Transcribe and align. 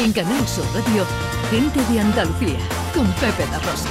En 0.00 0.12
Canal 0.12 0.46
Sur 0.46 0.64
Radio, 0.74 1.04
Gente 1.50 1.80
de 1.92 1.98
Andalucía, 1.98 2.56
con 2.94 3.04
Pepe 3.14 3.44
La 3.50 3.58
Rosa. 3.58 3.88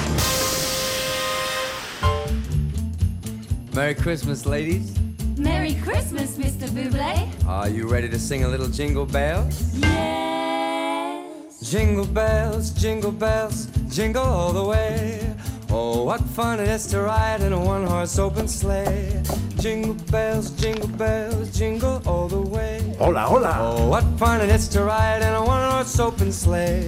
Merry 3.73 3.93
Christmas, 3.93 4.45
ladies. 4.45 4.93
Merry 5.37 5.73
Christmas, 5.73 6.37
Mr. 6.37 6.69
Buble. 6.69 7.27
Are 7.45 7.67
you 7.67 7.89
ready 7.89 8.07
to 8.07 8.17
sing 8.17 8.45
a 8.45 8.47
little 8.47 8.69
jingle 8.69 9.05
bells? 9.05 9.75
Yes. 9.75 11.59
Jingle 11.69 12.05
bells, 12.05 12.69
jingle 12.71 13.11
bells, 13.11 13.67
jingle 13.89 14.23
all 14.23 14.53
the 14.53 14.63
way. 14.63 15.35
Oh, 15.69 16.03
what 16.05 16.21
fun 16.21 16.61
it 16.61 16.69
is 16.69 16.87
to 16.87 17.01
ride 17.01 17.41
in 17.41 17.51
a 17.51 17.59
one 17.59 17.85
horse 17.85 18.17
open 18.17 18.47
sleigh. 18.47 19.21
Jingle 19.59 19.95
bells, 20.11 20.51
jingle 20.55 20.87
bells, 20.97 21.51
jingle 21.51 21.99
all 22.05 22.27
the 22.27 22.37
way. 22.37 22.79
Hola, 22.99 23.27
hola. 23.27 23.75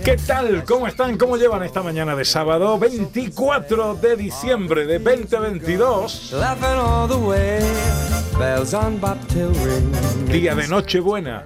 ¿Qué 0.03 0.17
tal? 0.27 0.63
¿Cómo 0.65 0.87
están? 0.87 1.17
¿Cómo 1.17 1.37
llevan 1.37 1.63
esta 1.63 1.81
mañana 1.81 2.15
de 2.15 2.25
sábado 2.25 2.77
24 2.77 3.95
de 3.95 4.15
diciembre 4.15 4.85
de 4.85 4.99
2022? 4.99 6.33
Laughing 6.33 6.79
all 6.79 7.07
the 7.07 7.15
way. 7.15 7.59
Bells 8.37 8.73
on 8.73 8.99
bobtail 8.99 9.53
ring. 9.65 10.29
Día 10.31 10.53
de 10.53 10.67
Nochebuena. 10.67 11.43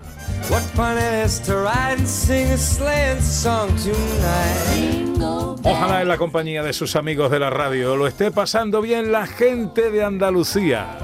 Ojalá 5.64 6.02
en 6.02 6.08
la 6.08 6.18
compañía 6.18 6.64
de 6.64 6.74
sus 6.74 6.96
amigos 6.96 7.32
de 7.32 7.40
la 7.40 7.50
radio 7.50 7.96
lo 7.96 8.08
esté 8.08 8.30
pasando 8.30 8.82
bien 8.82 9.12
la 9.12 9.26
gente 9.26 9.90
de 9.90 10.04
Andalucía. 10.04 10.98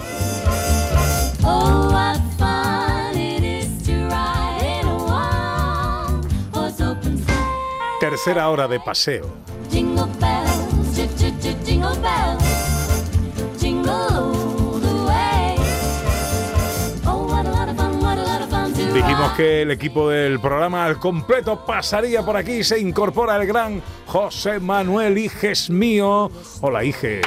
Lot 18.24 18.42
of 18.42 18.50
fun 18.50 18.74
to 18.74 18.94
Dijimos 18.94 19.28
ride. 19.30 19.38
que 19.38 19.62
el 19.62 19.72
equipo 19.72 20.10
del 20.10 20.40
programa 20.40 20.86
al 20.86 21.00
completo 21.00 21.66
pasaría 21.66 22.24
por 22.24 22.36
aquí. 22.38 22.64
Se 22.64 22.80
incorpora 22.80 23.36
el 23.36 23.46
gran 23.48 23.82
José 24.08 24.60
Manuel 24.60 25.18
Iges 25.18 25.70
mío. 25.70 26.32
Hola, 26.62 26.84
Iges. 26.84 27.22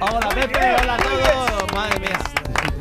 Hola 0.00 0.28
Pepe, 0.34 0.76
hola 0.82 0.94
a 0.94 0.98
todos. 0.98 1.72
Madre 1.74 2.00
mía. 2.00 2.18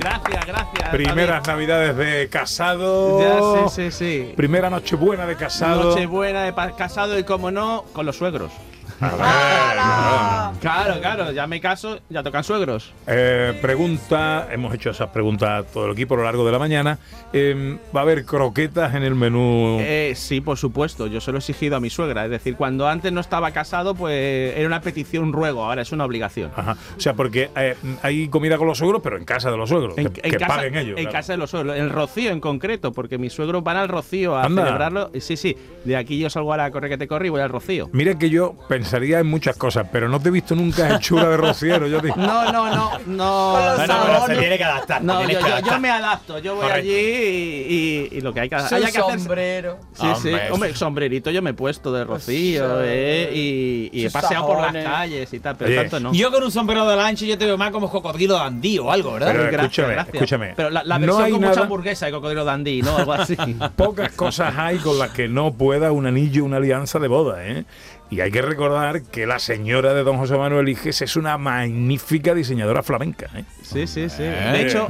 Gracias, 0.03 0.45
gracias. 0.45 0.89
Primeras 0.89 1.47
navidades 1.47 1.95
de 1.95 2.27
casado. 2.29 3.21
Ya, 3.21 3.69
sí, 3.69 3.89
sí, 3.89 3.91
sí. 3.91 4.33
Primera 4.35 4.69
nochebuena 4.69 5.25
de 5.25 5.37
casado. 5.37 5.91
Nochebuena 5.91 6.43
de 6.43 6.53
casado 6.75 7.17
y 7.17 7.23
como 7.23 7.51
no, 7.51 7.85
con 7.93 8.05
los 8.05 8.17
suegros. 8.17 8.51
Claro. 8.99 10.53
Claro, 11.01 11.31
ya 11.31 11.47
me 11.47 11.59
caso, 11.59 11.99
ya 12.09 12.23
tocan 12.23 12.43
suegros. 12.43 12.93
Eh, 13.07 13.57
pregunta, 13.61 14.47
hemos 14.51 14.73
hecho 14.73 14.91
esas 14.91 15.09
preguntas 15.09 15.49
a 15.49 15.63
todo 15.63 15.87
el 15.87 15.91
equipo 15.93 16.13
a 16.13 16.17
lo 16.17 16.23
largo 16.23 16.45
de 16.45 16.51
la 16.51 16.59
mañana. 16.59 16.99
Eh, 17.33 17.77
¿Va 17.95 18.01
a 18.01 18.03
haber 18.03 18.25
croquetas 18.25 18.93
en 18.95 19.03
el 19.03 19.15
menú? 19.15 19.77
Eh, 19.81 20.13
sí, 20.15 20.41
por 20.41 20.57
supuesto, 20.57 21.07
yo 21.07 21.19
se 21.19 21.31
lo 21.31 21.37
he 21.37 21.39
exigido 21.39 21.75
a 21.75 21.79
mi 21.79 21.89
suegra. 21.89 22.25
Es 22.25 22.31
decir, 22.31 22.55
cuando 22.55 22.87
antes 22.87 23.11
no 23.11 23.19
estaba 23.19 23.51
casado, 23.51 23.95
pues 23.95 24.55
era 24.55 24.67
una 24.67 24.81
petición, 24.81 25.23
un 25.25 25.33
ruego, 25.33 25.65
ahora 25.65 25.81
es 25.81 25.91
una 25.91 26.05
obligación. 26.05 26.51
Ajá. 26.55 26.77
O 26.95 26.99
sea, 26.99 27.13
porque 27.13 27.49
eh, 27.55 27.75
hay 28.01 28.27
comida 28.29 28.57
con 28.57 28.67
los 28.67 28.77
suegros, 28.77 29.01
pero 29.03 29.17
en 29.17 29.25
casa 29.25 29.51
de 29.51 29.57
los 29.57 29.69
suegros. 29.69 29.97
En, 29.97 30.09
que 30.09 30.21
en 30.23 30.31
que 30.31 30.37
casa, 30.37 30.55
paguen 30.55 30.75
ellos. 30.75 30.97
en 30.97 31.05
claro. 31.05 31.11
casa 31.11 31.33
de 31.33 31.37
los 31.37 31.49
suegros, 31.49 31.75
el 31.75 31.89
Rocío 31.89 32.31
en 32.31 32.39
concreto, 32.39 32.93
porque 32.93 33.17
mis 33.17 33.33
suegros 33.33 33.63
van 33.63 33.77
al 33.77 33.89
Rocío 33.89 34.35
a 34.35 34.43
Anda. 34.43 34.63
celebrarlo. 34.63 35.11
Y 35.13 35.21
Sí, 35.23 35.37
sí, 35.37 35.55
de 35.85 35.95
aquí 35.95 36.19
yo 36.19 36.29
salgo 36.29 36.51
a 36.53 36.57
la 36.57 36.69
corre 36.71 36.89
que 36.89 36.97
te 36.97 37.07
corre 37.07 37.27
y 37.27 37.29
voy 37.29 37.39
al 37.41 37.49
Rocío. 37.49 37.89
Mira 37.93 38.17
que 38.17 38.29
yo 38.29 38.55
pensaría 38.93 39.19
en 39.19 39.27
muchas 39.27 39.57
cosas, 39.57 39.87
pero 39.91 40.07
no 40.07 40.19
te 40.19 40.29
he 40.29 40.31
visto 40.31 40.55
nunca 40.55 40.95
hechura 40.95 41.27
de 41.29 41.37
rociero. 41.37 41.87
Yo 41.87 41.99
digo, 41.99 42.15
No, 42.15 42.51
no, 42.51 42.69
no, 42.75 42.91
no. 43.07 43.51
Bueno, 43.75 43.93
pero 44.05 44.25
se 44.27 44.35
tiene 44.37 44.57
que 44.57 44.63
adaptar. 44.63 45.03
No, 45.03 45.21
yo, 45.23 45.27
que 45.27 45.33
yo- 45.33 45.39
adaptar. 45.39 45.73
yo 45.73 45.79
me 45.79 45.89
adapto, 45.89 46.39
yo 46.39 46.55
voy 46.55 46.61
Correcto. 46.67 46.79
allí 46.81 46.91
y, 46.93 48.09
y- 48.13 48.17
y 48.17 48.21
lo 48.21 48.33
que 48.33 48.41
hay 48.41 48.49
que, 48.49 48.55
hacer. 48.55 48.91
sombrero. 48.91 49.79
Sí, 49.93 50.07
sí. 50.21 50.27
Hombre. 50.29 50.51
Hombre, 50.51 50.75
sombrerito 50.75 51.31
yo 51.31 51.41
me 51.41 51.49
he 51.51 51.53
puesto 51.53 51.91
de 51.91 52.03
rocío, 52.03 52.67
Sí. 52.81 52.85
eh, 52.87 53.31
y, 53.33 53.89
y 54.01 54.05
he 54.05 54.11
paseado 54.11 54.45
por 54.47 54.61
las 54.61 54.83
calles 54.83 55.33
y 55.33 55.39
tal, 55.39 55.55
pero 55.55 55.71
Oye, 55.71 55.79
tanto 55.81 55.99
no. 55.99 56.13
Yo 56.13 56.31
con 56.31 56.43
un 56.43 56.51
sombrero 56.51 56.87
de 56.87 56.95
lancha 56.95 57.25
yo 57.25 57.37
te 57.37 57.45
veo 57.45 57.57
más 57.57 57.71
como 57.71 57.89
cocodrilo 57.89 58.35
dandí 58.35 58.77
o 58.77 58.91
algo, 58.91 59.13
¿verdad? 59.13 59.29
Pero 59.31 59.43
Gracias, 59.45 59.63
escúchame, 59.63 59.93
gracias. 59.93 60.13
escúchame. 60.15 60.53
Pero 60.55 60.69
la, 60.69 60.83
la 60.83 60.99
No 60.99 61.05
versión 61.07 61.25
hay 61.25 61.31
con 61.31 61.41
nada- 61.41 61.53
mucha 61.53 61.63
hamburguesa 61.63 62.05
de 62.05 62.11
cocodrilo 62.11 62.45
dandí, 62.45 62.81
¿no? 62.83 62.95
Algo 62.97 63.13
así. 63.13 63.35
pocas 63.75 64.11
cosas 64.11 64.53
hay 64.57 64.77
con 64.77 64.99
las 64.99 65.09
que 65.11 65.27
no 65.27 65.53
pueda 65.53 65.91
un 65.91 66.05
anillo, 66.05 66.43
una 66.45 66.57
alianza 66.57 66.99
de 66.99 67.07
boda, 67.07 67.43
¿eh? 67.47 67.65
Y 68.13 68.21
hay 68.21 68.29
que 68.29 68.43
recordar 68.43 69.01
que 69.01 69.25
la 69.25 69.39
señora 69.39 69.95
de 69.95 70.03
don 70.03 70.17
José 70.17 70.37
Manuel 70.37 70.69
Iges 70.69 71.01
es 71.01 71.15
una 71.15 71.39
magnífica 71.39 72.35
diseñadora 72.35 72.83
flamenca, 72.83 73.27
¿eh? 73.35 73.43
Sí, 73.63 73.87
sí, 73.87 74.07
sí. 74.07 74.21
Eh. 74.21 74.51
De 74.53 74.61
hecho, 74.61 74.87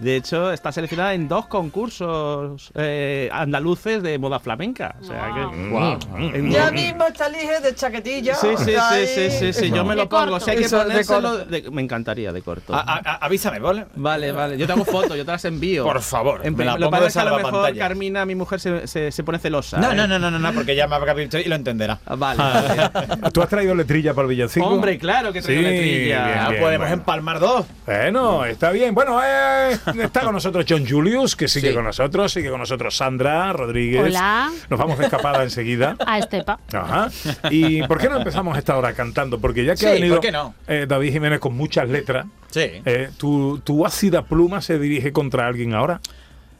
de 0.00 0.16
hecho, 0.16 0.50
está 0.52 0.72
seleccionada 0.72 1.14
en 1.14 1.28
dos 1.28 1.46
concursos 1.46 2.72
eh, 2.74 3.28
andaluces 3.32 4.02
de 4.02 4.18
moda 4.18 4.40
flamenca. 4.40 4.96
O 5.00 5.04
sea 5.04 5.30
que. 5.34 5.40
Mm. 5.56 6.34
En- 6.34 6.50
Ya 6.50 6.70
mismo 6.70 7.04
está 7.06 7.26
el 7.26 7.34
hije 7.36 7.60
de 7.60 7.74
chaquetilla. 7.74 8.34
Sí, 8.34 8.48
sí, 8.56 8.72
sí, 8.72 9.06
sí, 9.06 9.30
sí, 9.30 9.52
sí, 9.52 9.70
yo 9.70 9.84
me 9.84 9.94
lo 9.94 10.08
pongo. 10.08 10.40
Si 10.40 10.50
hay 10.50 10.58
que 10.58 10.68
ponérselo, 10.68 11.38
de- 11.44 11.70
me 11.70 11.82
encantaría 11.82 12.32
de 12.32 12.42
corto. 12.42 12.74
A- 12.74 12.80
a- 12.80 13.02
a- 13.04 13.14
avísame, 13.26 13.58
¿vale? 13.58 13.86
Vale, 13.94 14.32
vale. 14.32 14.56
Yo 14.58 14.66
te 14.66 14.72
hago 14.72 14.84
fotos, 14.84 15.16
yo 15.16 15.24
te 15.24 15.32
las 15.32 15.44
envío. 15.44 15.84
Por 15.84 16.00
favor, 16.00 16.40
En 16.44 16.56
me 16.56 16.64
la 16.64 16.78
lo 16.78 16.90
pongo 16.90 17.04
de 17.04 17.12
que 17.12 17.18
a 17.18 17.24
lo 17.24 17.36
mejor. 17.36 17.76
Carmina, 17.76 18.24
mi 18.24 18.34
mujer, 18.34 18.60
se, 18.60 18.86
se, 18.86 19.12
se 19.12 19.22
pone 19.24 19.38
celosa. 19.38 19.78
No, 19.78 19.92
¿eh? 19.92 19.94
no, 19.94 20.06
no, 20.06 20.18
no, 20.18 20.30
no, 20.30 20.38
no, 20.38 20.52
porque 20.52 20.74
ya 20.74 20.86
me 20.88 20.94
habrá 20.96 21.14
visto 21.14 21.38
y 21.38 21.44
lo 21.44 21.54
entenderá. 21.56 21.98
Ah, 22.06 22.14
Vale. 22.16 22.38
vale. 22.42 23.30
¿Tú 23.32 23.42
has 23.42 23.48
traído 23.48 23.74
letrilla 23.74 24.14
para 24.14 24.24
el 24.26 24.30
villancico? 24.34 24.66
Hombre, 24.66 24.98
claro 24.98 25.32
que 25.32 25.42
traigo 25.42 25.62
Sí, 25.62 25.68
letrilla. 25.68 26.24
bien, 26.26 26.38
Ah, 26.38 26.48
bien, 26.50 26.60
podemos 26.62 26.88
bueno. 26.88 26.94
empalmar 27.00 27.40
dos. 27.40 27.66
Bueno, 27.86 28.44
está 28.44 28.70
bien. 28.70 28.94
Bueno, 28.94 29.20
eh, 29.24 29.76
está 30.02 30.20
con 30.22 30.32
nosotros 30.34 30.64
John 30.68 30.86
Julius, 30.88 31.36
que 31.36 31.48
sigue 31.48 31.68
Sí. 31.70 31.74
con 31.74 31.84
nosotros, 31.84 32.32
sigue 32.32 32.50
con 32.50 32.60
nosotros 32.60 32.96
Sandra 32.96 33.52
Rodríguez. 33.52 34.02
Hola. 34.06 34.50
Nos 34.68 34.78
vamos 34.78 34.98
de 34.98 35.04
escapada 35.04 35.42
enseguida. 35.42 35.96
A 36.06 36.18
Estepa. 36.18 36.58
Ajá. 36.72 37.08
¿Y 37.50 37.82
por 37.84 37.98
qué 37.98 38.08
no 38.08 38.18
empezamos 38.18 38.56
esta 38.58 38.76
hora 38.76 38.92
cantando? 38.92 39.38
Porque 39.40 39.64
ya 39.64 39.72
que 39.72 39.78
Sí, 39.78 39.86
ha 39.86 39.90
venido 39.92 40.16
¿por 40.16 40.24
qué 40.24 40.32
no? 40.32 40.54
eh, 40.66 40.86
David 40.88 41.12
Jiménez 41.12 41.38
con 41.40 41.56
muchas 41.56 41.88
letras, 41.88 42.26
Sí. 42.50 42.60
eh, 42.84 43.10
¿tu, 43.16 43.58
¿tu 43.60 43.84
ácida 43.86 44.22
pluma 44.24 44.60
se 44.60 44.78
dirige 44.78 45.12
contra 45.12 45.46
alguien 45.46 45.74
ahora? 45.74 46.00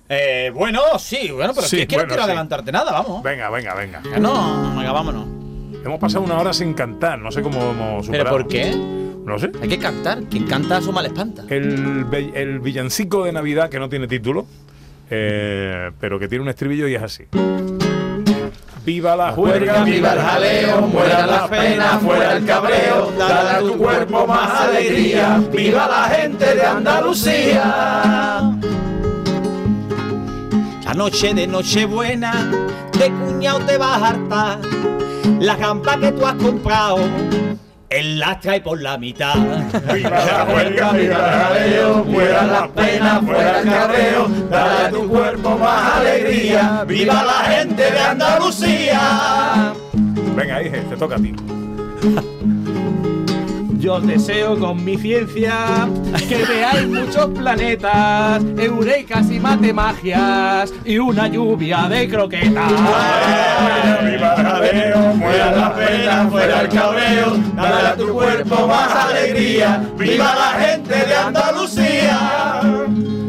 Eh, 0.08 0.50
bueno, 0.54 0.80
sí, 0.98 1.30
bueno, 1.30 1.52
pero 1.54 1.66
Sí, 1.66 1.82
es 1.82 1.86
que, 1.86 1.96
no 1.96 2.02
quiero 2.04 2.22
sí. 2.22 2.26
adelantarte 2.26 2.72
nada, 2.72 2.90
vamos. 2.92 3.22
Venga, 3.22 3.48
venga, 3.50 3.74
venga. 3.74 4.00
No, 4.18 4.74
venga, 4.76 4.90
vámonos. 4.92 5.26
Hemos 5.84 5.98
pasado 6.00 6.24
una 6.24 6.36
hora 6.38 6.52
sin 6.52 6.74
cantar, 6.74 7.18
no 7.20 7.30
sé 7.30 7.42
cómo 7.42 7.58
hemos 7.70 8.06
¿Pero 8.08 8.24
superado. 8.24 8.30
por 8.36 8.48
qué? 8.48 8.74
No 9.30 9.38
sé. 9.38 9.52
Hay 9.62 9.68
que 9.68 9.78
cantar. 9.78 10.24
Quien 10.24 10.44
canta 10.44 10.82
su 10.82 10.90
mal 10.92 11.06
espanta. 11.06 11.44
El, 11.48 12.58
villancico 12.60 13.24
de 13.24 13.30
Navidad 13.30 13.70
que 13.70 13.78
no 13.78 13.88
tiene 13.88 14.08
título, 14.08 14.44
eh, 15.08 15.92
pero 16.00 16.18
que 16.18 16.26
tiene 16.26 16.42
un 16.42 16.48
estribillo 16.48 16.88
y 16.88 16.96
es 16.96 17.02
así. 17.02 17.26
Viva 18.84 19.14
la 19.14 19.30
juerga, 19.30 19.84
viva 19.84 20.14
el 20.14 20.18
jaleo, 20.18 20.80
muera 20.80 21.26
las 21.28 21.48
penas, 21.48 22.02
fuera 22.02 22.36
el 22.38 22.44
cabreo, 22.44 23.12
dale 23.16 23.50
a 23.50 23.60
tu 23.60 23.78
cuerpo 23.78 24.26
más 24.26 24.62
alegría, 24.62 25.40
viva 25.52 25.86
la 25.86 26.08
gente 26.08 26.56
de 26.56 26.66
Andalucía. 26.66 28.58
La 30.84 30.94
noche 30.94 31.34
de 31.34 31.46
Nochebuena, 31.46 32.50
de 32.98 33.10
cuñado 33.12 33.60
te 33.60 33.78
vas 33.78 34.02
a 34.02 34.08
hartar, 34.08 34.58
la 35.38 35.56
campa 35.56 36.00
que 36.00 36.10
tú 36.10 36.26
has 36.26 36.34
comprado, 36.34 36.98
él 37.90 38.20
la 38.20 38.38
trae 38.38 38.60
por 38.60 38.80
la 38.80 38.96
mitad. 38.96 39.34
Viva 39.92 40.10
la 40.10 40.46
juerga, 40.46 40.92
viva 40.92 41.16
el 41.16 41.42
jaleo, 41.42 42.04
fuera 42.04 42.46
las 42.46 42.68
penas, 42.68 43.24
fuera 43.24 43.60
el 43.60 43.68
cabreo, 43.68 44.28
dale 44.48 44.86
a 44.86 44.90
tu 44.90 45.08
cuerpo 45.08 45.58
más 45.58 45.96
alegría, 45.96 46.84
viva 46.86 47.24
la 47.24 47.50
gente 47.50 47.90
de 47.90 47.98
Andalucía. 47.98 49.74
Venga, 50.36 50.62
hije, 50.62 50.78
te 50.88 50.96
toca 50.96 51.16
a 51.16 51.18
ti. 51.18 51.34
Yo 53.80 53.94
os 53.94 54.06
deseo 54.06 54.58
con 54.58 54.84
mi 54.84 54.98
ciencia 54.98 55.88
que 56.28 56.44
veáis 56.44 56.86
muchos 56.86 57.28
planetas, 57.28 58.42
eurekas 58.58 59.30
y 59.30 59.40
matemagias 59.40 60.70
y 60.84 60.98
una 60.98 61.26
lluvia 61.28 61.88
de 61.88 62.06
croquetas. 62.06 62.70
Viva 64.02 64.34
el 64.36 65.18
Fuera 65.18 65.50
las 65.52 65.70
penas, 65.70 66.30
fuera 66.30 66.60
el 66.60 66.68
cabreo, 66.68 67.38
dale 67.54 67.88
a 67.88 67.96
tu 67.96 68.12
cuerpo 68.12 68.66
más 68.66 68.94
alegría, 68.94 69.82
viva 69.96 70.34
la 70.34 70.60
gente 70.60 70.94
de 70.94 71.14
Andalucía. 71.14 72.60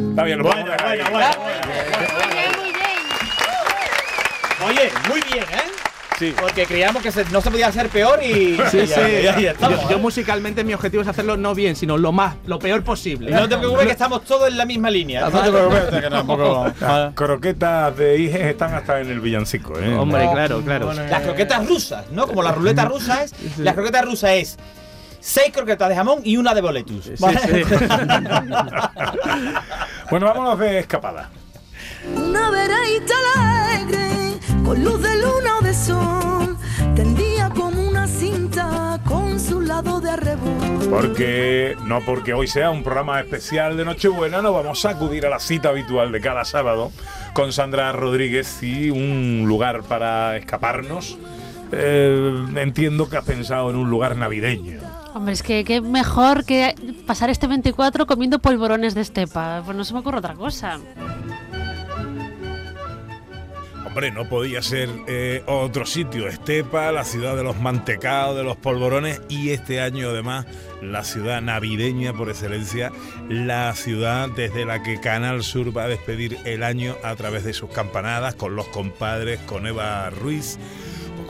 Está 0.09 0.23
bien, 0.25 0.39
lo. 0.39 0.43
Muy 0.43 0.63
bien, 0.63 2.51
muy 2.59 2.71
bien. 2.73 2.99
Oye, 4.67 4.91
muy 5.09 5.21
bien, 5.31 5.45
¿eh? 5.45 5.80
Sí. 6.27 6.35
Porque 6.39 6.65
creíamos 6.65 7.01
que 7.03 7.11
se- 7.11 7.25
no 7.25 7.41
se 7.41 7.51
podía 7.51 7.67
hacer 7.67 7.89
peor 7.89 8.21
y. 8.23 8.57
Sí, 8.69 8.77
y 8.79 8.87
sí. 8.87 8.93
ya- 8.95 9.09
ya- 9.21 9.39
ya 9.39 9.51
estamos, 9.51 9.81
yo, 9.83 9.89
yo 9.89 9.97
¿eh? 9.97 9.99
musicalmente 9.99 10.63
mi 10.63 10.73
objetivo 10.73 11.01
es 11.03 11.07
hacerlo 11.09 11.35
no 11.37 11.53
bien, 11.55 11.75
sino 11.75 11.97
lo 11.97 12.11
más, 12.11 12.35
lo 12.45 12.59
peor 12.59 12.83
posible. 12.83 13.31
Y 13.31 13.33
no 13.33 13.49
te 13.49 13.57
preocupes 13.57 13.85
que 13.85 13.91
estamos 13.91 14.23
todos 14.23 14.47
en 14.49 14.57
la 14.57 14.65
misma 14.65 14.89
línea. 14.89 15.29
No 15.29 15.41
te 15.41 15.49
preocupes, 15.51 15.83
que 16.01 16.09
tampoco. 16.09 16.65
Las 16.79 17.13
croquetas 17.13 17.97
de 17.97 18.17
Iges 18.19 18.41
están 18.41 18.73
hasta 18.73 19.01
en 19.01 19.09
el 19.09 19.19
villancico, 19.19 19.77
¿eh? 19.79 19.93
Hombre, 19.95 20.29
claro, 20.31 20.61
claro. 20.61 20.93
Las 20.93 21.21
croquetas 21.21 21.67
rusas, 21.67 22.05
¿no? 22.11 22.27
Como 22.27 22.43
la 22.43 22.51
ruleta 22.51 22.85
rusa 22.85 23.23
es. 23.23 23.33
La 23.57 23.73
croqueta 23.73 24.01
rusa 24.01 24.33
es 24.33 24.57
seis 25.19 25.51
croquetas 25.53 25.87
de 25.89 25.95
jamón 25.95 26.21
y 26.23 26.37
una 26.37 26.53
de 26.53 26.61
boletus. 26.61 27.05
Sí, 27.05 27.13
¿vale? 27.19 27.39
sí. 27.39 27.63
Bueno, 30.09 30.25
vámonos 30.25 30.59
de 30.59 30.79
escapada. 30.79 31.29
Una 32.15 32.47
alegre, 32.47 32.75
con 34.71 34.85
luz 34.85 35.01
de 35.01 35.17
luna 35.17 35.57
o 35.59 35.63
de 35.65 35.73
sol, 35.73 36.57
tendía 36.95 37.49
como 37.49 37.89
una 37.89 38.07
cinta 38.07 39.01
con 39.03 39.37
su 39.37 39.59
lado 39.59 39.99
de 39.99 40.11
arrebol. 40.11 40.87
Porque 40.89 41.75
no 41.83 41.99
porque 42.05 42.33
hoy 42.33 42.47
sea 42.47 42.71
un 42.71 42.81
programa 42.81 43.19
especial 43.19 43.75
de 43.75 43.83
Nochebuena, 43.83 44.41
no 44.41 44.53
vamos 44.53 44.85
a 44.85 44.91
acudir 44.91 45.25
a 45.25 45.29
la 45.29 45.41
cita 45.41 45.69
habitual 45.69 46.13
de 46.13 46.21
cada 46.21 46.45
sábado 46.45 46.93
con 47.33 47.51
Sandra 47.51 47.91
Rodríguez 47.91 48.63
y 48.63 48.89
un 48.89 49.43
lugar 49.45 49.83
para 49.83 50.37
escaparnos. 50.37 51.17
Eh, 51.73 52.45
entiendo 52.55 53.09
que 53.09 53.17
has 53.17 53.25
pensado 53.25 53.71
en 53.71 53.75
un 53.75 53.89
lugar 53.89 54.15
navideño. 54.15 54.79
Hombre, 55.13 55.33
es 55.33 55.43
que 55.43 55.65
qué 55.65 55.81
mejor 55.81 56.45
que 56.45 56.75
pasar 57.05 57.29
este 57.29 57.45
24 57.45 58.07
comiendo 58.07 58.39
polvorones 58.39 58.95
de 58.95 59.01
estepa. 59.01 59.63
Pues 59.65 59.75
no 59.75 59.83
se 59.83 59.93
me 59.93 59.99
ocurre 59.99 60.19
otra 60.19 60.35
cosa. 60.35 60.79
Hombre, 63.91 64.09
no 64.09 64.23
podía 64.23 64.61
ser 64.61 64.87
eh, 65.05 65.43
otro 65.47 65.85
sitio. 65.85 66.29
Estepa, 66.29 66.93
la 66.93 67.03
ciudad 67.03 67.35
de 67.35 67.43
los 67.43 67.59
mantecados, 67.59 68.37
de 68.37 68.43
los 68.45 68.55
polvorones 68.55 69.21
y 69.27 69.49
este 69.49 69.81
año 69.81 70.11
además 70.11 70.45
la 70.81 71.03
ciudad 71.03 71.41
navideña 71.41 72.13
por 72.13 72.29
excelencia, 72.29 72.93
la 73.27 73.75
ciudad 73.75 74.29
desde 74.29 74.63
la 74.63 74.81
que 74.81 75.01
Canal 75.01 75.43
Sur 75.43 75.77
va 75.77 75.83
a 75.83 75.87
despedir 75.89 76.37
el 76.45 76.63
año 76.63 76.95
a 77.03 77.17
través 77.17 77.43
de 77.43 77.51
sus 77.51 77.69
campanadas 77.69 78.33
con 78.35 78.55
los 78.55 78.69
compadres, 78.69 79.41
con 79.41 79.67
Eva 79.67 80.09
Ruiz. 80.09 80.57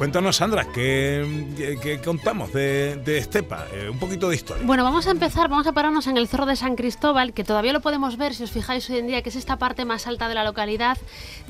Cuéntanos, 0.01 0.37
Sandra, 0.37 0.65
¿qué, 0.65 1.77
qué 1.79 2.01
contamos 2.01 2.51
de, 2.53 2.95
de 3.05 3.19
Estepa? 3.19 3.67
Eh, 3.71 3.87
un 3.87 3.99
poquito 3.99 4.29
de 4.29 4.35
historia. 4.35 4.65
Bueno, 4.65 4.83
vamos 4.83 5.05
a 5.05 5.11
empezar, 5.11 5.47
vamos 5.47 5.67
a 5.67 5.73
pararnos 5.73 6.07
en 6.07 6.17
el 6.17 6.27
Cerro 6.27 6.47
de 6.47 6.55
San 6.55 6.75
Cristóbal, 6.75 7.33
que 7.33 7.43
todavía 7.43 7.71
lo 7.71 7.81
podemos 7.81 8.17
ver 8.17 8.33
si 8.33 8.41
os 8.41 8.49
fijáis 8.49 8.89
hoy 8.89 8.97
en 8.97 9.05
día, 9.05 9.21
que 9.21 9.29
es 9.29 9.35
esta 9.35 9.57
parte 9.57 9.85
más 9.85 10.07
alta 10.07 10.27
de 10.27 10.33
la 10.33 10.43
localidad, 10.43 10.97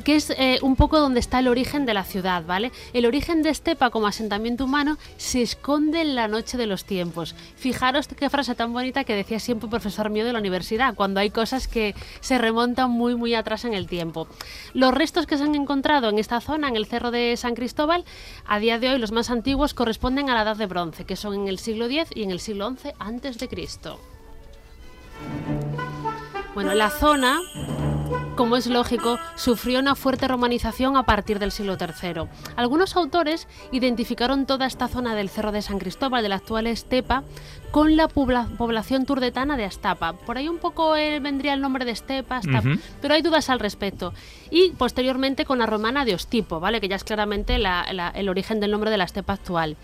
que 0.03 0.17
es 0.17 0.31
eh, 0.31 0.59
un 0.63 0.75
poco 0.75 0.99
donde 0.99 1.21
está 1.21 1.39
el 1.39 1.47
origen 1.47 1.85
de 1.85 1.93
la 1.93 2.03
ciudad, 2.03 2.43
¿vale? 2.45 2.73
El 2.91 3.05
origen 3.05 3.41
de 3.41 3.51
Estepa 3.51 3.89
como 3.89 4.07
asentamiento 4.07 4.65
humano 4.65 4.97
se 5.15 5.41
esconde 5.41 6.01
en 6.01 6.15
la 6.15 6.27
noche 6.27 6.57
de 6.57 6.67
los 6.67 6.83
tiempos. 6.83 7.37
Fijaros 7.55 8.09
qué 8.09 8.29
frase 8.29 8.53
tan 8.53 8.73
bonita 8.73 9.05
que 9.05 9.15
decía 9.15 9.39
siempre 9.39 9.67
un 9.67 9.71
profesor 9.71 10.09
mío 10.09 10.25
de 10.25 10.33
la 10.33 10.39
universidad, 10.39 10.93
cuando 10.95 11.21
hay 11.21 11.29
cosas 11.29 11.69
que 11.69 11.95
se 12.19 12.37
remontan 12.37 12.91
muy, 12.91 13.15
muy 13.15 13.33
atrás 13.33 13.63
en 13.63 13.73
el 13.73 13.87
tiempo. 13.87 14.27
Los 14.73 14.93
restos 14.93 15.25
que 15.25 15.37
se 15.37 15.45
han 15.45 15.55
encontrado 15.55 16.09
en 16.09 16.19
esta 16.19 16.41
zona, 16.41 16.67
en 16.67 16.75
el 16.75 16.85
Cerro 16.85 17.11
de 17.11 17.37
San 17.37 17.55
Cristóbal, 17.55 18.03
a 18.45 18.59
día 18.59 18.79
de 18.79 18.89
hoy 18.89 18.97
los 18.97 19.11
más 19.11 19.29
antiguos 19.29 19.73
corresponden 19.73 20.29
a 20.29 20.33
la 20.33 20.43
Edad 20.43 20.57
de 20.57 20.65
Bronce, 20.65 21.05
que 21.05 21.15
son 21.15 21.33
en 21.33 21.47
el 21.47 21.59
siglo 21.59 21.85
X 21.85 22.09
y 22.15 22.23
en 22.23 22.31
el 22.31 22.39
siglo 22.39 22.69
XI 22.69 22.93
antes 22.99 23.37
de 23.37 23.47
Cristo. 23.47 23.99
Bueno, 26.53 26.73
la 26.73 26.89
zona, 26.89 27.39
como 28.35 28.55
es 28.57 28.65
lógico, 28.67 29.19
sufrió 29.35 29.79
una 29.79 29.93
fuerte 29.95 30.27
romanización 30.27 30.97
a 30.97 31.03
partir 31.03 31.37
del 31.37 31.51
siglo 31.51 31.77
III. 31.79 32.23
Algunos 32.55 32.95
autores 32.95 33.47
identificaron 33.71 34.45
toda 34.45 34.65
esta 34.65 34.87
zona 34.87 35.15
del 35.15 35.29
Cerro 35.29 35.51
de 35.51 35.61
San 35.61 35.79
Cristóbal, 35.79 36.23
de 36.23 36.29
la 36.29 36.35
actual 36.37 36.65
Estepa, 36.67 37.23
con 37.71 37.95
la 37.95 38.07
pobla- 38.07 38.47
población 38.57 39.05
turdetana 39.05 39.57
de 39.57 39.65
Astapa. 39.65 40.13
Por 40.13 40.37
ahí 40.37 40.47
un 40.49 40.57
poco 40.57 40.95
eh, 40.95 41.19
vendría 41.19 41.53
el 41.53 41.61
nombre 41.61 41.85
de 41.85 41.91
Estepa, 41.91 42.37
Astapa, 42.37 42.69
pero 43.01 43.13
hay 43.13 43.21
dudas 43.21 43.49
al 43.49 43.59
respecto. 43.59 44.13
Y 44.49 44.69
posteriormente 44.71 45.45
con 45.45 45.59
la 45.59 45.65
romana 45.65 46.03
de 46.05 46.15
Ostipo, 46.15 46.59
¿vale? 46.59 46.81
que 46.81 46.87
ya 46.89 46.95
es 46.95 47.03
claramente 47.03 47.57
la- 47.59 47.85
la- 47.93 48.09
el 48.09 48.27
origen 48.29 48.59
del 48.59 48.71
nombre 48.71 48.89
de 48.91 48.97
la 48.97 49.03
Estepa 49.05 49.33
actual. 49.33 49.77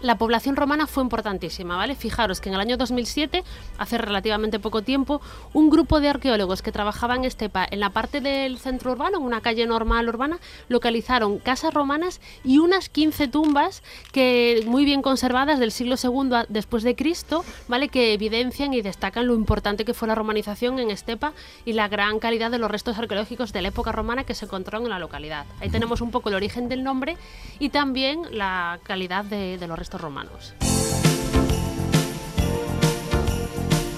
La 0.00 0.16
población 0.16 0.54
romana 0.54 0.86
fue 0.86 1.02
importantísima, 1.02 1.76
¿vale? 1.76 1.96
Fijaros 1.96 2.40
que 2.40 2.48
en 2.50 2.54
el 2.54 2.60
año 2.60 2.76
2007, 2.76 3.42
hace 3.78 3.98
relativamente 3.98 4.60
poco 4.60 4.82
tiempo, 4.82 5.20
un 5.52 5.70
grupo 5.70 5.98
de 6.00 6.08
arqueólogos 6.08 6.62
que 6.62 6.70
trabajaban 6.70 7.18
en 7.18 7.24
Estepa 7.24 7.66
en 7.68 7.80
la 7.80 7.90
parte 7.90 8.20
del 8.20 8.58
centro 8.58 8.92
urbano, 8.92 9.18
en 9.18 9.24
una 9.24 9.40
calle 9.40 9.66
normal 9.66 10.08
urbana, 10.08 10.38
localizaron 10.68 11.38
casas 11.38 11.74
romanas 11.74 12.20
y 12.44 12.58
unas 12.58 12.88
15 12.88 13.26
tumbas 13.26 13.82
que 14.12 14.62
muy 14.66 14.84
bien 14.84 15.02
conservadas 15.02 15.58
del 15.58 15.72
siglo 15.72 15.96
II 16.00 16.32
a- 16.32 16.46
después 16.48 16.84
de 16.84 16.94
Cristo, 16.94 17.44
¿vale? 17.66 17.88
Que 17.88 18.12
evidencian 18.12 18.74
y 18.74 18.82
destacan 18.82 19.26
lo 19.26 19.34
importante 19.34 19.84
que 19.84 19.94
fue 19.94 20.06
la 20.06 20.14
romanización 20.14 20.78
en 20.78 20.92
Estepa 20.92 21.32
y 21.64 21.72
la 21.72 21.88
gran 21.88 22.20
calidad 22.20 22.52
de 22.52 22.58
los 22.58 22.70
restos 22.70 22.98
arqueológicos 22.98 23.52
de 23.52 23.62
la 23.62 23.68
época 23.68 23.90
romana 23.90 24.22
que 24.22 24.34
se 24.36 24.44
encontraron 24.44 24.84
en 24.84 24.90
la 24.90 25.00
localidad. 25.00 25.44
Ahí 25.60 25.70
tenemos 25.70 26.00
un 26.02 26.12
poco 26.12 26.28
el 26.28 26.36
origen 26.36 26.68
del 26.68 26.84
nombre 26.84 27.16
y 27.58 27.70
también 27.70 28.22
la 28.30 28.78
calidad 28.84 29.24
de, 29.24 29.58
de 29.58 29.66
los 29.66 29.76
restos 29.76 29.87
romanos. 29.96 30.52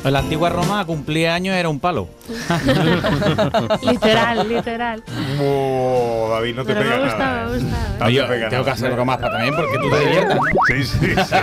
En 0.03 0.15
la 0.15 0.21
antigua 0.21 0.49
Roma 0.49 0.83
cumplía 0.87 1.35
años 1.35 1.55
era 1.55 1.69
un 1.69 1.79
palo. 1.79 2.09
literal, 3.83 4.49
literal. 4.49 5.03
Oh, 5.39 6.31
David, 6.33 6.55
no 6.57 6.65
te 6.65 6.73
Pero 6.75 6.81
me 6.81 6.87
pega 6.91 7.03
gusta, 7.05 7.19
nada. 7.19 7.47
me 7.49 7.57
¿eh? 7.57 7.61
gusta. 7.61 7.77
No 7.99 8.07
te 8.07 8.13
Yo 8.15 8.27
pega 8.29 8.49
tengo 8.49 8.65
que 8.65 8.71
hacer 8.71 8.93
bromas 8.93 9.19
para 9.19 9.33
también 9.35 9.55
porque 9.55 9.77
tú 9.79 9.91
te 9.91 10.01
diviertas. 10.01 10.39
Sí, 10.69 10.85
sí, 10.85 11.15
sí. 11.15 11.37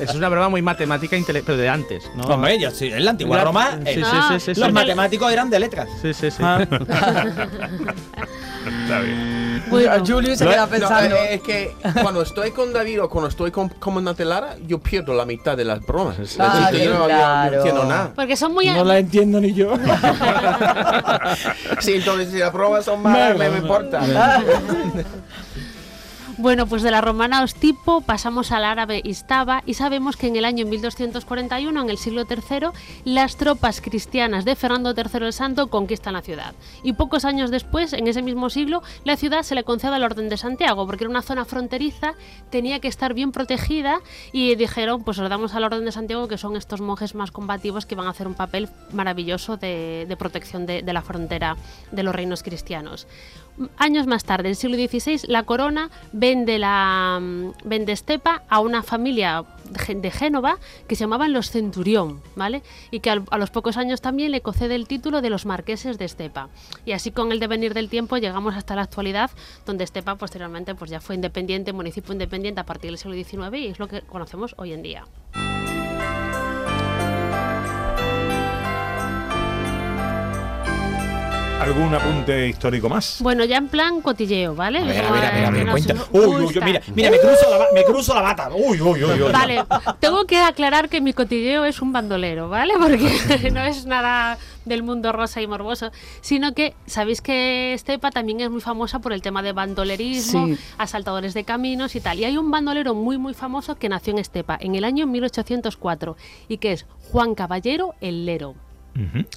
Es 0.00 0.14
una 0.14 0.30
broma 0.30 0.48
muy 0.48 0.62
matemática, 0.62 1.14
intele- 1.18 1.42
pero 1.44 1.58
de 1.58 1.68
antes, 1.68 2.10
¿no? 2.16 2.24
Hombre, 2.24 2.58
yo 2.58 2.70
sí, 2.70 2.90
en 2.90 3.04
la 3.04 3.10
antigua 3.10 3.44
Roma. 3.44 3.72
Sí, 3.84 3.90
eh, 3.90 3.94
sí, 3.96 4.02
Ah, 4.06 4.28
sí, 4.32 4.40
sí, 4.40 4.54
sí. 4.54 4.60
Los 4.60 4.72
matemáticos 4.72 5.30
eran 5.30 5.50
de 5.50 5.60
letras. 5.60 5.88
Sí, 6.00 6.14
sí, 6.14 6.30
sí. 6.30 6.42
Está 8.82 8.96
bien. 9.00 9.37
Bueno, 9.70 10.04
Julio 10.06 10.36
se 10.36 10.44
No, 10.44 10.50
queda 10.50 10.62
no, 10.62 10.68
pensando. 10.68 11.16
eh, 11.16 11.34
es 11.34 11.40
que 11.42 11.74
cuando 12.02 12.22
estoy 12.22 12.50
con 12.52 12.72
David 12.72 13.02
o 13.02 13.08
cuando 13.10 13.28
estoy 13.28 13.50
con 13.50 13.68
Comandante 13.68 14.24
Lara, 14.24 14.56
yo 14.66 14.78
pierdo 14.78 15.14
la 15.14 15.24
mitad 15.24 15.56
de 15.56 15.64
las 15.64 15.84
bromas. 15.84 16.18
Es- 16.18 16.32
es 16.32 16.40
Ah, 16.40 16.68
que 16.70 16.84
yo 16.84 16.90
no, 16.90 16.96
yo 16.96 16.98
no 17.00 17.06
claro. 17.06 17.56
entiendo 17.56 17.84
nada. 17.84 18.12
porque 18.14 18.36
son 18.36 18.52
muy... 18.54 18.66
No 18.70 18.84
la 18.84 18.98
entiendo 18.98 19.40
ni 19.40 19.52
yo. 19.54 19.72
Sí, 21.80 21.94
entonces 21.94 22.30
si 22.32 22.38
las 22.38 22.52
bromas 22.52 22.84
son 22.84 23.02
malas, 23.02 23.36
me, 23.36 23.48
me 23.50 23.58
importa. 23.58 24.00
Bueno, 26.40 26.68
pues 26.68 26.82
de 26.84 26.92
la 26.92 27.00
romana 27.00 27.42
Ostipo 27.42 28.00
pasamos 28.00 28.52
al 28.52 28.64
árabe 28.64 29.00
Istaba 29.02 29.64
y 29.66 29.74
sabemos 29.74 30.16
que 30.16 30.28
en 30.28 30.36
el 30.36 30.44
año 30.44 30.66
1241, 30.66 31.82
en 31.82 31.90
el 31.90 31.98
siglo 31.98 32.26
III, 32.30 32.68
las 33.04 33.36
tropas 33.36 33.80
cristianas 33.80 34.44
de 34.44 34.54
Fernando 34.54 34.94
III 34.96 35.26
el 35.26 35.32
Santo 35.32 35.66
conquistan 35.66 36.12
la 36.12 36.22
ciudad. 36.22 36.54
Y 36.84 36.92
pocos 36.92 37.24
años 37.24 37.50
después, 37.50 37.92
en 37.92 38.06
ese 38.06 38.22
mismo 38.22 38.50
siglo, 38.50 38.84
la 39.02 39.16
ciudad 39.16 39.42
se 39.42 39.56
le 39.56 39.64
concede 39.64 39.96
al 39.96 40.04
Orden 40.04 40.28
de 40.28 40.36
Santiago, 40.36 40.86
porque 40.86 41.02
era 41.02 41.10
una 41.10 41.22
zona 41.22 41.44
fronteriza, 41.44 42.14
tenía 42.50 42.78
que 42.78 42.86
estar 42.86 43.14
bien 43.14 43.32
protegida 43.32 43.98
y 44.30 44.54
dijeron, 44.54 45.02
pues 45.02 45.18
os 45.18 45.28
damos 45.28 45.56
al 45.56 45.64
Orden 45.64 45.84
de 45.84 45.90
Santiago, 45.90 46.28
que 46.28 46.38
son 46.38 46.54
estos 46.54 46.80
monjes 46.80 47.16
más 47.16 47.32
combativos 47.32 47.84
que 47.84 47.96
van 47.96 48.06
a 48.06 48.10
hacer 48.10 48.28
un 48.28 48.34
papel 48.34 48.68
maravilloso 48.92 49.56
de, 49.56 50.14
protección 50.16 50.66
de 50.66 50.92
la 50.92 51.02
frontera 51.02 51.56
de 51.90 52.04
los 52.04 52.14
reinos 52.14 52.44
cristianos. 52.44 53.08
Años 53.76 54.06
más 54.06 54.24
tarde, 54.24 54.48
en 54.48 54.50
el 54.50 54.56
siglo 54.56 54.76
XVI, 54.76 55.28
la 55.28 55.42
corona 55.42 55.90
vende, 56.12 56.58
la, 56.58 57.18
mm, 57.20 57.52
vende 57.64 57.92
Estepa 57.92 58.42
a 58.48 58.60
una 58.60 58.82
familia 58.82 59.44
de 59.88 60.10
Génova 60.10 60.58
que 60.86 60.96
se 60.96 61.00
llamaban 61.00 61.32
los 61.32 61.50
Centurión, 61.50 62.20
¿vale? 62.36 62.62
Y 62.90 63.00
que 63.00 63.10
a 63.10 63.38
los 63.38 63.50
pocos 63.50 63.76
años 63.76 64.00
también 64.00 64.32
le 64.32 64.40
concede 64.40 64.74
el 64.74 64.86
título 64.86 65.20
de 65.20 65.30
los 65.30 65.46
marqueses 65.46 65.98
de 65.98 66.04
Estepa. 66.04 66.48
Y 66.84 66.92
así 66.92 67.10
con 67.10 67.32
el 67.32 67.40
devenir 67.40 67.74
del 67.74 67.88
tiempo 67.88 68.16
llegamos 68.16 68.54
hasta 68.54 68.76
la 68.76 68.82
actualidad, 68.82 69.30
donde 69.66 69.84
Estepa 69.84 70.14
posteriormente 70.16 70.74
pues 70.74 70.90
ya 70.90 71.00
fue 71.00 71.14
independiente, 71.14 71.72
municipio 71.72 72.12
independiente 72.12 72.60
a 72.60 72.64
partir 72.64 72.90
del 72.90 72.98
siglo 72.98 73.14
XIX 73.14 73.56
y 73.58 73.66
es 73.66 73.78
lo 73.78 73.88
que 73.88 74.02
conocemos 74.02 74.54
hoy 74.58 74.72
en 74.72 74.82
día. 74.82 75.04
¿Algún 81.60 81.92
apunte 81.92 82.48
histórico 82.48 82.88
más? 82.88 83.18
Bueno, 83.20 83.44
ya 83.44 83.56
en 83.56 83.68
plan 83.68 84.00
cotilleo, 84.00 84.54
¿vale? 84.54 84.78
A 84.78 84.84
ver, 84.84 85.04
a 85.04 85.10
ver, 85.10 85.24
a 85.24 85.30
ver, 85.32 85.44
a 85.44 85.50
ver, 85.50 85.66
Nos 85.66 85.72
cuenta. 85.72 86.04
Uy, 86.12 86.24
uy, 86.26 86.44
uy, 86.44 86.60
mira, 86.64 86.80
mira, 86.94 87.10
me 87.10 87.18
cruzo 87.18 87.50
la, 87.50 87.64
me 87.74 87.84
cruzo 87.84 88.14
la 88.14 88.22
bata. 88.22 88.50
Uy, 88.54 88.80
uy, 88.80 89.04
uy, 89.04 89.22
uy. 89.22 89.32
Vale, 89.32 89.64
tengo 89.98 90.24
que 90.24 90.38
aclarar 90.38 90.88
que 90.88 91.00
mi 91.00 91.12
cotilleo 91.12 91.64
es 91.64 91.82
un 91.82 91.92
bandolero, 91.92 92.48
¿vale? 92.48 92.74
Porque 92.80 93.50
no 93.52 93.60
es 93.64 93.86
nada 93.86 94.38
del 94.64 94.82
mundo 94.84 95.10
rosa 95.12 95.42
y 95.42 95.46
morboso, 95.48 95.90
sino 96.20 96.54
que 96.54 96.74
sabéis 96.86 97.20
que 97.20 97.72
Estepa 97.74 98.10
también 98.12 98.40
es 98.40 98.50
muy 98.50 98.60
famosa 98.60 99.00
por 99.00 99.12
el 99.12 99.20
tema 99.20 99.42
de 99.42 99.52
bandolerismo, 99.52 100.46
Sí. 100.46 100.58
asaltadores 100.78 101.34
de 101.34 101.42
caminos 101.44 101.96
y 101.96 102.00
tal. 102.00 102.18
Y 102.20 102.24
hay 102.24 102.36
un 102.36 102.50
bandolero 102.52 102.94
muy, 102.94 103.18
muy 103.18 103.34
famoso 103.34 103.74
que 103.76 103.88
nació 103.88 104.12
en 104.12 104.20
Estepa 104.20 104.56
en 104.60 104.76
el 104.76 104.84
año 104.84 105.06
1804 105.08 106.16
y 106.48 106.58
que 106.58 106.72
es 106.72 106.86
Juan 107.10 107.34
Caballero 107.34 107.94
el 108.00 108.26
Lero. 108.26 108.54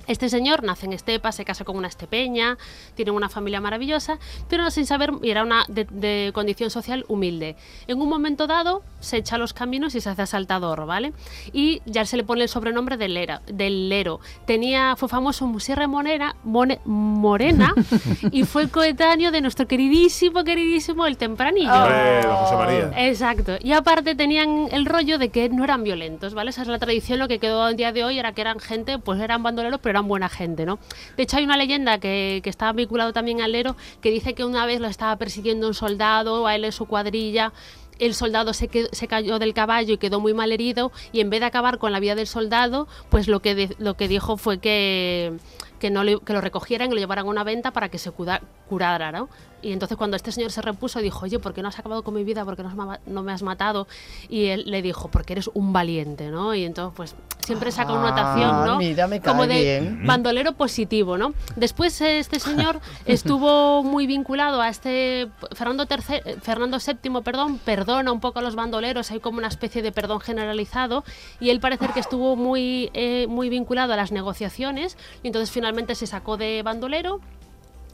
Este 0.08 0.28
señor 0.30 0.64
nace 0.64 0.88
en 0.88 0.94
Estepa, 0.94 1.32
se 1.32 1.46
casa 1.46 1.64
con 1.66 1.78
una 1.78 1.88
estepeña, 1.88 2.58
tiene 2.96 3.12
una 3.12 3.30
familia 3.30 3.62
maravillosa, 3.62 4.18
pero 4.50 4.72
sin 4.72 4.88
saber, 4.88 5.12
y 5.22 5.30
era 5.30 5.44
una 5.44 5.66
de, 5.68 5.86
de 5.86 6.32
condición 6.34 6.72
social 6.72 7.06
humilde. 7.08 7.56
En 7.88 8.02
un 8.02 8.10
momento 8.10 8.48
dado, 8.48 8.82
se 9.00 9.18
echa 9.18 9.36
a 9.36 9.38
los 9.38 9.54
caminos 9.54 9.94
y 9.94 10.02
se 10.02 10.10
hace 10.10 10.24
asaltador, 10.24 10.86
¿vale? 10.88 11.14
Y 11.54 11.82
ya 11.86 12.06
se 12.06 12.18
le 12.18 12.24
pone 12.24 12.42
el 12.44 12.50
sobrenombre 12.50 12.98
del, 12.98 13.20
del 13.48 13.90
Lero. 13.90 14.20
Tenía, 14.46 14.96
fue 14.96 15.08
famoso 15.10 15.46
en 15.46 15.60
Sierra 15.60 15.88
Morena, 15.88 16.36
Mone- 16.44 16.80
Morena 16.86 17.74
y 18.32 18.44
fue 18.46 18.68
coetáneo 18.70 19.32
de 19.32 19.42
nuestro 19.42 19.68
queridísimo, 19.68 20.44
queridísimo 20.44 21.06
El 21.06 21.18
Tempranillo. 21.18 21.72
Don 21.72 22.36
José 22.36 22.56
María. 22.56 22.92
Exacto. 23.08 23.58
Y 23.62 23.74
aparte 23.74 24.16
tenían 24.16 24.70
el 24.72 24.86
rollo 24.88 25.20
de 25.20 25.30
que 25.30 25.50
no 25.50 25.64
eran 25.64 25.84
violentos, 25.84 26.34
¿vale? 26.34 26.50
Esa 26.50 26.64
es 26.64 26.68
la 26.68 26.80
tradición, 26.80 27.20
lo 27.20 27.28
que 27.28 27.38
quedó 27.40 27.64
al 27.64 27.76
día 27.76 27.92
de 27.92 28.04
hoy 28.04 28.18
era 28.18 28.34
que 28.34 28.42
eran 28.42 28.60
gente, 28.60 28.98
pues 28.98 29.20
eran 29.22 29.41
bandoleros, 29.44 29.80
pero 29.82 29.92
eran 29.92 30.08
buena 30.08 30.30
gente, 30.30 30.66
¿no? 30.66 30.80
De 31.18 31.24
hecho, 31.24 31.38
hay 31.38 31.44
una 31.46 31.58
leyenda 31.58 32.00
que, 32.00 32.42
que 32.44 32.50
está 32.50 32.72
vinculado 32.74 33.14
también 33.14 33.42
al 33.42 33.52
Lero 33.52 33.76
que 34.02 34.12
dice 34.12 34.34
que 34.34 34.46
una 34.46 34.66
vez 34.66 34.80
lo 34.80 34.88
estaba 34.88 35.16
persiguiendo 35.18 35.68
un 35.68 35.74
soldado, 35.74 36.48
a 36.48 36.56
él 36.56 36.66
en 36.66 36.72
su 36.72 36.86
cuadrilla. 36.86 37.54
El 38.00 38.16
soldado 38.16 38.54
se, 38.54 38.68
quedó- 38.68 38.90
se 38.94 39.08
cayó 39.08 39.38
del 39.38 39.54
caballo 39.54 39.94
y 39.94 39.98
quedó 39.98 40.20
muy 40.20 40.34
mal 40.34 40.52
herido 40.52 40.92
y 41.12 41.20
en 41.20 41.30
vez 41.30 41.40
de 41.42 41.46
acabar 41.46 41.78
con 41.78 41.92
la 41.92 42.00
vida 42.00 42.16
del 42.16 42.26
soldado, 42.26 42.88
pues 43.10 43.28
lo 43.28 43.42
que, 43.42 43.76
lo 43.78 43.94
que 43.96 44.08
dijo 44.08 44.38
fue 44.38 44.58
que, 44.58 45.34
que, 45.82 45.90
no 45.90 46.04
le- 46.06 46.20
que 46.22 46.32
lo 46.32 46.40
recogieran 46.40 46.90
y 46.92 46.94
lo 46.94 47.00
llevaran 47.02 47.26
a 47.26 47.30
una 47.30 47.44
venta 47.44 47.72
para 47.72 47.90
que 47.90 47.98
se 47.98 48.12
cuda- 48.12 48.40
curara, 48.70 49.12
¿no? 49.12 49.28
Y 49.64 49.74
entonces 49.74 49.96
cuando 49.98 50.16
este 50.16 50.32
señor 50.32 50.52
se 50.52 50.62
repuso 50.62 51.00
dijo, 51.02 51.26
oye, 51.26 51.38
¿por 51.38 51.54
qué 51.54 51.62
no 51.62 51.68
has 51.68 51.78
acabado 51.78 52.04
con 52.04 52.14
mi 52.16 52.24
vida? 52.24 52.44
¿Por 52.46 52.56
qué 52.56 52.64
no, 52.64 52.98
no 53.06 53.22
me 53.24 53.32
has 53.32 53.44
matado? 53.44 53.88
Y 54.30 54.46
él 54.48 54.64
le 54.68 54.82
dijo, 54.82 55.10
porque 55.10 55.34
eres 55.34 55.50
un 55.54 55.72
valiente, 55.74 56.30
¿no? 56.32 56.56
Y 56.56 56.64
entonces 56.66 56.94
pues 56.96 57.16
siempre 57.46 57.72
saca 57.72 57.92
una 57.94 58.10
notación, 58.12 58.50
Ah, 58.52 58.64
¿no? 58.66 58.78
mira, 58.78 59.08
me 59.08 59.22
Como 59.22 59.46
de 59.46 59.60
bien. 59.82 60.06
bandolero 60.08 60.54
positivo, 60.54 61.18
¿no? 61.18 61.34
Después 61.56 62.00
eh, 62.02 62.18
este 62.20 62.40
señor 62.40 62.80
estuvo 63.06 63.84
muy 63.84 64.08
vinculado 64.08 64.62
a 64.62 64.70
este 64.70 65.30
Fernando 65.54 65.86
III, 65.90 66.36
Fernando 66.42 66.78
VII, 66.80 67.22
perdón, 67.22 67.60
perdona 67.60 68.12
un 68.12 68.20
poco 68.20 68.40
a 68.40 68.42
los 68.42 68.56
bandoleros, 68.56 69.12
hay 69.12 69.20
como 69.20 69.38
una 69.38 69.48
especie 69.48 69.82
de 69.84 69.92
perdón 69.92 70.22
generalizado 70.22 71.04
y 71.40 71.50
él 71.52 71.60
parece 71.60 71.88
que 71.90 72.00
estuvo 72.00 72.36
muy 72.36 72.90
eh, 72.94 73.28
muy 73.28 73.50
vinculado 73.50 73.94
a 73.94 73.96
las 73.96 74.12
negociaciones 74.12 74.98
y 75.24 75.28
entonces 75.28 75.52
finalmente 75.52 75.71
se 75.96 76.06
sacó 76.08 76.38
de 76.38 76.62
bandolero 76.64 77.20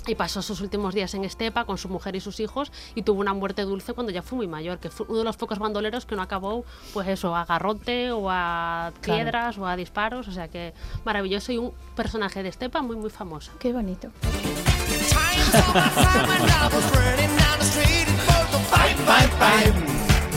y 0.08 0.16
pasó 0.16 0.42
sus 0.42 0.62
últimos 0.62 0.94
días 0.94 1.14
en 1.14 1.26
Estepa 1.26 1.66
con 1.66 1.78
su 1.78 1.90
mujer 1.90 2.16
y 2.16 2.22
sus 2.22 2.40
hijos 2.40 2.72
y 2.96 3.02
tuvo 3.04 3.20
una 3.20 3.34
muerte 3.34 3.64
dulce 3.64 3.94
cuando 3.94 4.12
ya 4.12 4.22
fue 4.22 4.38
muy 4.38 4.48
mayor, 4.48 4.80
que 4.80 4.90
fue 4.90 5.06
uno 5.10 5.20
de 5.20 5.24
los 5.26 5.38
pocos 5.38 5.60
bandoleros 5.60 6.06
que 6.06 6.16
no 6.16 6.22
acabó, 6.22 6.64
pues 6.94 7.08
eso, 7.08 7.36
a 7.36 7.46
garrote 7.46 8.12
o 8.12 8.30
a 8.30 8.92
Claro. 9.02 9.18
piedras 9.18 9.58
o 9.58 9.68
a 9.68 9.76
disparos, 9.76 10.28
o 10.28 10.32
sea 10.32 10.48
que 10.48 10.74
maravilloso 11.06 11.52
y 11.52 11.58
un 11.58 11.74
personaje 11.96 12.42
de 12.42 12.50
Estepa 12.50 12.82
muy 12.82 12.96
muy 12.96 13.10
famoso. 13.10 13.52
Qué 13.60 13.74
bonito. 13.74 14.10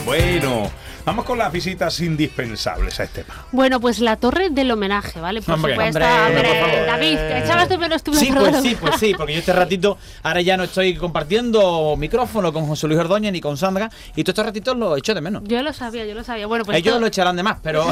Bueno, 0.05 0.69
vamos 1.11 1.25
con 1.25 1.37
las 1.37 1.51
visitas 1.51 1.99
indispensables 1.99 2.99
a 2.99 3.03
Estepa. 3.03 3.45
Bueno, 3.51 3.81
pues 3.81 3.99
la 3.99 4.15
torre 4.15 4.49
del 4.49 4.71
homenaje, 4.71 5.19
¿vale? 5.19 5.41
Por 5.41 5.55
Hombre, 5.55 5.73
supuesto, 5.73 5.97
hombre, 5.99 6.37
hombre, 6.37 6.59
por 6.61 6.69
favor. 6.69 6.85
David, 6.87 7.17
que 7.17 7.37
echabas 7.39 7.67
de 7.69 7.77
menos 7.77 8.01
tú 8.03 8.13
la 8.13 8.19
Sí, 8.19 8.29
torre 8.31 8.49
pues 8.51 8.61
sí, 8.63 8.77
pues 8.79 8.95
sí, 8.99 9.13
porque 9.17 9.33
yo 9.33 9.39
este 9.39 9.51
ratito 9.53 9.97
ahora 10.23 10.39
ya 10.41 10.55
no 10.55 10.63
estoy 10.63 10.95
compartiendo 10.95 11.95
micrófono 11.97 12.53
con 12.53 12.65
José 12.65 12.87
Luis 12.87 12.99
Ordóñez 12.99 13.33
ni 13.33 13.41
con 13.41 13.57
Sandra 13.57 13.89
y 14.15 14.23
todos 14.23 14.29
estos 14.33 14.45
ratitos 14.45 14.77
los 14.77 14.97
echo 14.97 15.13
de 15.13 15.19
menos. 15.21 15.43
Yo 15.45 15.61
lo 15.61 15.73
sabía, 15.73 16.05
yo 16.05 16.13
lo 16.15 16.23
sabía. 16.23 16.47
Bueno, 16.47 16.63
pues 16.63 16.77
Ellos 16.77 16.93
todo- 16.93 17.01
lo 17.01 17.07
echarán 17.07 17.35
de 17.35 17.43
más, 17.43 17.57
pero 17.61 17.85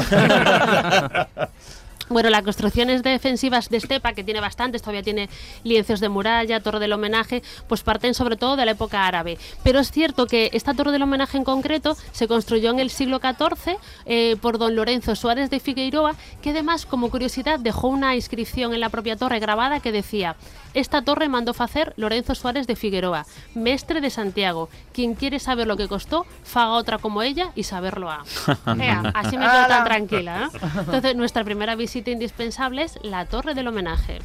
Bueno, 2.10 2.28
las 2.28 2.42
construcciones 2.42 3.04
defensivas 3.04 3.68
de 3.68 3.76
Estepa, 3.76 4.14
que 4.14 4.24
tiene 4.24 4.40
bastantes, 4.40 4.82
todavía 4.82 5.04
tiene 5.04 5.28
lienzos 5.62 6.00
de 6.00 6.08
muralla, 6.08 6.58
torre 6.58 6.80
del 6.80 6.92
homenaje, 6.92 7.40
pues 7.68 7.84
parten 7.84 8.14
sobre 8.14 8.34
todo 8.34 8.56
de 8.56 8.64
la 8.64 8.72
época 8.72 9.06
árabe. 9.06 9.38
Pero 9.62 9.78
es 9.78 9.92
cierto 9.92 10.26
que 10.26 10.50
esta 10.52 10.74
torre 10.74 10.90
del 10.90 11.02
homenaje 11.02 11.36
en 11.36 11.44
concreto 11.44 11.96
se 12.10 12.26
construyó 12.26 12.72
en 12.72 12.80
el 12.80 12.90
siglo 12.90 13.20
XIV 13.20 13.76
eh, 14.06 14.34
por 14.42 14.58
don 14.58 14.74
Lorenzo 14.74 15.14
Suárez 15.14 15.50
de 15.50 15.60
Figueiroa, 15.60 16.16
que 16.42 16.50
además, 16.50 16.84
como 16.84 17.12
curiosidad, 17.12 17.60
dejó 17.60 17.86
una 17.86 18.16
inscripción 18.16 18.74
en 18.74 18.80
la 18.80 18.88
propia 18.88 19.14
torre 19.14 19.38
grabada 19.38 19.78
que 19.78 19.92
decía 19.92 20.34
esta 20.74 21.02
torre 21.02 21.28
mandó 21.28 21.54
facer 21.54 21.94
Lorenzo 21.96 22.34
Suárez 22.34 22.66
de 22.66 22.76
Figueroa, 22.76 23.26
mestre 23.54 24.00
de 24.00 24.10
Santiago. 24.10 24.68
Quien 24.92 25.14
quiere 25.14 25.38
saber 25.38 25.66
lo 25.66 25.76
que 25.76 25.88
costó, 25.88 26.26
faga 26.44 26.72
otra 26.72 26.98
como 26.98 27.22
ella 27.22 27.50
y 27.54 27.64
saberlo 27.64 28.10
a. 28.10 28.24
Ea, 28.78 29.12
así 29.14 29.36
me 29.36 29.44
quedo 29.44 29.66
tan 29.66 29.84
tranquila. 29.84 30.50
¿no? 30.52 30.80
Entonces, 30.80 31.16
nuestra 31.16 31.44
primera 31.44 31.74
visita 31.74 32.10
indispensable 32.10 32.82
es 32.82 32.98
la 33.02 33.24
Torre 33.26 33.54
del 33.54 33.68
Homenaje. 33.68 34.20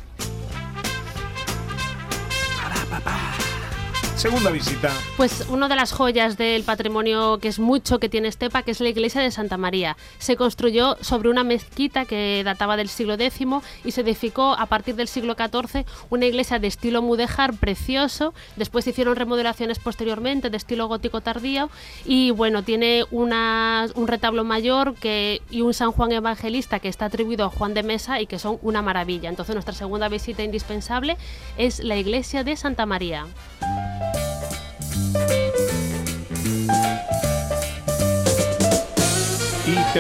Segunda 4.15 4.49
visita. 4.49 4.91
Pues 5.17 5.45
una 5.49 5.67
de 5.67 5.75
las 5.75 5.91
joyas 5.91 6.37
del 6.37 6.63
patrimonio 6.63 7.37
que 7.39 7.49
es 7.49 7.59
mucho 7.59 7.99
que 7.99 8.07
tiene 8.07 8.29
Estepa, 8.29 8.63
que 8.63 8.71
es 8.71 8.79
la 8.79 8.87
iglesia 8.89 9.21
de 9.21 9.29
Santa 9.29 9.57
María. 9.57 9.97
Se 10.19 10.35
construyó 10.37 10.97
sobre 11.01 11.29
una 11.29 11.43
mezquita 11.43 12.05
que 12.05 12.41
databa 12.45 12.77
del 12.77 12.87
siglo 12.87 13.15
X 13.15 13.45
y 13.83 13.91
se 13.91 14.01
edificó 14.01 14.53
a 14.53 14.65
partir 14.67 14.95
del 14.95 15.09
siglo 15.09 15.35
XIV 15.35 15.85
una 16.09 16.25
iglesia 16.25 16.59
de 16.59 16.67
estilo 16.67 17.01
mudéjar 17.01 17.53
precioso. 17.55 18.33
Después 18.55 18.85
se 18.85 18.91
hicieron 18.91 19.15
remodelaciones 19.17 19.79
posteriormente 19.79 20.49
de 20.49 20.57
estilo 20.57 20.87
gótico 20.87 21.19
tardío 21.21 21.69
y 22.05 22.31
bueno, 22.31 22.63
tiene 22.63 23.03
una- 23.11 23.87
un 23.95 24.07
retablo 24.07 24.43
mayor 24.45 24.95
y 25.03 25.61
un 25.61 25.73
San 25.73 25.91
Juan 25.91 26.13
Evangelista 26.13 26.79
que 26.79 26.87
está 26.87 27.05
atribuido 27.05 27.45
a 27.45 27.49
Juan 27.49 27.73
de 27.73 27.83
Mesa 27.83 28.21
y 28.21 28.27
que 28.27 28.39
son 28.39 28.57
una 28.61 28.81
maravilla. 28.81 29.29
Entonces 29.29 29.53
nuestra 29.53 29.73
segunda 29.75 30.07
visita 30.07 30.41
indispensable 30.41 31.17
es 31.57 31.79
la 31.83 31.97
iglesia 31.97 32.43
de 32.45 32.55
Santa 32.55 32.85
María. 32.85 33.25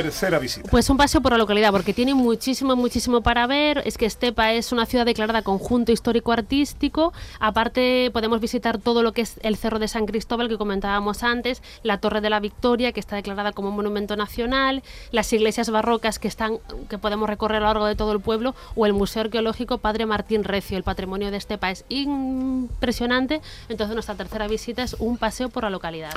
Tercera 0.03 0.39
visita. 0.39 0.69
Pues 0.69 0.89
un 0.89 0.97
paseo 0.97 1.21
por 1.21 1.31
la 1.31 1.37
localidad, 1.37 1.71
porque 1.71 1.93
tiene 1.93 2.13
muchísimo, 2.13 2.75
muchísimo 2.75 3.21
para 3.21 3.47
ver. 3.47 3.81
Es 3.85 3.97
que 3.97 4.05
Estepa 4.05 4.51
es 4.51 4.71
una 4.71 4.85
ciudad 4.85 5.05
declarada 5.05 5.41
conjunto 5.41 5.91
histórico-artístico. 5.91 7.13
Aparte, 7.39 8.09
podemos 8.11 8.41
visitar 8.41 8.77
todo 8.77 9.03
lo 9.03 9.13
que 9.13 9.21
es 9.21 9.39
el 9.41 9.55
Cerro 9.55 9.79
de 9.79 9.87
San 9.87 10.05
Cristóbal, 10.05 10.49
que 10.49 10.57
comentábamos 10.57 11.23
antes, 11.23 11.63
la 11.83 11.99
Torre 11.99 12.19
de 12.19 12.29
la 12.29 12.39
Victoria, 12.39 12.91
que 12.91 12.99
está 12.99 13.15
declarada 13.15 13.53
como 13.53 13.71
monumento 13.71 14.17
nacional, 14.17 14.83
las 15.11 15.31
iglesias 15.31 15.69
barrocas 15.69 16.19
que, 16.19 16.27
están, 16.27 16.57
que 16.89 16.97
podemos 16.97 17.29
recorrer 17.29 17.57
a 17.57 17.59
lo 17.61 17.65
largo 17.67 17.85
de 17.85 17.95
todo 17.95 18.11
el 18.11 18.19
pueblo, 18.19 18.53
o 18.75 18.85
el 18.85 18.93
Museo 18.93 19.21
Arqueológico 19.21 19.77
Padre 19.77 20.05
Martín 20.05 20.43
Recio. 20.43 20.77
El 20.77 20.83
patrimonio 20.83 21.31
de 21.31 21.37
Estepa 21.37 21.71
es 21.71 21.85
impresionante. 21.87 23.41
Entonces, 23.69 23.93
nuestra 23.93 24.15
tercera 24.15 24.47
visita 24.47 24.83
es 24.83 24.95
un 24.99 25.17
paseo 25.17 25.49
por 25.49 25.63
la 25.63 25.69
localidad. 25.69 26.13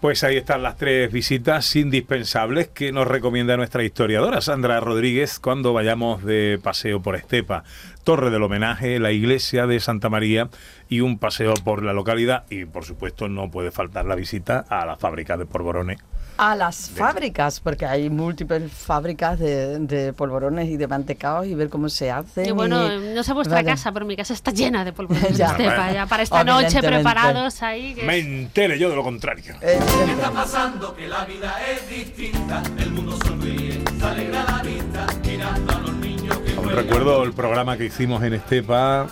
Pues 0.00 0.24
ahí 0.24 0.36
están 0.36 0.62
las 0.62 0.78
tres 0.78 1.12
visitas 1.12 1.76
indispensables 1.76 2.68
que 2.68 2.90
nos 2.92 3.06
recomienda 3.18 3.56
nuestra 3.56 3.82
historiadora 3.82 4.40
Sandra 4.40 4.78
Rodríguez 4.78 5.40
cuando 5.40 5.72
vayamos 5.72 6.22
de 6.22 6.60
paseo 6.62 7.02
por 7.02 7.16
Estepa. 7.16 7.64
Torre 8.04 8.30
del 8.30 8.44
Homenaje, 8.44 9.00
la 9.00 9.10
iglesia 9.10 9.66
de 9.66 9.80
Santa 9.80 10.08
María 10.08 10.50
y 10.88 11.00
un 11.00 11.18
paseo 11.18 11.54
por 11.64 11.82
la 11.82 11.92
localidad. 11.92 12.44
Y 12.48 12.64
por 12.64 12.84
supuesto 12.84 13.28
no 13.28 13.50
puede 13.50 13.72
faltar 13.72 14.06
la 14.06 14.14
visita 14.14 14.64
a 14.68 14.86
la 14.86 14.96
fábrica 14.96 15.36
de 15.36 15.46
polvorones. 15.46 15.98
A 16.40 16.54
las 16.54 16.88
fábricas, 16.90 17.58
porque 17.58 17.84
hay 17.84 18.08
múltiples 18.08 18.70
fábricas 18.72 19.40
de, 19.40 19.80
de 19.80 20.12
polvorones 20.12 20.68
y 20.68 20.76
de 20.76 20.86
mantecaos 20.86 21.46
y 21.48 21.54
ver 21.56 21.68
cómo 21.68 21.88
se 21.88 22.12
hacen. 22.12 22.46
Y 22.46 22.52
bueno, 22.52 22.94
y- 22.94 23.12
no 23.14 23.24
sé 23.24 23.32
vuestra 23.32 23.56
Vale. 23.56 23.70
casa, 23.70 23.90
pero 23.90 24.06
mi 24.06 24.16
casa 24.16 24.34
está 24.34 24.52
llena 24.52 24.84
de 24.84 24.92
polvorones 24.92 25.32
de 25.32 25.34
Ya. 25.36 25.46
Estepa, 25.50 25.92
ya 25.92 26.06
para 26.06 26.22
esta 26.22 26.44
noche 26.44 26.80
preparados 26.80 27.60
ahí. 27.62 27.94
que- 27.94 28.04
Me 28.04 28.18
entere 28.18 28.78
yo 28.78 28.88
de 28.88 28.94
lo 28.94 29.02
contrario. 29.02 29.56
Eh, 29.62 29.80
pasando 30.32 30.94
que 30.94 31.08
la 31.08 31.24
vida 31.24 31.56
es 31.72 31.88
distinta, 31.90 32.62
el 32.78 32.90
mundo 32.92 33.18
sonríe, 33.26 33.82
se 33.98 34.04
alegra 34.06 34.44
la 34.44 34.62
vista, 34.62 35.06
mirando 35.26 35.72
a 35.72 35.78
los 35.80 35.92
niños 35.94 36.38
que 36.38 36.54
Aún 36.54 36.68
recuerdo 36.70 37.24
el 37.24 37.32
programa 37.32 37.76
que 37.76 37.86
hicimos 37.86 38.22
en 38.22 38.34
Estepa, 38.34 39.08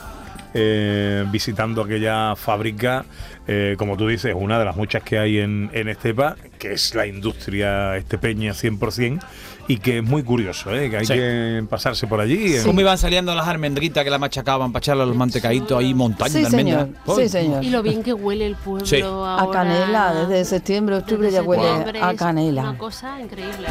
eh, 0.55 1.25
visitando 1.31 1.83
aquella 1.83 2.37
fábrica, 2.37 3.05
eh, 3.49 3.77
como 3.79 3.97
tú 3.97 4.09
dices, 4.09 4.35
una 4.37 4.59
de 4.59 4.65
las 4.65 4.77
muchas 4.77 5.03
que 5.03 5.19
hay 5.19 5.39
en, 5.39 5.71
en 5.73 5.89
Estepa, 5.89 6.37
que 6.59 6.73
es 6.73 6.95
la 6.95 7.07
industria 7.07 7.97
estepeña 7.97 8.53
100%, 8.53 9.21
y 9.69 9.79
que 9.79 9.99
es 9.99 10.05
muy 10.05 10.23
curioso, 10.23 10.73
¿eh? 10.75 10.89
que 10.91 10.99
hay 10.99 11.07
Sí. 11.07 11.15
que 11.15 11.65
pasarse 11.69 12.07
por 12.07 12.21
allí. 12.21 12.55
eh. 12.55 12.63
cómo 12.65 12.81
iban 12.81 12.97
saliendo 12.99 13.35
las 13.35 13.49
almendritas 13.49 14.05
que 14.05 14.11
las 14.11 14.21
machacaban 14.21 14.73
para 14.73 14.81
echarle 14.81 15.03
a 15.03 15.07
los 15.07 15.17
mantecaditos 15.17 15.77
ahí, 15.79 15.93
montañas 15.93 16.33
Sí, 16.35 16.41
de 16.41 16.47
almendras. 16.47 16.87
señor. 17.05 17.21
Sí, 17.21 17.29
señor. 17.29 17.65
Y 17.65 17.71
lo 17.71 17.83
bien 17.83 18.03
que 18.05 18.13
huele 18.13 18.47
el 18.47 18.55
pueblo 18.55 18.87
Sí. 18.87 19.01
ahora. 19.01 19.43
A 19.43 19.51
canela, 19.51 20.15
desde 20.15 20.45
septiembre, 20.45 20.95
octubre 20.97 21.27
Desde 21.27 21.39
ya 21.39 21.43
huele 21.43 21.63
septiembre, 21.65 22.01
a 22.03 22.11
es 22.13 22.19
canela. 22.19 22.63
Una 22.63 22.79
cosa 22.79 23.21
increíble. 23.21 23.67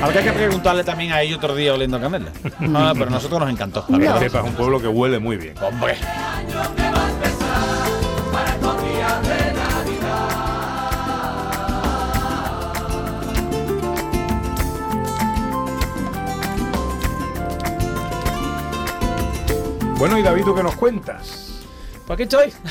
Habría 0.00 0.22
que 0.22 0.32
preguntarle 0.32 0.84
también 0.84 1.12
a 1.12 1.22
ellos 1.22 1.38
otro 1.38 1.56
día 1.56 1.74
oliendo 1.74 1.96
a 1.96 2.00
canela. 2.00 2.30
Ah, 2.74 2.92
pero 2.94 3.06
a 3.06 3.10
nosotros 3.10 3.40
nos 3.40 3.50
encantó. 3.50 3.84
la 3.88 3.98
verdad. 3.98 4.22
Estepa 4.22 4.40
es 4.44 4.50
un 4.50 4.54
pueblo 4.54 4.80
que 4.80 4.86
huele 4.88 5.18
muy 5.18 5.36
bien. 5.36 5.54
Hombre. 5.60 5.96
Bueno, 19.98 20.18
y 20.18 20.22
David, 20.22 20.42
¿tú 20.44 20.54
qué 20.54 20.62
nos 20.64 20.74
cuentas? 20.74 21.60
¿Por 22.06 22.16
qué 22.16 22.24
estoy? 22.24 22.52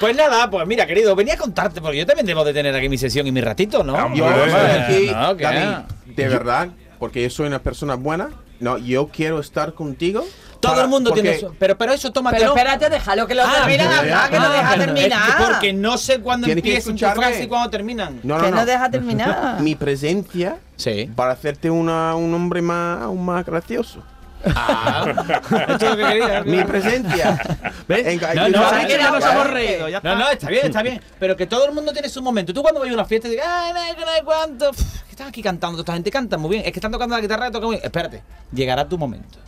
Pues 0.00 0.16
nada, 0.16 0.50
pues 0.50 0.66
mira, 0.66 0.86
querido, 0.86 1.14
venía 1.14 1.34
a 1.34 1.36
contarte, 1.36 1.80
porque 1.80 1.98
yo 1.98 2.04
también 2.04 2.26
debo 2.26 2.44
de 2.44 2.52
tener 2.52 2.74
aquí 2.74 2.88
mi 2.88 2.98
sesión 2.98 3.26
y 3.26 3.32
mi 3.32 3.40
ratito, 3.40 3.84
¿no? 3.84 3.94
Hombre, 3.94 4.18
Yo 4.18 4.26
aquí, 4.26 5.06
no, 5.06 5.34
David, 5.34 5.84
de 6.14 6.28
verdad, 6.28 6.68
porque 6.98 7.22
yo 7.22 7.30
soy 7.30 7.46
una 7.46 7.60
persona 7.60 7.94
buena. 7.94 8.30
No, 8.60 8.76
yo 8.76 9.08
quiero 9.08 9.38
estar 9.38 9.72
contigo. 9.72 10.24
Todo 10.64 10.72
para- 10.72 10.84
el 10.84 10.88
mundo 10.90 11.10
porque- 11.10 11.22
tiene 11.22 11.36
eso. 11.36 11.54
Pero, 11.58 11.78
pero 11.78 11.92
eso, 11.92 12.02
Pero 12.08 12.12
tómatelo. 12.12 12.48
espérate, 12.48 12.90
déjalo 12.90 13.26
que 13.26 13.34
lo 13.34 13.42
Ah, 13.44 13.52
termine 13.58 13.82
de 13.84 13.88
ya, 13.90 13.98
hablar, 13.98 14.30
que 14.30 14.38
no 14.38 14.44
ah, 14.46 14.48
deja 14.50 14.70
perdón. 14.70 14.86
terminar. 14.94 15.28
Es 15.28 15.34
que 15.36 15.42
porque 15.44 15.72
no 15.72 15.98
sé 15.98 16.20
cuándo 16.20 16.46
empiezan 16.48 16.96
tu 16.96 17.06
frase 17.06 17.44
y 17.44 17.46
cuándo 17.46 17.70
terminan. 17.70 18.20
No, 18.22 18.36
que 18.36 18.42
no, 18.42 18.50
no 18.50 18.56
no. 18.56 18.66
deja 18.66 18.90
terminar. 18.90 19.56
Mi 19.60 19.74
presencia 19.74 20.56
Sí. 20.76 21.10
para 21.14 21.32
hacerte 21.32 21.70
una, 21.70 22.14
un 22.16 22.34
hombre 22.34 22.62
más, 22.62 23.02
aún 23.02 23.24
más 23.24 23.44
gracioso. 23.46 24.02
Ah, 24.54 25.06
esto 25.68 25.74
es 25.74 25.82
lo 25.82 25.96
que 25.96 26.04
quería. 26.04 26.42
Mi 26.44 26.62
presencia. 26.64 27.40
¿Ves? 27.88 28.20
No, 28.34 28.48
no, 28.50 28.58
sabes 28.68 28.84
es 28.84 28.92
que 28.96 29.02
no 29.02 29.10
nos 29.12 29.24
lo 29.24 29.30
hemos 29.30 29.46
reído, 29.50 29.88
ya 29.88 30.00
No, 30.02 30.10
está. 30.12 30.14
no, 30.16 30.30
está 30.30 30.48
bien, 30.48 30.66
está 30.66 30.82
bien. 30.82 31.00
Pero 31.18 31.34
que 31.34 31.46
todo 31.46 31.64
el 31.64 31.72
mundo 31.72 31.92
tiene 31.92 32.10
su 32.10 32.20
momento. 32.20 32.52
Tú 32.52 32.60
cuando 32.60 32.78
vayas 32.80 32.92
a 32.92 32.94
una 32.98 33.04
fiesta 33.06 33.28
y 33.28 33.30
digas, 33.32 33.46
ay, 33.48 33.72
no, 33.72 33.80
hay- 33.80 33.92
no 34.04 34.10
hay 34.10 34.22
cuánto. 34.22 34.70
que 34.72 35.10
están 35.10 35.28
aquí 35.28 35.42
cantando, 35.42 35.76
toda 35.78 35.82
esta 35.84 35.92
gente 35.94 36.10
canta 36.10 36.36
muy 36.36 36.50
bien. 36.50 36.62
Es 36.66 36.72
que 36.72 36.78
están 36.78 36.92
tocando 36.92 37.14
la 37.14 37.22
guitarra, 37.22 37.50
tocan 37.50 37.68
muy 37.68 37.76
bien. 37.76 37.86
Espérate, 37.86 38.22
llegará 38.52 38.86
tu 38.86 38.98
momento. 38.98 39.38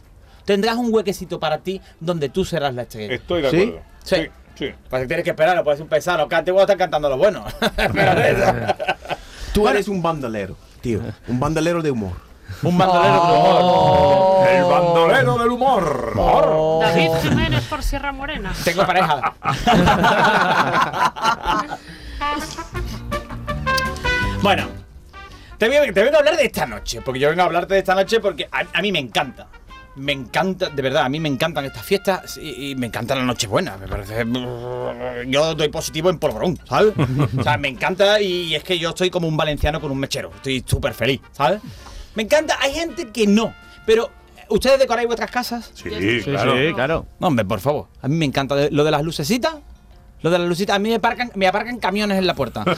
Tendrás 0.46 0.76
un 0.76 0.92
huequecito 0.94 1.38
para 1.38 1.58
ti 1.58 1.80
donde 2.00 2.30
tú 2.30 2.44
serás 2.46 2.74
la 2.74 2.82
estrella. 2.82 3.14
Estoy 3.14 3.42
de 3.42 3.50
¿Sí? 3.50 3.62
acuerdo. 3.62 3.80
Sí. 4.04 4.16
sí. 4.56 4.70
Pues 4.88 5.02
que 5.02 5.06
tienes 5.08 5.24
que 5.24 5.30
esperar, 5.30 5.54
no 5.56 5.64
puedes 5.64 5.80
empezar, 5.80 6.18
no 6.18 6.28
cante, 6.28 6.50
voy 6.50 6.60
a 6.60 6.62
estar 6.62 6.78
cantando 6.78 7.08
lo 7.10 7.18
bueno. 7.18 7.44
Tú 9.52 9.68
eres 9.68 9.86
un 9.88 10.00
bandolero, 10.02 10.56
tío. 10.80 11.00
Un 11.28 11.38
bandolero 11.40 11.82
de 11.82 11.90
humor. 11.90 12.12
un 12.62 12.78
bandolero 12.78 13.12
de 13.12 13.18
humor. 13.32 14.48
El 14.48 14.64
bandolero 14.64 15.38
del 15.38 15.48
humor. 15.50 16.12
David 16.80 17.10
Jiménez 17.22 17.64
por 17.64 17.82
Sierra 17.82 18.12
Morena. 18.12 18.52
Tengo 18.64 18.86
pareja. 18.86 19.34
bueno, 24.42 24.68
te, 25.58 25.66
voy 25.68 25.76
a- 25.76 25.92
te 25.92 26.02
vengo 26.02 26.16
a 26.16 26.20
hablar 26.20 26.36
de 26.36 26.44
esta 26.46 26.66
noche, 26.66 27.00
porque 27.02 27.20
yo 27.20 27.28
vengo 27.28 27.42
a 27.42 27.46
hablarte 27.46 27.74
de 27.74 27.80
esta 27.80 27.94
noche 27.94 28.20
porque 28.20 28.48
a, 28.50 28.64
a 28.78 28.82
mí 28.82 28.92
me 28.92 28.98
encanta. 28.98 29.46
Me 29.96 30.12
encanta, 30.12 30.68
de 30.68 30.82
verdad, 30.82 31.04
a 31.04 31.08
mí 31.08 31.18
me 31.20 31.28
encantan 31.28 31.64
estas 31.64 31.82
fiestas 31.84 32.36
y, 32.36 32.70
y 32.70 32.74
me 32.76 32.86
encanta 32.86 33.14
la 33.14 33.24
Nochebuena. 33.24 33.76
Me 33.78 33.88
parece. 33.88 34.24
Yo 35.28 35.54
doy 35.54 35.68
positivo 35.68 36.10
en 36.10 36.18
polvorón, 36.18 36.58
¿sabes? 36.68 36.92
O 37.38 37.42
sea, 37.42 37.56
me 37.56 37.68
encanta 37.68 38.20
y 38.20 38.54
es 38.54 38.62
que 38.62 38.78
yo 38.78 38.90
estoy 38.90 39.10
como 39.10 39.26
un 39.26 39.36
valenciano 39.36 39.80
con 39.80 39.90
un 39.90 39.98
mechero. 39.98 40.30
Estoy 40.34 40.62
súper 40.66 40.92
feliz, 40.94 41.20
¿sabes? 41.32 41.60
Me 42.14 42.22
encanta. 42.24 42.56
Hay 42.60 42.72
gente 42.72 43.08
que 43.08 43.26
no, 43.26 43.54
pero. 43.86 44.10
¿Ustedes 44.48 44.78
decoráis 44.78 45.08
vuestras 45.08 45.28
casas? 45.30 45.72
Sí, 45.74 45.90
Sí, 45.90 46.22
claro. 46.30 46.52
sí, 46.56 46.72
claro. 46.72 47.06
No, 47.18 47.26
hombre, 47.26 47.44
por 47.44 47.58
favor. 47.58 47.88
A 48.00 48.06
mí 48.06 48.14
me 48.14 48.26
encanta 48.26 48.54
lo 48.70 48.84
de 48.84 48.90
las 48.92 49.02
lucecitas. 49.02 49.56
Lo 50.26 50.30
de 50.32 50.40
las 50.40 50.48
lucecitas. 50.48 50.74
A 50.74 50.78
mí 50.80 50.88
me 50.88 50.96
aparcan, 50.96 51.30
me 51.36 51.46
aparcan 51.46 51.78
camiones 51.78 52.18
en 52.18 52.26
la 52.26 52.34
puerta. 52.34 52.64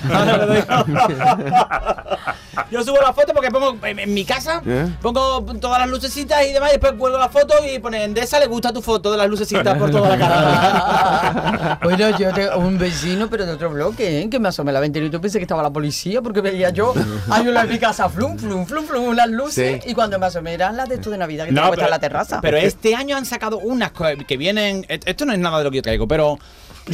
Yo 2.71 2.85
subo 2.85 2.99
la 3.01 3.15
foto 3.15 3.33
porque 3.33 3.51
pongo 3.51 3.75
en, 3.87 4.13
mi 4.13 4.27
casa, 4.27 4.61
¿Eh? 4.67 4.87
pongo 5.01 5.43
todas 5.59 5.79
las 5.81 5.89
lucecitas 5.89 6.45
y 6.47 6.53
demás, 6.53 6.69
y 6.69 6.73
después 6.73 6.93
cuelgo 6.99 7.17
la 7.19 7.31
foto 7.31 7.55
y 7.65 7.79
pone 7.79 8.05
Endesa 8.05 8.39
le 8.39 8.47
gusta 8.47 8.71
tu 8.71 8.83
foto 8.83 9.11
de 9.11 9.17
las 9.17 9.31
lucecitas 9.31 9.79
por 9.79 9.91
toda 9.91 10.11
la 10.15 10.19
cara. 10.19 11.79
Bueno, 11.83 12.19
yo 12.19 12.35
tengo 12.35 12.59
un 12.59 12.77
vecino, 12.77 13.31
pero 13.31 13.47
de 13.47 13.53
otro 13.53 13.71
bloque, 13.71 14.21
¿eh? 14.21 14.29
que 14.29 14.39
me 14.39 14.49
asomé 14.49 14.71
a 14.73 14.75
la 14.75 14.81
ventanilla 14.81 15.17
y 15.17 15.21
pensé 15.21 15.39
que 15.39 15.45
estaba 15.45 15.63
la 15.63 15.71
policía 15.71 16.21
porque 16.21 16.43
veía 16.43 16.69
yo, 16.71 16.93
hay 17.31 17.49
una 17.49 17.63
en 17.63 17.71
mi 17.71 17.79
casa, 17.79 18.11
flum, 18.11 18.37
flum, 18.37 18.67
flum, 18.67 18.85
flum, 18.85 19.15
las 19.15 19.31
luces, 19.31 19.83
Sí. 19.83 19.91
y 19.91 19.95
cuando 19.95 20.19
me 20.19 20.27
asomé 20.27 20.53
eran 20.53 20.77
las 20.77 20.87
de 20.89 20.97
esto 20.97 21.09
de 21.09 21.17
Navidad 21.17 21.47
que 21.47 21.53
No, 21.53 21.63
tengo 21.63 21.69
puestas 21.69 21.87
en 21.87 21.91
la 21.91 21.99
terraza. 21.99 22.41
Pero 22.43 22.59
este 22.59 22.95
año 22.95 23.17
han 23.17 23.25
sacado 23.25 23.57
unas 23.59 23.93
que 24.27 24.37
vienen. 24.37 24.85
et- 24.89 25.07
Esto 25.09 25.25
no 25.25 25.33
es 25.33 25.39
nada 25.39 25.59
de 25.59 25.65
lo 25.65 25.71
que 25.71 25.77
yo 25.77 25.83
traigo, 25.83 26.07
pero. 26.07 26.39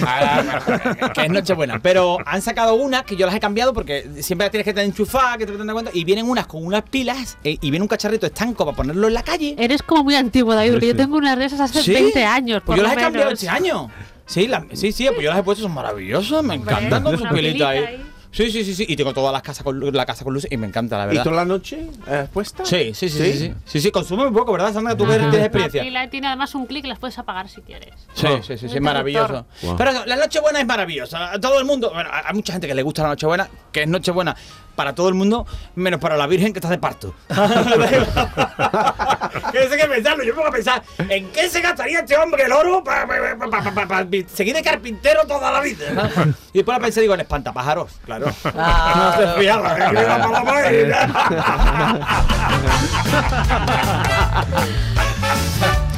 Ah, 0.07 1.11
que 1.15 1.23
es 1.23 1.31
Nochebuena. 1.31 1.79
Pero 1.81 2.19
han 2.27 2.43
sacado 2.43 2.75
unas 2.75 3.03
que 3.05 3.17
yo 3.17 3.27
las 3.27 3.35
he 3.35 3.41
cambiado 3.41 3.73
porque 3.73 4.09
siempre 4.21 4.47
las 4.47 4.51
tienes 4.51 4.65
que 4.65 4.73
tener 4.75 4.87
enchufadas, 4.87 5.37
que 5.39 5.47
te 5.47 5.53
tengas 5.53 5.73
cuenta. 5.73 5.91
Y 5.95 6.05
vienen 6.05 6.29
unas 6.29 6.47
con 6.47 6.65
unas 6.65 6.83
pilas 6.83 7.37
eh, 7.45 7.57
y 7.61 7.71
viene 7.71 7.83
un 7.83 7.89
cacharrito 7.89 8.27
estanco 8.27 8.65
para 8.65 8.77
ponerlo 8.77 9.09
en 9.09 9.15
la 9.15 9.23
calle. 9.23 9.55
Eres 9.59 9.83
como 9.83 10.05
muy 10.05 10.15
antiguo, 10.15 10.55
David, 10.55 10.73
porque 10.73 10.87
yo 10.89 10.97
tengo 10.97 11.17
unas 11.17 11.39
de 11.39 11.45
esas 11.47 11.61
hace 11.61 11.83
¿Sí? 11.83 11.93
20 11.93 12.25
años. 12.25 12.63
Pues 12.65 12.67
por 12.67 12.77
yo 12.77 12.83
lo 12.83 12.89
las 12.89 12.97
he 12.97 13.01
cambiado 13.01 13.27
menos. 13.29 13.43
este 13.43 13.49
año. 13.55 13.91
Sí, 14.27 14.47
la- 14.49 14.65
sí, 14.73 14.91
sí, 14.93 15.07
pues 15.09 15.23
yo 15.23 15.31
las 15.31 15.39
he 15.39 15.43
puesto, 15.43 15.63
son 15.65 15.75
maravillosas, 15.75 16.43
me 16.43 16.55
encantan 16.55 17.03
con 17.03 17.13
su 17.19 17.25
pilita 17.25 17.35
pilita 17.35 17.69
ahí. 17.69 17.79
ahí. 17.79 18.07
Sí, 18.35 18.51
sí, 18.51 18.65
sí, 18.65 18.75
sí. 18.75 18.85
Y 18.89 18.97
tengo 18.97 19.15
todas 19.15 19.33
las 19.33 19.43
casas 19.43 19.63
con 19.63 19.79
la 19.95 20.05
casa 20.05 20.25
con 20.25 20.35
luces 20.35 20.51
y 20.51 20.57
me 20.57 20.67
encanta, 20.67 20.99
la 20.99 21.05
¿Y 21.05 21.09
verdad. 21.09 21.23
toda 21.23 21.37
la 21.37 21.45
noche 21.45 21.87
eh, 22.09 22.27
puesta? 22.33 22.65
Sí, 22.65 22.93
sí, 22.93 23.09
sí, 23.09 23.19
sí, 23.19 23.39
sí. 23.39 23.55
Sí, 23.65 23.81
sí, 23.81 23.91
consume 23.93 24.25
muy 24.25 24.33
poco, 24.33 24.51
¿verdad, 24.53 24.73
Sandra? 24.73 24.97
Tú 24.97 25.05
que 25.07 25.13
Ah, 25.13 25.19
tienes 25.19 25.35
la 25.35 25.41
experiencia. 25.45 25.83
pila 25.83 26.11
tiene 26.11 26.27
además 26.27 26.55
un 26.57 26.67
clic, 26.67 26.85
las 26.87 26.99
puedes 26.99 27.17
apagar 27.19 27.49
si 27.49 27.61
quieres. 27.63 27.91
Sí, 28.15 28.27
sí, 28.43 28.43
sí, 28.43 28.59
sí, 28.59 28.65
Un 28.67 28.75
es 28.75 28.81
maravilloso. 28.81 29.47
Wow. 29.63 29.77
Pero 29.77 29.91
eso, 29.91 30.07
la 30.07 30.17
Nochebuena 30.17 30.61
es 30.61 30.67
maravillosa. 30.67 31.33
A 31.33 31.41
todo 31.41 31.59
el 31.61 31.65
mundo, 31.65 31.91
bueno, 31.95 32.11
a- 32.11 32.29
hay 32.29 32.35
mucha 32.35 32.53
gente 32.55 32.67
que 32.67 32.75
le 32.75 32.83
gusta 32.83 33.03
la 33.05 33.11
Nochebuena, 33.11 33.49
que 33.71 33.83
es 33.83 33.89
Nochebuena 33.89 34.35
para 34.75 34.95
todo 34.95 35.09
el 35.09 35.15
mundo, 35.15 35.47
menos 35.75 36.01
para 36.01 36.17
la 36.17 36.27
Virgen 36.27 36.53
que 36.53 36.59
está 36.59 36.69
de 36.69 36.79
parto. 36.79 37.15
que 37.29 37.35
sé 39.69 39.77
que 39.77 39.87
pensarlo, 39.87 40.25
yo 40.25 40.35
me 40.35 40.45
a 40.45 40.51
pensar, 40.51 40.83
¿en 40.99 41.31
qué 41.31 41.49
se 41.49 41.61
gastaría 41.61 42.01
este 42.01 42.17
hombre 42.17 42.43
el 42.45 42.53
oro 42.53 42.83
para 42.83 43.07
seguir 44.29 44.55
de 44.55 44.63
carpintero 44.63 45.27
toda 45.27 45.53
la 45.53 45.61
vida? 45.61 46.11
y 46.53 46.59
después 46.59 46.77
la 46.77 46.83
pensé, 46.83 47.01
digo, 47.01 47.15
en 47.15 47.21
espantapájaros, 47.21 47.93
claro. 48.05 48.27
Ah, 48.45 49.17
no 49.19 49.35
se 49.35 49.41
fiaba, 49.41 49.75
que 49.75 49.83
iba 49.83 50.19
para 50.19 50.31
la 50.31 50.45
madre. 50.45 50.95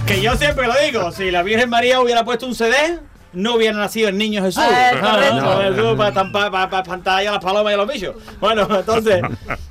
Que 0.06 0.22
yo 0.22 0.36
siempre 0.36 0.68
lo 0.68 0.74
digo, 0.84 1.10
si 1.10 1.32
la 1.32 1.42
Virgen 1.42 1.68
María 1.68 2.00
hubiera 2.00 2.24
puesto 2.24 2.46
un 2.46 2.54
CD, 2.54 3.00
no 3.36 3.54
hubiera 3.54 3.76
nacido 3.76 4.08
el 4.08 4.18
niño 4.18 4.42
Jesús. 4.42 4.62
Ah, 4.66 4.92
No, 5.00 5.40
no, 5.40 5.60
Jesús 5.62 5.96
para 5.96 6.32
para- 6.32 6.50
para 6.70 6.82
espantar 6.82 7.18
ahí 7.18 7.26
a 7.26 7.32
las 7.32 7.44
palomas 7.44 7.70
y 7.70 7.74
a 7.74 7.76
los 7.76 7.88
bichos. 7.92 8.16
Bueno, 8.40 8.66
entonces, 8.78 9.20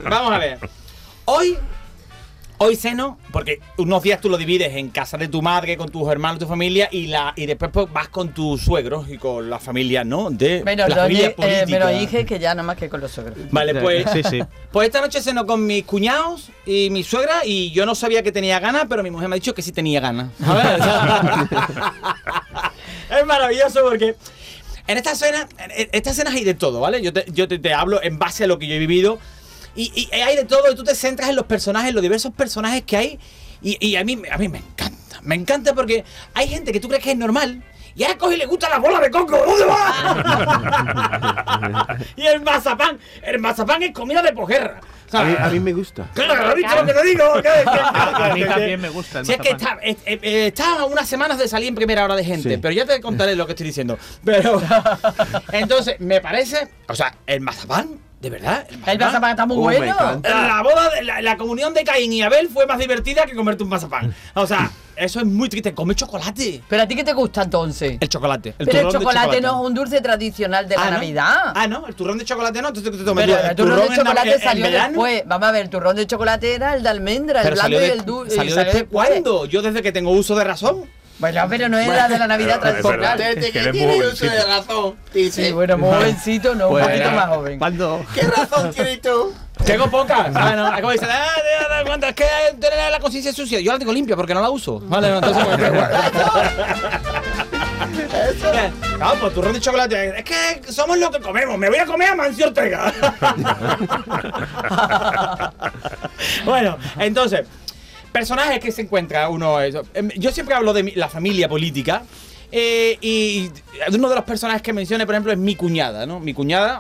vamos 0.08 0.32
a 0.34 0.38
ver. 0.38 0.60
Hoy, 1.26 1.58
hoy 2.60 2.76
ceno, 2.76 3.18
porque 3.32 3.60
unos 3.78 4.04
días 4.04 4.22
tú 4.22 4.30
lo 4.30 4.38
divides 4.38 4.74
en 4.76 4.90
casa 4.90 5.18
de 5.18 5.28
tu 5.28 5.42
madre, 5.42 5.76
con 5.76 5.90
tus 5.90 6.08
hermanos, 6.10 6.38
tu 6.40 6.46
familia, 6.48 6.88
y 6.92 7.08
la 7.08 7.34
y 7.36 7.46
después 7.48 7.72
pues, 7.74 7.92
vas 7.92 8.08
con 8.10 8.30
tus 8.30 8.62
suegros 8.62 9.10
y 9.10 9.18
con 9.18 9.50
la 9.50 9.60
familia, 9.60 10.04
¿no? 10.04 10.30
De 10.30 10.64
menos, 10.64 10.88
la 10.90 10.96
familia 10.96 11.28
eh, 11.28 11.32
política. 11.32 11.66
menos 11.66 12.00
dije 12.00 12.26
que 12.26 12.38
ya 12.40 12.54
nada 12.54 12.62
más 12.66 12.78
que 12.78 12.88
con 12.88 13.02
los 13.02 13.12
suegros. 13.12 13.36
Vale, 13.52 13.74
pues, 13.76 14.06
Sí, 14.14 14.22
sí. 14.24 14.42
pues 14.72 14.86
esta 14.88 15.02
noche 15.02 15.22
ceno 15.22 15.46
con 15.48 15.66
mis 15.66 15.84
cuñados 15.84 16.50
y 16.66 16.90
mi 16.92 17.04
suegra 17.04 17.42
y 17.44 17.72
yo 17.72 17.86
no 17.86 17.96
sabía 17.96 18.22
que 18.24 18.32
tenía 18.32 18.60
ganas, 18.60 18.86
pero 18.88 19.02
mi 19.04 19.10
mujer 19.12 19.28
me 19.28 19.36
ha 19.36 19.40
dicho 19.40 19.54
que 19.56 19.62
sí 19.64 19.72
tenía 19.72 20.00
ganas. 20.00 20.28
Es 23.18 23.26
maravilloso 23.26 23.82
porque 23.84 24.16
en 24.88 24.98
esta 24.98 25.16
cena, 25.16 25.48
en 25.58 25.90
estas 25.92 26.16
cenas 26.16 26.34
hay 26.34 26.44
de 26.44 26.54
todo, 26.54 26.80
¿vale? 26.80 27.02
Yo 27.02 27.12
te, 27.12 27.26
yo 27.30 27.48
te, 27.48 27.58
te 27.60 27.74
hablo 27.74 28.02
en 28.04 28.20
base 28.20 28.44
a 28.44 28.48
lo 28.48 28.60
que 28.60 28.68
yo 28.68 28.76
he 28.76 28.80
vivido 28.80 29.20
y, 29.76 29.92
y 29.96 30.16
hay 30.16 30.36
de 30.36 30.46
todo 30.46 30.72
y 30.72 30.76
tú 30.76 30.84
te 30.84 30.96
centras 30.96 31.30
en 31.30 31.36
los 31.36 31.46
personajes, 31.46 31.90
en 31.90 31.96
los 31.96 32.02
diversos 32.02 32.34
personajes 32.34 32.84
que 32.84 32.98
hay 32.98 33.20
y, 33.62 33.84
y 33.86 33.96
a, 33.96 34.04
mí, 34.04 34.22
a 34.32 34.38
mí 34.38 34.48
me 34.48 34.60
encanta, 34.60 35.20
me 35.24 35.36
encanta 35.36 35.74
porque 35.74 36.04
hay 36.34 36.48
gente 36.48 36.72
que 36.72 36.80
tú 36.80 36.88
crees 36.88 37.04
que 37.04 37.12
es 37.12 37.18
normal. 37.18 37.64
Y 37.98 38.04
ahora 38.04 38.18
coge 38.18 38.36
y 38.36 38.38
le 38.38 38.46
gusta 38.46 38.68
la 38.70 38.78
bola 38.78 39.00
de 39.00 39.10
coco. 39.10 39.38
¿Dónde 39.38 39.66
va? 39.66 39.88
y 42.18 42.26
el 42.28 42.42
mazapán. 42.42 43.00
El 43.22 43.40
mazapán 43.40 43.82
es 43.84 43.94
comida 43.94 44.22
de 44.22 44.34
pojerra. 44.34 44.82
A 45.12 45.24
mí, 45.24 45.36
a 45.38 45.50
me 45.62 45.74
gusta. 45.74 46.10
Claro, 46.14 46.34
¿has 46.48 46.56
visto 46.56 46.76
lo 46.76 46.86
que 46.86 46.94
te 46.94 47.04
digo? 47.06 47.34
¿Qué- 47.36 47.42
qué- 47.42 47.80
A 47.80 48.32
mí 48.34 48.44
también 48.46 48.82
me 48.82 48.90
gusta 48.90 49.24
Si 49.24 49.32
es 49.34 49.38
que 49.40 49.50
está, 49.52 49.78
eh, 49.84 49.96
eh, 50.06 50.48
está 50.48 50.80
a 50.82 50.86
unas 50.86 51.08
semanas 51.08 51.38
de 51.38 51.48
salir 51.48 51.70
en 51.70 51.76
primera 51.76 52.04
hora 52.04 52.16
de 52.16 52.24
gente, 52.24 52.50
Sí. 52.52 52.58
pero 52.62 52.74
ya 52.74 52.86
te 52.86 53.00
contaré 53.02 53.36
lo 53.36 53.46
que 53.46 53.54
estoy 53.54 53.68
diciendo. 53.68 53.98
Pero, 54.24 54.62
entonces, 55.52 56.00
me 56.00 56.22
parece, 56.22 56.68
o 56.88 56.96
sea, 56.96 57.16
el 57.28 57.42
mazapán, 57.42 58.00
de 58.26 58.32
verdad. 58.32 58.68
El 58.88 58.98
mazapán 59.00 59.30
está 59.32 59.46
muy 59.46 59.58
Oh, 59.58 59.62
bueno. 59.62 59.96
La 60.24 60.62
boda, 60.64 60.90
de- 60.90 61.04
la, 61.04 61.22
la 61.22 61.38
comunión 61.38 61.74
de 61.76 61.84
Caín 61.84 62.12
y 62.12 62.24
Abel 62.24 62.50
fue 62.50 62.66
más 62.66 62.80
divertida 62.80 63.26
que 63.26 63.36
comerte 63.36 63.62
un 63.64 63.70
mazapán. 63.70 64.14
O 64.34 64.48
sea, 64.48 64.72
eso 64.96 65.20
es 65.20 65.26
muy 65.28 65.48
triste. 65.48 65.76
Come 65.76 65.94
chocolate. 65.94 66.64
Pero 66.68 66.82
a 66.84 66.88
ti 66.88 66.96
qué 66.96 67.04
te 67.04 67.14
gusta 67.14 67.44
entonces? 67.44 67.98
El 68.00 68.10
chocolate. 68.10 68.56
El 68.58 68.66
Pero 68.66 68.88
el 68.90 68.94
chocolate, 68.94 69.42
no 69.42 69.62
es 69.62 69.68
un 69.68 69.74
dulce 69.76 70.02
tradicional 70.02 70.68
de 70.68 70.76
la 70.76 70.82
Ah, 70.82 70.86
¿no? 70.86 70.92
Navidad. 70.98 71.52
Ah, 71.54 71.68
no, 71.68 71.86
el 71.88 71.94
turrón 71.94 72.18
de 72.18 72.26
chocolate 72.26 72.62
no. 72.64 72.70
Entonces, 72.70 72.92
¿qué 72.92 72.98
te 72.98 73.04
tomas 73.04 73.26
Pero 73.26 73.38
el 73.38 73.56
turrón 73.56 73.80
de 73.80 73.86
en 73.86 73.94
chocolate 73.94 74.34
en 74.34 74.42
salió 74.42 74.64
verano? 74.66 74.88
después. 74.90 75.24
Vamos 75.28 75.48
a 75.48 75.52
ver, 75.52 75.62
el 75.62 75.70
turrón 75.70 75.96
de 75.96 76.08
chocolate 76.08 76.54
era 76.56 76.74
el 76.76 76.82
de 76.82 76.90
almendra, 76.90 77.42
el 77.42 77.44
Pero 77.44 77.56
blanco 77.58 77.72
salió, 77.76 77.88
y 77.88 77.92
el 77.92 78.06
dulce. 78.06 78.36
salió 78.36 78.56
después, 78.56 78.86
¿Cuándo? 78.92 79.46
Yo 79.46 79.62
desde 79.62 79.84
que 79.84 79.92
tengo 79.92 80.10
uso 80.12 80.36
de 80.36 80.44
razón. 80.44 80.86
Bueno, 81.18 81.46
pero 81.50 81.70
no 81.70 81.80
era 81.80 82.10
de 82.10 82.20
la 82.20 82.28
Navidad 82.28 82.60
tradicional. 82.60 83.18
Desde 83.18 83.52
que 83.52 83.72
tiene 83.72 84.06
uso 84.06 84.26
de 84.26 84.44
razón. 84.46 84.96
Dice, 85.14 85.46
Sí, 85.48 85.52
bueno, 85.54 85.78
muy 85.78 85.90
jovencito, 85.94 86.54
no, 86.56 86.68
un 86.70 86.80
poquito 86.82 87.12
más 87.12 87.28
joven. 87.30 87.58
¿Cuándo? 87.58 88.06
¿Qué 88.14 88.22
razón 88.24 88.72
tienes 88.74 89.02
tú? 89.02 89.34
Tengo 89.66 89.90
pocas. 89.90 90.34
Bueno, 90.34 90.68
es 90.68 90.82
como 90.82 90.92
dicen, 90.92 91.08
ah, 91.10 91.28
de- 91.38 91.76
de- 91.78 91.86
¿cuánto? 91.86 92.08
es 92.08 92.16
que 92.16 92.26
tener 92.60 92.92
la 92.92 93.00
conciencia 93.00 93.32
sucia. 93.32 93.62
Yo 93.62 93.72
la 93.72 93.80
tengo 93.80 93.94
limpia 93.94 94.18
porque 94.18 94.34
no 94.34 94.42
la 94.42 94.50
uso. 94.50 94.82
Vale, 94.82 95.10
no, 95.10 95.16
entonces 95.18 95.44
Eso. 98.30 98.52
Vamos, 99.00 99.18
pues 99.22 99.34
turrón 99.34 99.54
de 99.54 99.62
chocolate. 99.62 100.20
Es 100.20 100.26
que 100.26 100.62
somos 100.72 100.98
lo 100.98 101.10
que 101.12 101.20
comemos. 101.22 101.58
Me 101.58 101.70
voy 101.70 101.80
a 101.80 101.86
comer 101.86 102.10
a 102.10 102.16
Mancio 102.16 102.48
Ortega. 102.48 102.92
bueno, 106.46 106.78
entonces. 107.00 107.46
Personajes 108.20 108.60
que 108.60 108.72
se 108.72 108.82
encuentra 108.84 109.28
uno. 109.30 109.60
eso. 109.60 109.82
Em, 109.94 110.10
Yo 110.16 110.32
siempre 110.32 110.56
hablo 110.56 110.72
de 110.74 110.84
mi- 110.84 110.92
la 110.96 111.10
familia 111.10 111.50
política. 111.50 112.04
eh, 112.52 112.98
y 113.02 113.50
uno 113.94 114.08
de 114.08 114.16
los 114.16 114.24
personajes 114.24 114.62
que 114.62 114.72
mencioné, 114.72 115.06
por 115.06 115.14
ejemplo, 115.16 115.34
es 115.34 115.38
mi 115.38 115.56
cuñada, 115.58 116.06
¿no? 116.06 116.20
Mi 116.22 116.34
cuñada, 116.34 116.80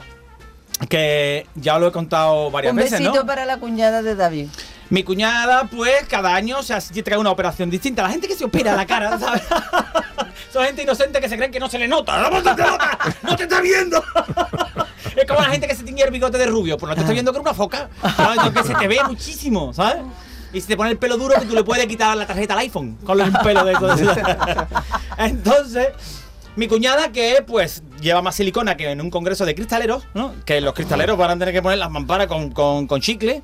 que 0.88 1.45
ya 1.56 1.78
lo 1.78 1.88
he 1.88 1.91
contado 1.91 2.50
varias 2.52 2.71
Un 2.71 2.78
veces, 2.78 3.00
besito 3.00 3.15
¿no? 3.15 3.26
para 3.26 3.43
la 3.45 3.58
cuñada 3.58 4.02
de 4.02 4.15
David. 4.15 4.48
Mi 4.89 5.04
cuñada, 5.04 5.63
pues, 5.65 6.06
cada 6.08 6.34
año 6.36 6.62
se 6.63 6.74
hace- 6.76 7.02
trae 7.04 7.17
una 7.17 7.32
operación 7.32 7.69
distinta. 7.69 8.04
La 8.04 8.10
gente 8.10 8.28
que 8.28 8.36
se 8.36 8.45
opera 8.45 8.76
la 8.76 8.86
cara, 8.86 9.17
¿sabes? 9.19 9.41
Son 10.54 10.63
gente 10.63 10.84
inocente 10.84 11.19
que 11.19 11.28
se 11.28 11.36
creen 11.36 11.52
que 11.52 11.60
no 11.60 11.67
se 11.69 11.80
le 11.80 11.88
nota. 11.88 12.30
¡No 12.30 12.41
te 12.41 12.50
nota! 12.62 12.98
¡No 13.24 13.36
te 13.36 13.43
está 13.43 13.60
viendo! 13.60 14.02
Es 15.15 15.26
como 15.26 15.41
la 15.41 15.50
gente 15.50 15.67
que 15.67 15.76
se 15.76 15.84
tiñe 15.84 16.04
el 16.04 16.12
bigote 16.12 16.38
de 16.38 16.45
rubio. 16.45 16.78
Pues 16.78 16.89
no 16.89 16.95
te 16.95 17.02
está 17.02 17.12
viendo 17.13 17.32
que 17.34 17.39
es 17.39 17.41
una 17.41 17.54
foca. 17.54 17.89
¿sabes? 18.15 18.38
Entonces, 18.38 18.62
que 18.62 18.67
se 18.67 18.76
te 18.76 18.88
ve 18.88 19.00
muchísimo, 19.08 19.74
¿sabes? 19.74 20.04
Y 20.55 20.61
si 20.61 20.67
te 20.67 20.77
pone 20.77 20.91
el 20.91 20.97
pelo 20.97 21.17
duro, 21.17 21.37
que 21.37 21.45
tú 21.45 21.53
le 21.53 21.65
puedes 21.65 21.85
quitar 21.85 22.15
la 22.15 22.25
tarjeta 22.25 22.53
al 22.53 22.59
iPhone 22.61 22.97
con 23.03 23.19
un 23.19 23.33
pelo 23.43 23.65
de. 23.65 23.73
Entonces, 25.17 25.89
mi 26.55 26.69
cuñada, 26.69 27.11
que 27.11 27.43
pues 27.45 27.83
lleva 27.99 28.21
más 28.21 28.35
silicona 28.35 28.77
que 28.77 28.89
en 28.89 29.01
un 29.01 29.09
congreso 29.09 29.45
de 29.45 29.53
cristaleros, 29.53 30.05
¿no? 30.13 30.33
Que 30.45 30.61
los 30.61 30.73
cristaleros 30.73 31.17
van 31.17 31.31
a 31.31 31.37
tener 31.37 31.53
que 31.53 31.61
poner 31.61 31.77
las 31.77 31.91
mamparas 31.91 32.27
con, 32.27 32.51
con, 32.51 32.87
con 32.87 33.01
chicle. 33.01 33.43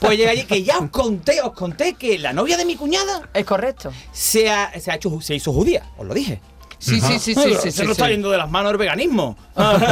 Pues 0.00 0.18
llega 0.18 0.32
allí, 0.32 0.44
que 0.44 0.62
ya 0.62 0.80
os 0.80 0.90
conté, 0.90 1.40
os 1.40 1.54
conté 1.54 1.94
que 1.94 2.18
la 2.18 2.34
novia 2.34 2.58
de 2.58 2.66
mi 2.66 2.76
cuñada. 2.76 3.30
Es 3.32 3.46
correcto. 3.46 3.90
Se, 4.12 4.50
ha, 4.50 4.78
se, 4.78 4.90
ha 4.90 4.96
hecho, 4.96 5.18
se 5.22 5.34
hizo 5.34 5.54
judía, 5.54 5.86
os 5.96 6.06
lo 6.06 6.12
dije. 6.12 6.42
Sí, 6.80 6.98
sí, 6.98 7.18
sí, 7.18 7.34
sí, 7.34 7.54
sí, 7.60 7.70
Se 7.70 7.84
nos 7.84 7.92
está 7.92 8.08
yendo 8.08 8.30
de 8.30 8.38
las 8.38 8.50
manos 8.50 8.72
el 8.72 8.78
veganismo. 8.78 9.36
Vamos 9.54 9.82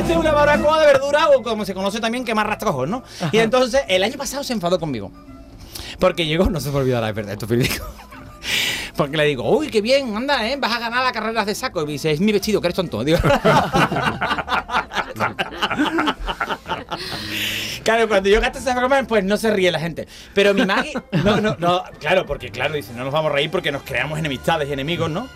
a 0.00 0.04
hacer 0.04 0.18
una 0.18 0.32
barbacoa 0.32 0.80
de 0.80 0.86
verdura 0.86 1.30
o 1.30 1.42
como 1.42 1.64
se 1.64 1.72
conoce 1.72 1.98
también 1.98 2.26
quemar 2.26 2.46
rastrojos, 2.46 2.86
¿no? 2.86 3.02
Y 3.32 3.38
entonces 3.38 3.82
el 3.88 4.02
año 4.04 4.18
pasado 4.18 4.44
se 4.44 4.52
enfadó 4.52 4.78
conmigo. 4.78 5.10
Porque 5.98 6.26
llegó, 6.26 6.50
no 6.50 6.60
se 6.60 6.70
me 6.70 6.76
olvidará, 6.76 7.08
es 7.08 7.14
verdad, 7.14 7.32
esto 7.32 7.46
es 7.46 7.50
verídico. 7.50 7.86
Porque 8.96 9.16
le 9.16 9.24
digo, 9.24 9.48
uy, 9.50 9.68
qué 9.68 9.80
bien, 9.80 10.14
anda, 10.14 10.46
¿eh? 10.46 10.56
Vas 10.56 10.72
a 10.72 10.78
ganar 10.78 11.02
la 11.04 11.12
carrera 11.12 11.44
de 11.44 11.54
saco. 11.54 11.82
Y 11.82 11.86
me 11.86 11.92
dice, 11.92 12.10
es 12.12 12.20
mi 12.20 12.32
vestido, 12.32 12.60
que 12.60 12.66
eres 12.66 12.76
tonto. 12.76 13.02
Digo, 13.02 13.18
Claro, 17.82 18.08
cuando 18.08 18.28
yo 18.28 18.40
gasto 18.40 18.58
esa 18.58 18.74
broma, 18.74 19.02
pues 19.04 19.24
no 19.24 19.36
se 19.36 19.50
ríe 19.50 19.70
la 19.70 19.80
gente. 19.80 20.08
Pero 20.32 20.54
mi 20.54 20.64
Maggie, 20.64 20.94
no, 21.24 21.40
no, 21.40 21.56
no, 21.58 21.84
claro, 22.00 22.24
porque 22.26 22.50
claro, 22.50 22.74
dice, 22.74 22.92
no 22.94 23.04
nos 23.04 23.12
vamos 23.12 23.30
a 23.30 23.34
reír 23.34 23.50
porque 23.50 23.70
nos 23.70 23.82
creamos 23.82 24.18
enemistades 24.18 24.68
y 24.68 24.72
enemigos, 24.72 25.10
¿no? 25.10 25.28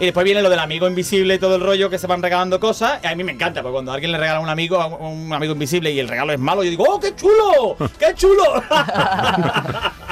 Y 0.00 0.04
después 0.06 0.24
viene 0.24 0.40
lo 0.40 0.48
del 0.48 0.60
amigo 0.60 0.88
invisible 0.88 1.34
y 1.34 1.38
todo 1.38 1.56
el 1.56 1.60
rollo 1.60 1.90
que 1.90 1.98
se 1.98 2.06
van 2.06 2.22
regalando 2.22 2.58
cosas. 2.58 3.04
A 3.04 3.14
mí 3.14 3.22
me 3.22 3.32
encanta, 3.32 3.60
porque 3.60 3.74
cuando 3.74 3.92
alguien 3.92 4.12
le 4.12 4.18
regala 4.18 4.38
a 4.38 4.40
un 4.40 4.48
amigo, 4.48 4.82
un 4.96 5.30
amigo 5.30 5.52
invisible 5.52 5.90
y 5.92 6.00
el 6.00 6.08
regalo 6.08 6.32
es 6.32 6.38
malo, 6.38 6.64
yo 6.64 6.70
digo, 6.70 6.84
¡oh, 6.88 6.98
qué 6.98 7.14
chulo! 7.14 7.76
¡Qué 7.98 8.14
chulo! 8.14 8.42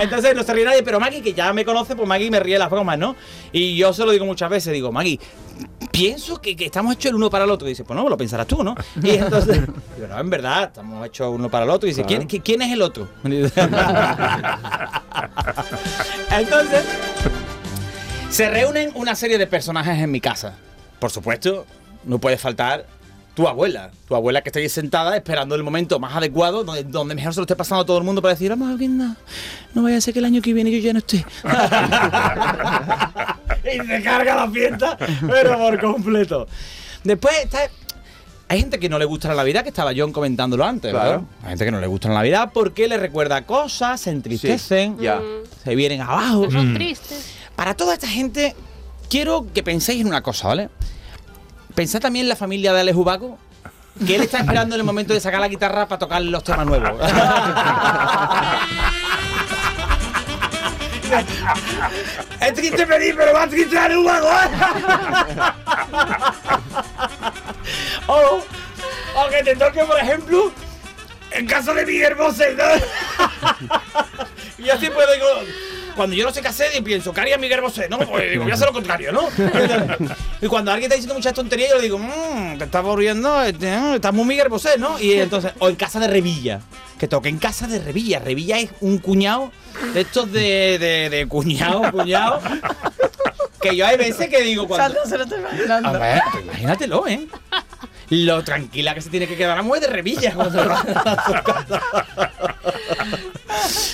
Entonces 0.00 0.34
no 0.34 0.42
se 0.42 0.52
ríe 0.54 0.64
nadie, 0.64 0.82
pero 0.82 0.98
Maggie, 1.00 1.22
que 1.22 1.32
ya 1.34 1.52
me 1.52 1.64
conoce, 1.64 1.94
pues 1.96 2.08
Maggie 2.08 2.30
me 2.30 2.40
ríe 2.40 2.58
las 2.58 2.70
bromas, 2.70 2.98
¿no? 2.98 3.14
Y 3.52 3.76
yo 3.76 3.92
se 3.92 4.04
lo 4.04 4.10
digo 4.12 4.24
muchas 4.26 4.50
veces, 4.50 4.72
digo, 4.72 4.90
Maggie, 4.92 5.18
pienso 5.92 6.40
que, 6.40 6.56
que 6.56 6.64
estamos 6.66 6.94
hechos 6.94 7.10
el 7.10 7.14
uno 7.16 7.30
para 7.30 7.44
el 7.44 7.50
otro. 7.50 7.66
Y 7.68 7.70
dice, 7.70 7.84
pues 7.84 7.96
no, 7.98 8.08
lo 8.08 8.16
pensarás 8.16 8.46
tú, 8.46 8.64
¿no? 8.64 8.74
Y 9.02 9.10
entonces, 9.10 9.60
digo, 9.96 10.08
no, 10.08 10.18
en 10.18 10.30
verdad, 10.30 10.64
estamos 10.64 11.06
hechos 11.06 11.28
uno 11.32 11.48
para 11.50 11.64
el 11.64 11.70
otro. 11.70 11.88
Y 11.88 11.92
dice. 11.92 12.04
¿quién, 12.04 12.26
qui- 12.28 12.42
quién 12.44 12.62
es 12.62 12.72
el 12.72 12.82
otro? 12.82 13.08
entonces, 16.30 16.84
se 18.30 18.50
reúnen 18.50 18.90
una 18.94 19.14
serie 19.14 19.38
de 19.38 19.46
personajes 19.46 19.98
en 19.98 20.10
mi 20.10 20.20
casa. 20.20 20.54
Por 20.98 21.10
supuesto, 21.10 21.66
no 22.04 22.18
puede 22.18 22.36
faltar 22.38 22.86
tu 23.34 23.48
abuela. 23.48 23.90
Tu 24.06 24.14
abuela 24.14 24.42
que 24.42 24.48
está 24.48 24.60
ahí 24.60 24.68
sentada 24.68 25.16
esperando 25.16 25.54
el 25.54 25.62
momento 25.62 25.98
más 25.98 26.14
adecuado, 26.14 26.62
donde, 26.64 26.84
donde 26.84 27.14
mejor 27.14 27.34
se 27.34 27.40
lo 27.40 27.44
esté 27.44 27.56
pasando 27.56 27.82
a 27.82 27.86
todo 27.86 27.98
el 27.98 28.04
mundo 28.04 28.22
para 28.22 28.34
decir, 28.34 28.48
vamos 28.50 28.72
a 28.72 28.76
ver, 28.76 28.88
no, 28.88 29.16
no 29.74 29.82
vaya 29.82 29.96
a 29.96 30.00
ser 30.00 30.12
que 30.14 30.20
el 30.20 30.24
año 30.26 30.40
que 30.40 30.52
viene 30.52 30.70
yo 30.70 30.78
ya 30.78 30.92
no 30.92 31.00
esté. 31.00 31.24
y 33.64 33.86
se 33.86 34.02
carga 34.02 34.34
la 34.36 34.50
fiesta, 34.50 34.96
pero 35.28 35.58
por 35.58 35.80
completo. 35.80 36.46
Después 37.02 37.34
está... 37.44 37.58
Hay 38.46 38.60
gente 38.60 38.78
que 38.78 38.90
no 38.90 38.98
le 38.98 39.06
gusta 39.06 39.28
la 39.28 39.36
Navidad, 39.36 39.62
que 39.62 39.70
estaba 39.70 39.92
John 39.96 40.12
comentándolo 40.12 40.64
antes, 40.64 40.90
Claro. 40.92 41.10
¿verdad? 41.10 41.26
Hay 41.42 41.48
gente 41.50 41.64
que 41.64 41.70
no 41.70 41.80
le 41.80 41.86
gusta 41.86 42.08
la 42.08 42.14
Navidad 42.16 42.50
porque 42.52 42.86
le 42.86 42.98
recuerda 42.98 43.46
cosas, 43.46 44.02
se 44.02 44.10
entristecen, 44.10 44.98
Ya. 44.98 45.20
se 45.64 45.74
vienen 45.74 46.02
abajo. 46.02 46.50
Son 46.50 46.74
tristes. 46.74 47.32
Para 47.56 47.74
toda 47.74 47.94
esta 47.94 48.06
gente, 48.06 48.54
quiero 49.08 49.46
que 49.52 49.62
penséis 49.62 50.02
en 50.02 50.08
una 50.08 50.22
cosa, 50.22 50.48
¿vale? 50.48 50.68
Pensad 51.74 52.00
también 52.00 52.24
en 52.24 52.28
la 52.28 52.36
familia 52.36 52.72
de 52.72 52.80
Alex 52.80 52.96
Ubaco, 52.96 53.38
que 54.06 54.14
él 54.16 54.22
está 54.22 54.38
esperando 54.38 54.74
en 54.74 54.80
el 54.80 54.86
momento 54.86 55.12
de 55.12 55.20
sacar 55.20 55.40
la 55.40 55.48
guitarra 55.48 55.86
para 55.88 55.98
tocar 55.98 56.22
los 56.22 56.44
temas 56.44 56.66
nuevos. 56.66 57.00
es 62.40 62.54
triste 62.54 62.86
pedir, 62.86 63.16
pero 63.16 63.32
más 63.32 63.48
triste 63.50 63.76
Alex 63.78 63.98
Ubaco, 63.98 64.28
¿eh? 64.28 64.48
o, 68.06 68.42
o 69.16 69.28
que 69.30 69.42
te 69.42 69.56
toque, 69.56 69.84
por 69.84 69.98
ejemplo, 69.98 70.52
el 71.32 71.46
caso 71.46 71.74
de 71.74 71.84
Miguel 71.84 72.14
Bosé, 72.14 72.54
¿no? 72.54 72.64
y 74.58 74.64
yo 74.64 74.76
siempre 74.78 75.02
digo, 75.14 75.26
cuando 75.94 76.16
yo 76.16 76.24
no 76.24 76.32
sé 76.32 76.42
qué 76.42 76.48
hacer, 76.48 76.70
y 76.76 76.80
pienso, 76.82 77.12
¿qué 77.12 77.20
haría 77.20 77.38
Miguel 77.38 77.60
Bosé? 77.60 77.88
No, 77.88 77.98
pues 77.98 78.30
digo, 78.30 78.42
voy 78.44 78.52
a 78.52 78.54
hacer 78.54 78.66
lo 78.66 78.72
contrario, 78.72 79.12
¿no? 79.12 79.28
y 80.40 80.46
cuando 80.46 80.70
alguien 80.70 80.90
está 80.90 80.96
diciendo 80.96 81.14
muchas 81.14 81.34
tonterías, 81.34 81.70
yo 81.70 81.76
le 81.76 81.82
digo, 81.82 81.98
mmm, 81.98 82.58
te 82.58 82.64
estás 82.64 82.84
aburriendo, 82.84 83.42
este, 83.42 83.68
eh, 83.68 83.94
estás 83.96 84.12
muy 84.12 84.24
Miguel 84.24 84.48
Bosé, 84.48 84.78
¿no? 84.78 84.98
Y 85.00 85.14
entonces, 85.14 85.52
o 85.58 85.68
en 85.68 85.76
casa 85.76 86.00
de 86.00 86.08
Revilla, 86.08 86.60
que 86.98 87.08
toque 87.08 87.28
en 87.28 87.38
casa 87.38 87.66
de 87.66 87.78
Revilla. 87.78 88.18
Revilla 88.18 88.58
es 88.58 88.70
un 88.80 88.98
cuñado 88.98 89.52
de 89.92 90.02
estos 90.02 90.30
de, 90.32 90.78
de, 90.78 91.10
de 91.10 91.26
cuñado, 91.26 91.90
cuñado. 91.90 92.40
Que 93.60 93.76
yo 93.76 93.86
hay 93.86 93.96
veces 93.96 94.28
que 94.28 94.42
digo 94.42 94.68
cuando. 94.68 95.04
Se 95.06 95.16
lo 95.16 95.24
está 95.24 95.38
imaginando. 95.38 95.88
A 95.88 95.92
ver, 95.92 96.22
pues 96.32 96.44
imagínatelo, 96.44 97.08
¿eh? 97.08 97.26
Lo 98.10 98.44
tranquila 98.44 98.94
que 98.94 99.00
se 99.00 99.08
tiene 99.10 99.26
que 99.26 99.36
quedar 99.36 99.56
la 99.56 99.62
mujer 99.62 99.82
de 99.82 99.88
Revilla 99.88 100.34
cuando 100.34 100.62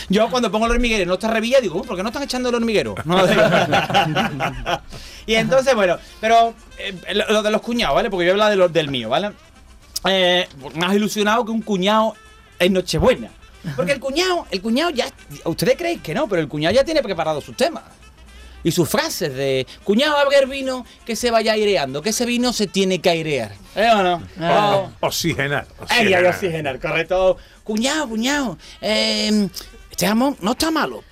Yo 0.08 0.28
cuando 0.30 0.50
pongo 0.50 0.66
el 0.66 0.72
hormiguero 0.72 1.06
no 1.06 1.14
está 1.14 1.28
Revilla 1.28 1.60
digo, 1.60 1.78
"Uh, 1.80 1.84
¿por 1.84 1.96
qué 1.96 2.02
no 2.02 2.08
están 2.08 2.22
echando 2.22 2.48
el 2.48 2.54
hormiguero? 2.56 2.94
Y 5.26 5.34
entonces, 5.34 5.74
bueno, 5.74 5.96
pero 6.20 6.54
eh, 6.78 6.94
lo, 7.14 7.30
lo 7.30 7.42
de 7.42 7.50
los 7.50 7.60
cuñados, 7.60 7.94
¿vale? 7.94 8.10
Porque 8.10 8.26
yo 8.26 8.32
hablar 8.32 8.50
de 8.50 8.56
los- 8.56 8.72
del 8.72 8.88
mío, 8.88 9.08
¿vale? 9.08 9.30
Eh, 10.08 10.48
más 10.74 10.94
ilusionado 10.94 11.44
que 11.44 11.50
un 11.52 11.62
cuñado 11.62 12.14
en 12.58 12.72
Nochebuena. 12.72 13.30
Porque 13.76 13.92
el 13.92 14.00
cuñado, 14.00 14.46
el 14.50 14.62
cuñado 14.62 14.90
ya, 14.90 15.06
ustedes 15.44 15.76
creéis 15.76 16.00
que 16.00 16.14
no, 16.14 16.26
pero 16.26 16.40
el 16.40 16.48
cuñado 16.48 16.74
ya 16.74 16.82
tiene 16.84 17.02
preparado 17.02 17.40
sus 17.42 17.54
temas. 17.56 17.82
Y 18.62 18.72
sus 18.72 18.88
frases 18.88 19.34
de, 19.34 19.66
cuñado, 19.84 20.16
a 20.16 20.28
ver 20.28 20.46
vino 20.46 20.84
que 21.06 21.16
se 21.16 21.30
vaya 21.30 21.52
aireando, 21.52 22.02
que 22.02 22.10
ese 22.10 22.26
vino 22.26 22.52
se 22.52 22.66
tiene 22.66 23.00
que 23.00 23.10
airear. 23.10 23.52
¿Eh 23.74 23.88
o 23.90 24.02
no? 24.02 24.22
Oh. 24.40 24.90
Oxigenar. 25.00 25.66
Ay, 25.88 26.06
oxigenar. 26.06 26.24
ay, 26.24 26.30
oxigenar, 26.30 26.80
correcto. 26.80 27.36
Cuñado, 27.64 28.08
cuñado, 28.08 28.58
eh, 28.80 29.48
este 29.90 30.06
jamón 30.06 30.36
no 30.40 30.52
está 30.52 30.70
malo, 30.70 31.02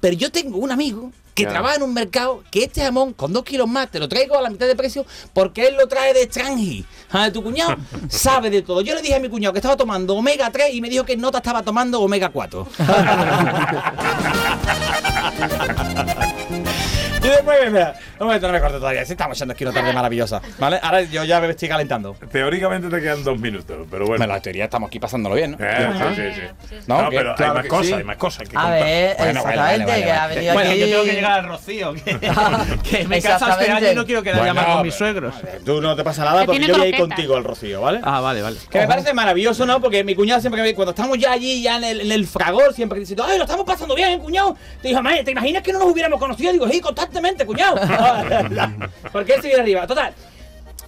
pero 0.00 0.16
yo 0.16 0.30
tengo 0.30 0.58
un 0.58 0.72
amigo 0.72 1.12
que 1.44 1.46
trabaja 1.46 1.76
en 1.76 1.82
un 1.82 1.94
mercado 1.94 2.42
que 2.50 2.64
este 2.64 2.82
jamón 2.82 3.12
con 3.12 3.32
dos 3.32 3.44
kilos 3.44 3.68
más 3.68 3.90
te 3.90 4.00
lo 4.00 4.08
traigo 4.08 4.36
a 4.36 4.42
la 4.42 4.50
mitad 4.50 4.66
de 4.66 4.74
precio 4.74 5.06
porque 5.32 5.68
él 5.68 5.76
lo 5.76 5.86
trae 5.86 6.12
de 6.12 6.24
Strangi. 6.24 6.84
Ah, 7.10 7.30
Tu 7.32 7.42
cuñado 7.42 7.76
sabe 8.08 8.50
de 8.50 8.62
todo. 8.62 8.80
Yo 8.82 8.94
le 8.94 9.02
dije 9.02 9.14
a 9.14 9.20
mi 9.20 9.28
cuñado 9.28 9.52
que 9.52 9.58
estaba 9.58 9.76
tomando 9.76 10.14
omega 10.14 10.50
3 10.50 10.74
y 10.74 10.80
me 10.80 10.88
dijo 10.88 11.04
que 11.04 11.16
Nota 11.16 11.38
estaba 11.38 11.62
tomando 11.62 12.00
omega 12.00 12.30
4. 12.30 12.66
Y 17.28 17.30
después, 17.30 17.70
mira, 17.72 17.94
un 18.18 18.26
momento, 18.26 18.46
no 18.46 18.52
me 18.54 18.60
corte 18.60 18.76
todavía. 18.78 19.04
Sí, 19.04 19.12
estamos 19.12 19.36
echando 19.36 19.52
aquí 19.52 19.64
una 19.64 19.72
tarde 19.74 19.92
maravillosa. 19.92 20.40
¿Vale? 20.58 20.80
Ahora 20.82 21.02
yo 21.02 21.24
ya 21.24 21.40
me 21.40 21.50
estoy 21.50 21.68
calentando. 21.68 22.16
Teóricamente 22.32 22.88
te 22.88 23.00
quedan 23.02 23.22
dos 23.22 23.38
minutos, 23.38 23.86
pero 23.90 24.06
bueno. 24.06 24.18
Bueno, 24.18 24.32
la 24.34 24.40
teoría 24.40 24.64
estamos 24.64 24.88
aquí 24.88 24.98
pasándolo 24.98 25.34
bien, 25.34 25.52
¿no? 25.52 25.58
Eh, 25.60 25.88
sí, 26.16 26.22
sí, 26.34 26.40
sí. 26.70 26.76
No, 26.86 27.02
No, 27.02 27.10
que- 27.10 27.16
pero 27.18 27.34
hay 27.38 27.50
más 27.50 27.62
que 27.62 27.68
cosas, 27.68 27.86
sí. 27.86 27.92
hay 27.92 28.04
más 28.04 28.16
cosas 28.16 28.48
que 28.48 28.56
A 28.56 28.60
contar. 28.62 28.82
ver, 28.82 29.16
Bueno, 29.18 29.42
vale, 29.44 29.56
vale, 29.56 29.74
exactamente, 29.74 29.90
vale, 29.92 30.04
que 30.04 30.10
ha 30.12 30.18
vale. 30.20 30.34
venido 30.34 30.54
Bueno, 30.54 30.70
aquí. 30.70 30.78
yo 30.80 30.86
tengo 30.86 31.04
que 31.04 31.12
llegar 31.12 31.32
al 31.32 31.48
Rocío. 31.48 31.94
Que, 31.94 32.18
que 32.90 33.08
me 33.08 33.22
casa 33.22 33.50
este 33.52 33.70
año 33.70 33.92
y 33.92 33.94
no 33.94 34.06
quiero 34.06 34.22
quedar 34.22 34.38
Bueno, 34.38 34.50
llamar 34.54 34.64
con 34.64 34.72
pero- 34.74 34.84
mis 34.84 34.94
suegros. 34.94 35.34
Tú 35.64 35.80
no 35.82 35.94
te 35.96 36.04
pasa 36.04 36.24
nada 36.24 36.40
Que 36.40 36.46
porque 36.46 36.66
yo 36.66 36.74
voy 36.76 36.86
a 36.86 36.88
ir 36.88 36.96
contigo 36.96 37.36
al 37.36 37.44
Rocío, 37.44 37.80
¿vale? 37.82 38.00
Ah, 38.02 38.20
vale, 38.20 38.42
vale. 38.42 38.56
Que 38.70 38.80
me 38.80 38.86
parece 38.88 39.12
maravilloso, 39.12 39.66
¿no? 39.66 39.80
Porque 39.80 40.02
mi 40.04 40.14
cuñado 40.14 40.40
siempre 40.40 40.62
que 40.62 40.68
me- 40.70 40.74
cuando 40.74 40.90
estamos 40.92 41.18
ya 41.18 41.32
allí, 41.32 41.62
ya 41.62 41.76
en 41.76 41.84
el, 41.84 42.00
en 42.00 42.12
el 42.12 42.26
fragor, 42.26 42.72
siempre 42.74 42.98
dice, 43.00 43.14
¡ay, 43.22 43.36
lo 43.38 43.44
estamos 43.44 43.66
pasando 43.66 43.94
bien, 43.94 44.10
¿eh, 44.10 44.18
cuñado! 44.18 44.56
Te 44.80 44.88
dijo, 44.88 45.02
"Mae, 45.02 45.22
¿te 45.24 45.32
imaginas 45.32 45.62
que 45.62 45.72
no 45.72 45.78
nos 45.80 45.88
hubiéramos 45.92 46.18
conocido? 46.18 46.52
Digo, 46.52 46.68
sí, 46.68 46.80
constantemente, 47.20 47.46
cuñado. 47.46 47.76
Porque 49.12 49.34
él 49.34 49.42
se 49.42 49.48
viene 49.48 49.62
arriba. 49.62 49.86
Total, 49.86 50.14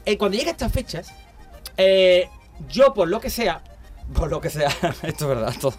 eh, 0.04 0.16
cuando 0.16 0.36
llega 0.36 0.50
estas 0.50 0.72
fechas, 0.72 1.12
eh, 1.76 2.28
yo 2.68 2.92
por 2.94 3.08
lo 3.08 3.20
que 3.20 3.30
sea, 3.30 3.60
por 4.14 4.30
lo 4.30 4.40
que 4.40 4.50
sea, 4.50 4.68
esto 5.02 5.24
es 5.24 5.26
verdad, 5.26 5.54
todo. 5.60 5.74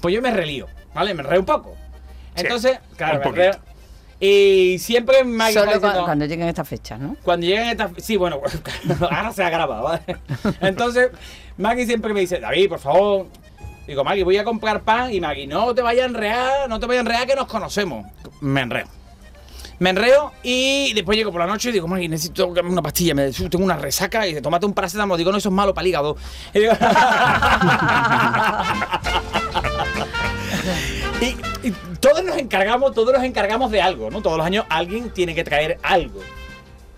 pues 0.00 0.14
yo 0.14 0.22
me 0.22 0.30
relío, 0.30 0.66
¿vale? 0.94 1.14
Me 1.14 1.22
reo 1.22 1.40
un 1.40 1.46
poco. 1.46 1.76
Entonces, 2.34 2.78
claro, 2.96 3.20
me 3.30 3.36
reo. 3.36 3.54
Y 4.22 4.78
siempre 4.78 5.24
Maggie 5.24 5.54
Solo 5.54 5.70
está 5.72 5.78
cua- 5.78 5.82
diciendo- 5.90 6.04
cuando 6.04 6.24
lleguen 6.26 6.48
estas 6.48 6.68
fechas, 6.68 7.00
¿no? 7.00 7.16
cuando 7.22 7.46
llegan 7.46 7.68
estas... 7.68 7.90
Sí, 8.04 8.18
bueno, 8.18 8.38
ahora 9.00 9.32
se 9.32 9.42
ha 9.42 9.48
grabado, 9.48 9.82
¿vale? 9.84 10.02
Entonces, 10.60 11.08
Maggie 11.56 11.86
siempre 11.86 12.12
me 12.12 12.20
dice, 12.20 12.38
David, 12.38 12.68
por 12.68 12.80
favor... 12.80 13.26
Digo, 13.86 14.04
Maggie, 14.04 14.22
voy 14.22 14.36
a 14.36 14.44
comprar 14.44 14.82
pan. 14.82 15.12
Y 15.12 15.20
Maggie, 15.20 15.46
no 15.48 15.74
te 15.74 15.80
vayas 15.82 16.04
a 16.04 16.06
enrear, 16.08 16.68
no 16.68 16.78
te 16.78 16.86
vayas 16.86 16.98
a 17.00 17.06
enrear 17.06 17.26
que 17.26 17.34
nos 17.34 17.46
conocemos. 17.46 18.06
Me 18.40 18.60
enreo. 18.60 18.86
Me 19.80 19.90
enreo 19.90 20.32
y 20.42 20.92
después 20.92 21.16
llego 21.16 21.32
por 21.32 21.40
la 21.40 21.46
noche 21.46 21.70
y 21.70 21.72
digo, 21.72 21.88
necesito 21.88 22.46
una 22.48 22.82
pastilla, 22.82 23.14
me 23.14 23.30
tengo 23.32 23.64
una 23.64 23.76
resaca 23.76 24.26
y 24.26 24.30
dice, 24.30 24.42
tómate 24.42 24.66
un 24.66 24.74
paracetamol. 24.74 25.16
Digo, 25.16 25.32
no, 25.32 25.38
eso 25.38 25.48
es 25.48 25.54
malo 25.54 25.72
para 25.72 25.82
el 25.84 25.88
hígado. 25.88 26.16
Y 26.52 26.58
digo- 26.60 26.74
y, 31.22 31.68
y 31.68 31.70
todos 31.98 32.22
nos 32.24 32.36
encargamos, 32.36 32.92
todos 32.92 33.14
nos 33.14 33.24
encargamos 33.24 33.70
de 33.70 33.80
algo, 33.80 34.10
¿no? 34.10 34.20
Todos 34.20 34.36
los 34.36 34.44
años 34.46 34.66
alguien 34.68 35.08
tiene 35.14 35.34
que 35.34 35.44
traer 35.44 35.78
algo. 35.82 36.20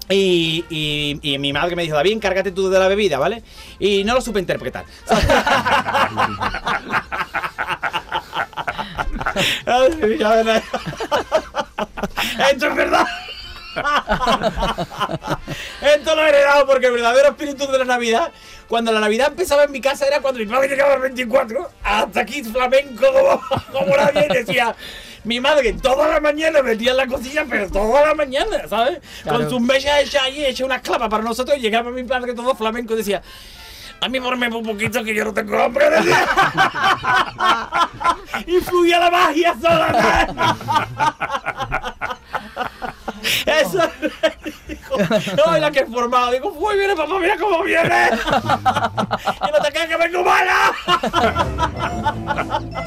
Y, 0.09 0.64
y- 0.68 1.21
y 1.23 1.38
mi 1.38 1.53
madre 1.53 1.77
me 1.77 1.85
dijo, 1.85 1.95
David, 1.95 2.14
encárgate 2.14 2.51
tú 2.51 2.68
de 2.68 2.81
la 2.81 2.88
bebida, 2.88 3.16
¿vale? 3.18 3.45
Y 3.79 4.03
no 4.03 4.14
lo 4.14 4.21
supe 4.21 4.40
interpretar. 4.40 4.85
Esto 12.51 12.68
es 12.68 12.75
verdad. 12.75 13.07
Esto 15.81 16.14
lo 16.14 16.27
he 16.27 16.29
heredado 16.29 16.66
porque 16.66 16.87
el 16.87 16.92
verdadero 16.92 17.31
espíritu 17.31 17.66
de 17.71 17.79
la 17.79 17.85
Navidad, 17.85 18.33
cuando 18.68 18.92
la 18.92 19.01
Navidad 19.01 19.29
empezaba 19.29 19.64
en 19.64 19.73
mi 19.73 19.81
casa 19.81 20.07
era 20.07 20.21
cuando 20.21 20.40
mi 20.40 20.47
padre 20.47 20.68
llegaba 20.68 20.95
al 20.95 21.01
24, 21.01 21.71
hasta 21.83 22.21
aquí 22.21 22.45
flamenco 22.45 23.07
como, 23.12 23.42
como 23.73 23.97
nadie, 23.97 24.29
decía, 24.29 24.75
mi 25.25 25.40
madre 25.40 25.73
toda 25.75 26.09
la 26.09 26.21
mañana 26.21 26.62
metía 26.62 26.90
en 26.90 26.97
la 26.99 27.07
cocina, 27.07 27.47
pero 27.49 27.71
toda 27.71 28.07
la 28.07 28.14
mañana, 28.14 28.68
¿sabes? 28.68 28.99
Con 29.27 29.49
sus 29.49 29.61
mesas 29.61 30.03
hechas 30.03 30.25
allí, 30.25 30.45
hecha 30.45 30.64
unas 30.64 30.83
clapas 30.83 31.09
para 31.09 31.23
nosotros, 31.23 31.57
y 31.57 31.61
llegaba 31.61 31.90
mi 31.90 32.05
padre 32.05 32.35
todo 32.35 32.55
flamenco 32.55 32.95
y 32.95 32.99
decía, 32.99 33.23
a 34.01 34.09
mí 34.09 34.18
morme 34.18 34.49
un 34.49 34.64
poquito 34.64 35.05
que 35.05 35.14
yo 35.14 35.25
no 35.25 35.33
tengo 35.33 35.62
hambre, 35.62 35.87
y 38.47 38.61
fluía 38.61 38.99
la 38.99 39.11
magia 39.11 39.55
sola. 39.61 40.57
Eso 43.47 43.79
dijo, 44.69 44.97
no, 45.37 45.57
y 45.57 45.61
la 45.61 45.71
que 45.71 45.81
he 45.81 45.87
formado, 45.87 46.31
digo, 46.33 46.53
uy, 46.59 46.77
viene 46.77 46.95
papá, 46.95 47.19
mira 47.19 47.37
cómo 47.39 47.63
viene. 47.63 48.09
y 48.13 49.53
no 49.53 49.63
te 49.63 49.73
creas 49.73 49.89
que 49.89 49.97
vengo 49.97 50.23
mala. 50.25 50.73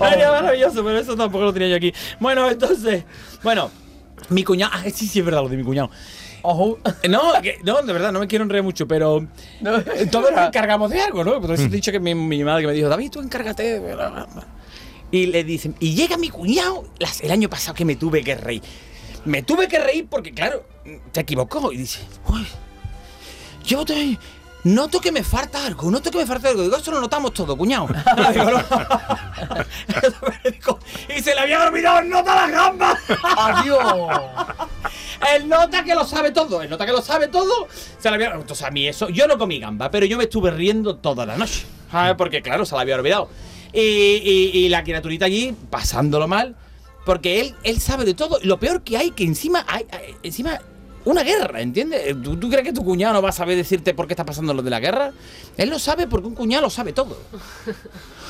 Ay, 0.00 0.18
qué 0.18 0.26
maravilloso, 0.26 0.84
pero 0.84 0.98
eso 0.98 1.16
tampoco 1.16 1.44
lo 1.44 1.52
tenía 1.52 1.68
yo 1.68 1.76
aquí. 1.76 1.92
Bueno, 2.20 2.48
entonces, 2.50 3.04
bueno, 3.42 3.70
mi 4.30 4.44
cuñado, 4.44 4.72
ah, 4.74 4.82
sí, 4.92 5.06
sí, 5.06 5.18
es 5.20 5.24
verdad 5.24 5.42
lo 5.42 5.48
de 5.48 5.56
mi 5.56 5.64
cuñado. 5.64 5.90
Ojo. 6.42 6.78
No, 7.08 7.32
que- 7.42 7.58
no, 7.64 7.80
de 7.82 7.92
verdad, 7.92 8.12
no 8.12 8.20
me 8.20 8.26
quiero 8.26 8.44
enredar 8.44 8.64
mucho, 8.64 8.86
pero 8.86 9.26
eh, 9.64 10.06
todos 10.10 10.30
nos 10.32 10.46
encargamos 10.48 10.90
de 10.90 11.00
algo, 11.00 11.24
¿no? 11.24 11.40
Por 11.40 11.52
eso 11.52 11.62
he 11.62 11.68
dicho 11.68 11.90
que 11.90 12.00
mi, 12.00 12.14
mi 12.14 12.44
madre 12.44 12.62
que 12.62 12.66
me 12.68 12.72
dijo, 12.74 12.88
David, 12.88 13.10
tú 13.10 13.20
encárgate. 13.20 13.80
de 13.80 13.94
bla, 13.94 14.08
bla, 14.10 14.24
bla". 14.26 14.44
Y 15.10 15.26
le 15.26 15.44
dicen, 15.44 15.74
y 15.80 15.94
llega 15.94 16.16
mi 16.18 16.28
cuñado, 16.28 16.84
las- 16.98 17.20
el 17.22 17.30
año 17.30 17.48
pasado 17.48 17.74
que 17.74 17.84
me 17.86 17.96
tuve 17.96 18.22
que 18.22 18.34
reír. 18.34 18.62
Me 19.24 19.42
tuve 19.42 19.68
que 19.68 19.78
reír 19.78 20.06
porque, 20.08 20.32
claro, 20.32 20.64
te 21.12 21.20
equivocó. 21.20 21.72
Y 21.72 21.78
dice, 21.78 22.00
uy, 22.28 22.46
yo 23.64 23.84
te... 23.84 24.18
Noto 24.64 24.98
que 24.98 25.12
me 25.12 25.22
falta 25.22 25.66
algo, 25.66 25.90
noto 25.90 26.10
que 26.10 26.16
me 26.16 26.24
falta 26.26 26.48
algo. 26.48 26.62
Digo, 26.62 26.74
eso 26.78 26.90
lo 26.90 26.98
notamos 26.98 27.34
todo, 27.34 27.54
cuñado. 27.54 27.86
Y 31.16 31.20
se 31.22 31.34
le 31.34 31.40
había 31.40 31.62
olvidado 31.64 31.98
el 32.00 32.08
nota 32.08 32.34
las 32.34 32.50
gambas. 32.50 32.98
Adiós. 33.36 34.20
Él 35.34 35.48
nota 35.48 35.84
que 35.84 35.94
lo 35.94 36.04
sabe 36.06 36.32
todo, 36.32 36.62
él 36.62 36.70
nota 36.70 36.86
que 36.86 36.92
lo 36.92 37.02
sabe 37.02 37.28
todo. 37.28 37.68
Se 37.98 38.08
le 38.10 38.16
había... 38.16 38.32
Entonces 38.34 38.66
a 38.66 38.70
mí 38.70 38.86
eso, 38.88 39.08
yo 39.10 39.26
no 39.26 39.36
comí 39.38 39.58
gamba, 39.60 39.90
pero 39.90 40.06
yo 40.06 40.16
me 40.16 40.24
estuve 40.24 40.50
riendo 40.50 40.96
toda 40.96 41.26
la 41.26 41.36
noche. 41.36 41.66
¿sabes? 41.90 42.14
Porque 42.16 42.42
claro, 42.42 42.64
se 42.64 42.74
la 42.74 42.80
había 42.82 42.96
olvidado. 42.96 43.28
Y, 43.72 43.80
y- 43.80 44.50
y 44.54 44.68
la 44.68 44.82
criaturita 44.84 45.26
allí, 45.26 45.54
pasándolo 45.70 46.26
mal, 46.28 46.56
porque 47.04 47.40
él, 47.40 47.54
él 47.62 47.80
sabe 47.80 48.04
de 48.04 48.14
todo. 48.14 48.38
Lo 48.42 48.58
peor 48.58 48.82
que 48.82 48.96
hay, 48.96 49.10
que 49.10 49.24
encima 49.24 49.64
hay, 49.68 49.86
hay- 49.92 50.14
encima 50.22 50.60
una 51.04 51.22
guerra, 51.22 51.60
¿entiendes? 51.60 52.16
¿Tú, 52.22 52.36
tú 52.36 52.48
crees 52.48 52.64
que 52.64 52.72
tu 52.72 52.82
cuñado 52.84 53.12
no 53.14 53.20
va 53.22 53.28
a 53.28 53.32
saber 53.32 53.56
decirte 53.56 53.92
por 53.92 54.06
qué 54.06 54.14
está 54.14 54.24
pasando 54.24 54.54
lo 54.54 54.62
de 54.62 54.70
la 54.70 54.80
guerra? 54.80 55.12
Él 55.56 55.68
lo 55.68 55.78
sabe 55.78 56.06
porque 56.06 56.26
un 56.28 56.34
cuñado 56.34 56.62
lo 56.62 56.70
sabe 56.70 56.92
todo. 56.94 57.18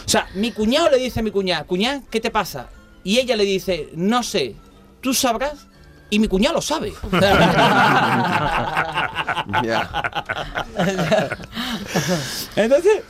O 0.04 0.08
sea, 0.08 0.26
mi 0.34 0.50
cuñado 0.52 0.90
le 0.90 0.98
dice 0.98 1.20
a 1.20 1.22
mi 1.22 1.30
cuñada, 1.30 1.64
cuñada, 1.64 2.02
¿qué 2.10 2.20
te 2.20 2.30
pasa? 2.32 2.68
Y 3.04 3.18
ella 3.20 3.36
le 3.36 3.44
dice, 3.44 3.90
no 3.94 4.22
sé, 4.24 4.56
tú 5.00 5.14
sabrás. 5.14 5.66
Y 6.10 6.18
mi 6.18 6.28
cuñado 6.28 6.56
lo 6.56 6.60
sabe. 6.62 6.92
Entonces, 12.56 13.02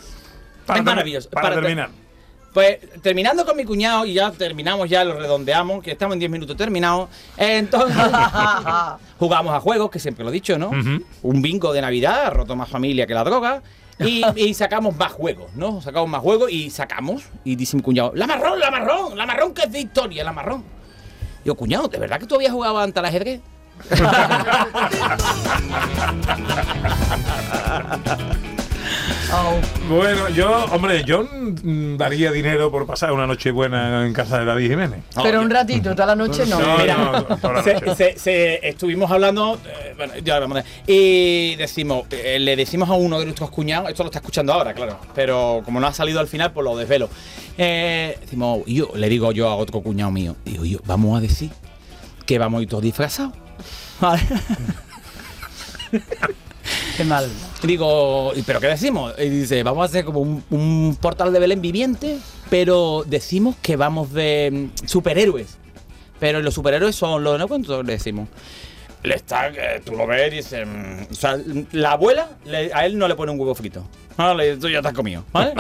Para 0.67 0.79
es 0.81 0.85
maravilloso. 0.85 1.31
para 1.31 1.51
ter- 1.51 1.61
terminar. 1.61 1.91
Pues 2.55 2.79
terminando 3.03 3.45
con 3.45 3.57
mi 3.57 3.65
cuñado, 3.65 4.07
y 4.07 4.15
ya 4.15 4.31
terminamos, 4.31 4.89
ya 4.89 5.03
lo 5.03 5.19
redondeamos, 5.19 5.83
que 5.83 5.91
estamos 5.91 6.13
en 6.15 6.21
10 6.21 6.31
minutos 6.31 6.57
terminados. 6.57 7.09
Entonces, 7.37 7.97
jugamos 9.19 9.53
a 9.53 9.59
juegos, 9.59 9.91
que 9.91 9.99
siempre 9.99 10.23
lo 10.23 10.31
he 10.31 10.33
dicho, 10.33 10.57
¿no? 10.57 10.71
Un 10.71 11.43
bingo 11.43 11.73
de 11.73 11.81
Navidad, 11.81 12.33
roto 12.33 12.55
más 12.55 12.69
familia 12.69 13.09
que 13.09 13.15
la 13.15 13.25
droga. 13.25 13.61
Y, 13.99 14.23
y 14.37 14.55
sacamos 14.55 14.97
más 14.97 15.13
juegos, 15.13 15.53
¿no? 15.57 15.81
Sacamos 15.81 16.09
más 16.09 16.21
juegos 16.21 16.53
y 16.53 16.71
sacamos. 16.71 17.25
Y 17.43 17.57
dice 17.57 17.77
mi 17.77 17.83
cuñado, 17.83 18.13
la 18.15 18.29
marrón, 18.29 18.61
la 18.61 18.71
marrón, 18.71 19.19
la 19.19 19.27
marrón 19.27 19.53
que 19.53 19.63
es 19.63 19.73
de 19.73 19.81
historia, 19.81 20.23
la 20.23 20.33
marrón. 20.33 20.63
Digo, 21.43 21.57
cuñado, 21.57 21.89
¿de 21.89 21.99
verdad 21.99 22.21
que 22.21 22.27
tú 22.27 22.37
habías 22.37 22.53
jugado 22.53 22.79
antes 22.79 22.99
al 22.99 23.07
ajedrez? 23.07 23.41
Bueno, 29.89 30.29
yo, 30.31 30.65
hombre, 30.67 31.03
yo 31.05 31.25
mm, 31.25 31.97
daría 31.97 32.31
dinero 32.31 32.71
por 32.71 32.87
pasar 32.87 33.13
una 33.13 33.27
noche 33.27 33.51
buena 33.51 34.07
en 34.07 34.13
casa 34.13 34.39
de 34.39 34.45
David 34.45 34.69
Jiménez. 34.71 35.01
Pero 35.23 35.41
un 35.41 35.51
ratito, 35.51 35.91
toda 35.95 36.07
la 36.07 36.17
noche 36.17 36.47
no. 36.47 36.59
No, 36.61 36.79
Mira, 36.79 36.97
no, 36.97 37.23
toda 37.39 37.53
la 37.55 37.63
se- 37.63 37.75
noche. 37.75 37.95
se- 37.97 38.19
se- 38.19 38.69
estuvimos 38.69 39.11
hablando, 39.11 39.59
eh, 39.67 39.95
bueno, 39.97 40.13
ya 40.23 40.39
vamos 40.39 40.59
a 40.59 40.65
y 40.87 41.57
decimos, 41.57 42.05
eh, 42.11 42.39
le 42.39 42.55
decimos 42.57 42.89
a 42.89 42.95
uno 42.95 43.19
de 43.19 43.25
nuestros 43.27 43.51
cuñados, 43.51 43.89
esto 43.91 44.03
lo 44.05 44.09
está 44.09 44.19
escuchando 44.21 44.53
ahora, 44.53 44.73
claro, 44.75 44.99
pero 45.15 45.63
como 45.65 45.81
no 45.81 45.87
ha 45.87 45.93
salido 45.93 46.21
al 46.21 46.29
final, 46.29 46.53
pues 46.53 46.65
lo 46.65 46.77
desvelo. 46.77 47.09
Eh, 47.59 48.17
decimos, 48.21 48.61
yo 48.67 48.91
le 48.95 49.09
digo 49.09 49.33
yo 49.33 49.49
a 49.49 49.57
otro 49.57 49.81
cuñado 49.81 50.11
mío, 50.11 50.37
digo 50.45 50.65
yo, 50.65 50.79
vamos 50.87 51.19
a 51.19 51.21
decir 51.21 51.51
que 52.27 52.39
vamos 52.39 52.61
a 52.61 52.63
ir 52.63 52.69
todos 52.69 52.83
disfrazados. 52.85 53.33
Qué 56.97 57.03
mal. 57.03 57.29
Digo, 57.63 58.33
¿y 58.37 58.43
¿pero 58.43 58.61
qué 58.61 58.69
decimos? 58.69 59.15
Y 59.19 59.29
dice, 59.29 59.65
vamos 59.65 59.83
a 59.83 59.87
hacer 59.87 60.05
como 60.05 60.21
un, 60.21 60.97
portal 61.01 61.33
de 61.33 61.41
Belén 61.41 61.61
viviente, 61.61 62.19
pero 62.51 63.03
decimos 63.05 63.57
que 63.61 63.75
vamos 63.75 64.13
de 64.13 64.71
mm, 64.83 64.87
superhéroes. 64.87 65.57
Pero 66.21 66.41
los 66.41 66.55
superhéroes 66.55 66.95
son 66.95 67.25
los 67.25 67.39
no 67.39 67.49
cuántos 67.49 67.85
decimos. 67.85 68.29
Le 69.05 69.17
está, 69.17 69.49
eh, 69.49 69.83
tú 69.85 69.93
lo 69.93 70.07
ves 70.07 70.33
y 70.33 70.37
dices, 70.37 70.67
mm, 70.67 71.13
o 71.13 71.15
sea, 71.15 71.37
la 71.73 71.93
abuela 71.93 72.27
le- 72.47 72.73
a 72.73 72.87
él 72.87 72.97
no 72.97 73.07
le 73.07 73.15
pone 73.15 73.33
un 73.33 73.39
huevo 73.39 73.55
frito. 73.55 73.87
Vale, 74.17 74.57
tú 74.57 74.67
ya 74.69 74.81
te 74.81 74.89
has 74.89 74.95
comido, 74.95 75.25
¿vale? 75.33 75.53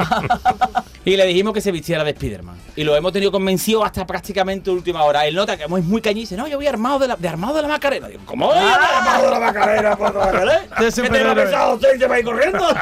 y 1.04 1.14
le 1.16 1.26
dijimos 1.26 1.52
que 1.52 1.60
se 1.60 1.70
vistiera 1.70 2.02
de 2.04 2.12
Spiderman. 2.12 2.56
Y 2.74 2.84
lo 2.84 2.96
hemos 2.96 3.12
tenido 3.12 3.30
convencido 3.30 3.84
hasta 3.84 4.06
prácticamente 4.06 4.70
última 4.70 5.02
hora. 5.02 5.26
Él 5.26 5.34
nota 5.34 5.58
que 5.58 5.64
es 5.64 5.68
muy 5.68 6.00
cañí 6.00 6.20
y 6.20 6.22
dice, 6.22 6.36
no, 6.38 6.48
yo 6.48 6.56
voy 6.56 6.66
armado 6.68 6.98
de, 7.00 7.08
la, 7.08 7.16
de 7.16 7.28
armado 7.28 7.56
de 7.56 7.62
la 7.62 7.68
Macarena. 7.68 8.08
Digo, 8.08 8.22
¿cómo 8.24 8.46
voy 8.46 8.56
a 8.56 8.62
ir 8.62 8.68
armado 8.72 9.24
de 9.24 9.30
la 9.30 9.40
Macarena? 9.40 9.96
puto 9.96 10.18
Macarena? 10.20 10.60
¿Qué 10.78 10.90
te 11.10 11.20
ha 11.20 11.34
pensado 11.34 11.74
usted 11.74 11.96
y 11.96 11.98
se 11.98 12.06
va 12.06 12.14
a 12.14 12.18
ir 12.20 12.24
corriendo? 12.24 12.66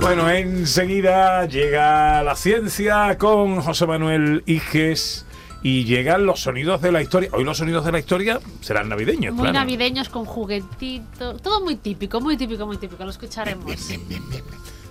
Bueno, 0.00 0.28
enseguida 0.28 1.46
llega 1.46 2.22
la 2.24 2.34
ciencia 2.34 3.16
con 3.18 3.60
José 3.60 3.86
Manuel 3.86 4.42
Iges 4.46 5.24
y 5.62 5.84
llegan 5.84 6.26
los 6.26 6.40
sonidos 6.40 6.80
de 6.82 6.90
la 6.92 7.02
historia. 7.02 7.30
Hoy 7.32 7.44
los 7.44 7.56
sonidos 7.58 7.84
de 7.84 7.92
la 7.92 7.98
historia 8.00 8.40
serán 8.60 8.88
navideños, 8.88 9.32
Muy 9.34 9.42
claro. 9.44 9.58
navideños 9.60 10.08
con 10.08 10.24
juguetitos. 10.24 11.40
Todo 11.42 11.62
muy 11.62 11.76
típico, 11.76 12.20
muy 12.20 12.36
típico, 12.36 12.66
muy 12.66 12.76
típico. 12.78 13.04
Lo 13.04 13.10
escucharemos. 13.10 13.70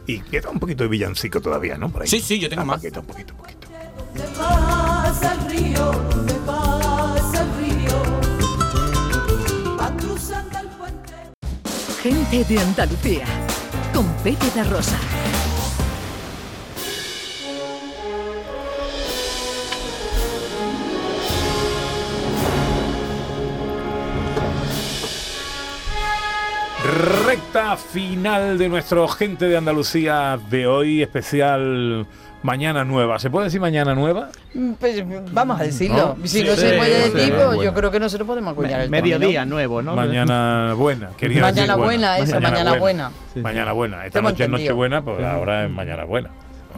Y 0.08 0.20
queda 0.22 0.50
un 0.50 0.60
poquito 0.60 0.84
de 0.84 0.90
villancico 0.90 1.42
todavía, 1.42 1.78
¿no? 1.78 1.90
Por 1.90 2.02
ahí. 2.04 2.08
Sí, 2.08 2.20
sí, 2.20 2.40
yo 2.40 2.50
tengo 2.50 2.62
Ah, 2.64 2.66
más. 2.66 2.78
poquito, 2.82 3.02
un 3.02 3.06
poquito, 3.06 3.34
un 3.34 3.40
poquito. 3.40 3.68
pasa 4.38 5.34
el 5.36 5.52
río? 5.52 5.92
¿Dónde 6.10 6.34
pasa 6.46 7.44
el 7.44 7.50
río? 7.66 8.02
Va 9.80 9.96
cruzando 9.98 10.58
el 10.60 10.68
puente. 10.70 11.14
Gente 12.02 12.44
de 12.46 12.60
Andalucía. 12.60 13.26
Con 13.94 14.06
Pepe 14.24 14.46
da 14.56 14.64
Rosa. 14.64 14.98
Recta 26.92 27.78
final 27.78 28.58
de 28.58 28.68
nuestro 28.68 29.08
Gente 29.08 29.46
de 29.48 29.56
Andalucía 29.56 30.38
de 30.50 30.68
hoy, 30.68 31.02
especial 31.02 32.06
Mañana 32.44 32.84
Nueva. 32.84 33.18
¿Se 33.18 33.30
puede 33.30 33.46
decir 33.46 33.62
Mañana 33.62 33.96
Nueva? 33.96 34.28
Mm, 34.54 34.74
Pues 34.74 35.02
vamos 35.32 35.62
a 35.62 35.64
decirlo. 35.64 36.18
¿No? 36.20 36.28
Si 36.28 36.44
no 36.44 36.52
Sí, 36.54 36.58
se 36.62 36.74
puede 36.74 37.04
sí, 37.04 37.12
decir, 37.12 37.20
sí. 37.28 37.32
pues 37.32 37.46
Bueno. 37.46 37.64
yo 37.64 37.74
creo 37.74 37.92
que 37.92 38.00
nosotros 38.02 38.28
podemos 38.28 38.52
acuñar 38.52 38.82
el 38.82 38.90
Mediodía 38.90 39.46
nuevo, 39.46 39.82
¿no? 39.82 39.96
Mañana 39.96 40.74
buena. 40.78 41.10
Quería 41.18 41.42
Mañana 41.42 41.76
decir 41.76 41.84
buena, 41.86 42.18
eso, 42.18 42.42
mañana 42.42 42.76
buena. 42.78 43.12
Mañana 43.36 43.72
buena. 43.72 44.06
Esta 44.06 44.22
noche 44.22 44.44
es. 44.44 44.50
Nochebuena, 44.50 45.02
pues 45.02 45.24
ahora 45.24 45.64
es 45.66 45.72
Mañana 45.72 46.04
buena. 46.04 46.30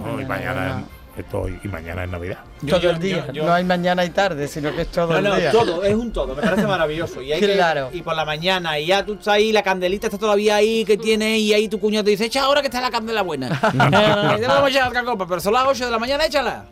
¿no? 0.06 0.22
y 0.22 0.26
Mañana 0.26 0.54
buena. 0.54 0.84
Esto 1.18 1.46
y 1.48 1.68
mañana 1.68 2.04
es 2.06 2.10
Navidad. 2.10 2.38
todo 2.68 2.90
el 2.90 3.00
día. 3.00 3.26
No 3.34 3.54
hay 3.54 3.64
mañana 3.64 4.04
y 4.06 4.10
tarde, 4.10 4.48
sino 4.48 4.74
que 4.76 4.82
es 4.84 4.88
todo 4.90 5.12
No, 5.14 5.18
el 5.18 5.24
no, 5.24 5.36
día. 5.36 5.52
todo, 5.52 5.84
es 5.84 5.94
un 5.94 6.12
todo, 6.12 6.36
me 6.36 6.42
parece 6.42 6.66
maravilloso. 6.66 7.22
Y, 7.22 7.32
hay 7.34 7.40
que- 7.40 7.54
Claro. 7.54 7.90
y 7.94 8.02
por 8.02 8.16
la 8.16 8.26
mañana, 8.26 8.80
y 8.80 8.88
ya 8.88 9.06
tú 9.06 9.14
estás 9.14 9.30
ahí, 9.36 9.52
la 9.52 9.62
candelita 9.64 10.08
está 10.08 10.18
todavía 10.18 10.56
ahí, 10.56 10.84
que 10.86 10.98
tiene, 10.98 11.38
y 11.38 11.54
ahí 11.54 11.68
tu 11.68 11.80
cuñado 11.80 12.04
te 12.06 12.12
dice, 12.12 12.26
echa 12.26 12.44
ahora 12.44 12.62
que 12.62 12.68
está 12.68 12.82
la 12.82 12.92
candela 12.92 13.22
buena. 13.22 13.50
Eh, 13.74 14.46
vamos 14.48 14.64
a 14.66 14.70
echar 14.70 14.88
otra 14.90 15.04
copa, 15.04 15.28
pero 15.28 15.40
son 15.40 15.54
las 15.54 15.66
8 15.68 15.86
de 15.86 15.92
la 15.92 16.00
mañana, 16.00 16.26
échala. 16.26 16.66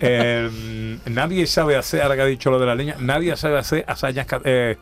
Eh, 0.00 0.98
nadie 1.06 1.46
sabe 1.46 1.76
hacer, 1.76 2.02
ahora 2.02 2.16
que 2.16 2.22
ha 2.22 2.26
dicho 2.26 2.50
lo 2.50 2.58
de 2.58 2.66
la 2.66 2.74
leña, 2.74 2.96
nadie 2.98 3.36
sabe 3.36 3.58
hacer 3.58 3.84
hazañas. 3.88 4.26
Eh, 4.44 4.76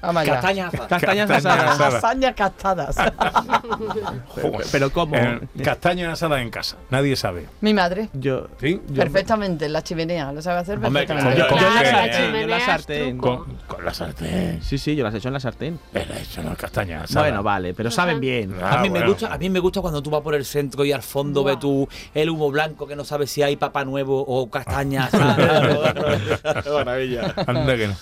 Vamos 0.00 0.22
allá. 0.22 0.32
Castañas 0.34 0.74
asadas. 0.74 0.88
Castañas 0.88 1.28
Castañas 1.28 1.64
asadas. 1.68 1.94
asadas. 1.94 2.34
Castadas. 2.34 2.96
joder. 4.28 4.66
Pero 4.70 4.90
¿cómo? 4.90 5.16
Eh, 5.16 5.40
castañas 5.64 6.12
asadas 6.12 6.40
en 6.40 6.50
casa. 6.50 6.76
Nadie 6.90 7.16
sabe. 7.16 7.46
Mi 7.60 7.74
madre. 7.74 8.08
Yo, 8.12 8.46
¿Sí? 8.60 8.80
Perfectamente, 8.94 9.66
en 9.66 9.72
la 9.72 9.82
chimenea. 9.82 10.32
Lo 10.32 10.40
sabe 10.42 10.60
hacer 10.60 10.76
Hombre, 10.76 11.06
perfectamente. 11.06 11.38
yo, 11.40 11.46
la 11.56 11.58
Claro, 11.58 12.36
en 12.38 12.50
la 12.50 12.60
sartén. 12.60 13.18
Con, 13.18 13.44
con 13.66 13.84
la 13.84 13.92
sartén. 13.92 14.62
Sí, 14.62 14.78
sí, 14.78 14.94
yo 14.94 15.04
las 15.04 15.14
he 15.14 15.18
hecho 15.18 15.28
en 15.28 15.34
la 15.34 15.40
sartén. 15.40 15.78
Pero 15.92 16.14
eso 16.14 16.42
no 16.42 16.52
es 16.52 16.58
castañas 16.58 17.04
asadas. 17.04 17.28
Bueno, 17.28 17.42
vale, 17.42 17.74
pero 17.74 17.90
saben 17.90 18.20
bien. 18.20 18.54
Ah, 18.62 18.78
a, 18.78 18.82
mí 18.82 18.90
me 18.90 19.06
gusta, 19.06 19.32
a 19.32 19.38
mí 19.38 19.50
me 19.50 19.58
gusta 19.58 19.80
cuando 19.80 20.02
tú 20.02 20.10
vas 20.10 20.22
por 20.22 20.34
el 20.34 20.44
centro 20.44 20.84
y 20.84 20.92
al 20.92 21.02
fondo 21.02 21.42
ves 21.44 21.58
tú 21.58 21.88
el 22.14 22.30
humo 22.30 22.50
blanco 22.50 22.86
que 22.86 22.94
no 22.96 23.04
sabes 23.04 23.30
si 23.30 23.42
hay 23.42 23.56
papá 23.56 23.84
nuevo 23.84 24.20
o 24.26 24.48
castañas. 24.50 25.10
Maravilla. 26.72 27.34
Anda 27.46 27.76
que 27.76 27.88
no. 27.88 27.94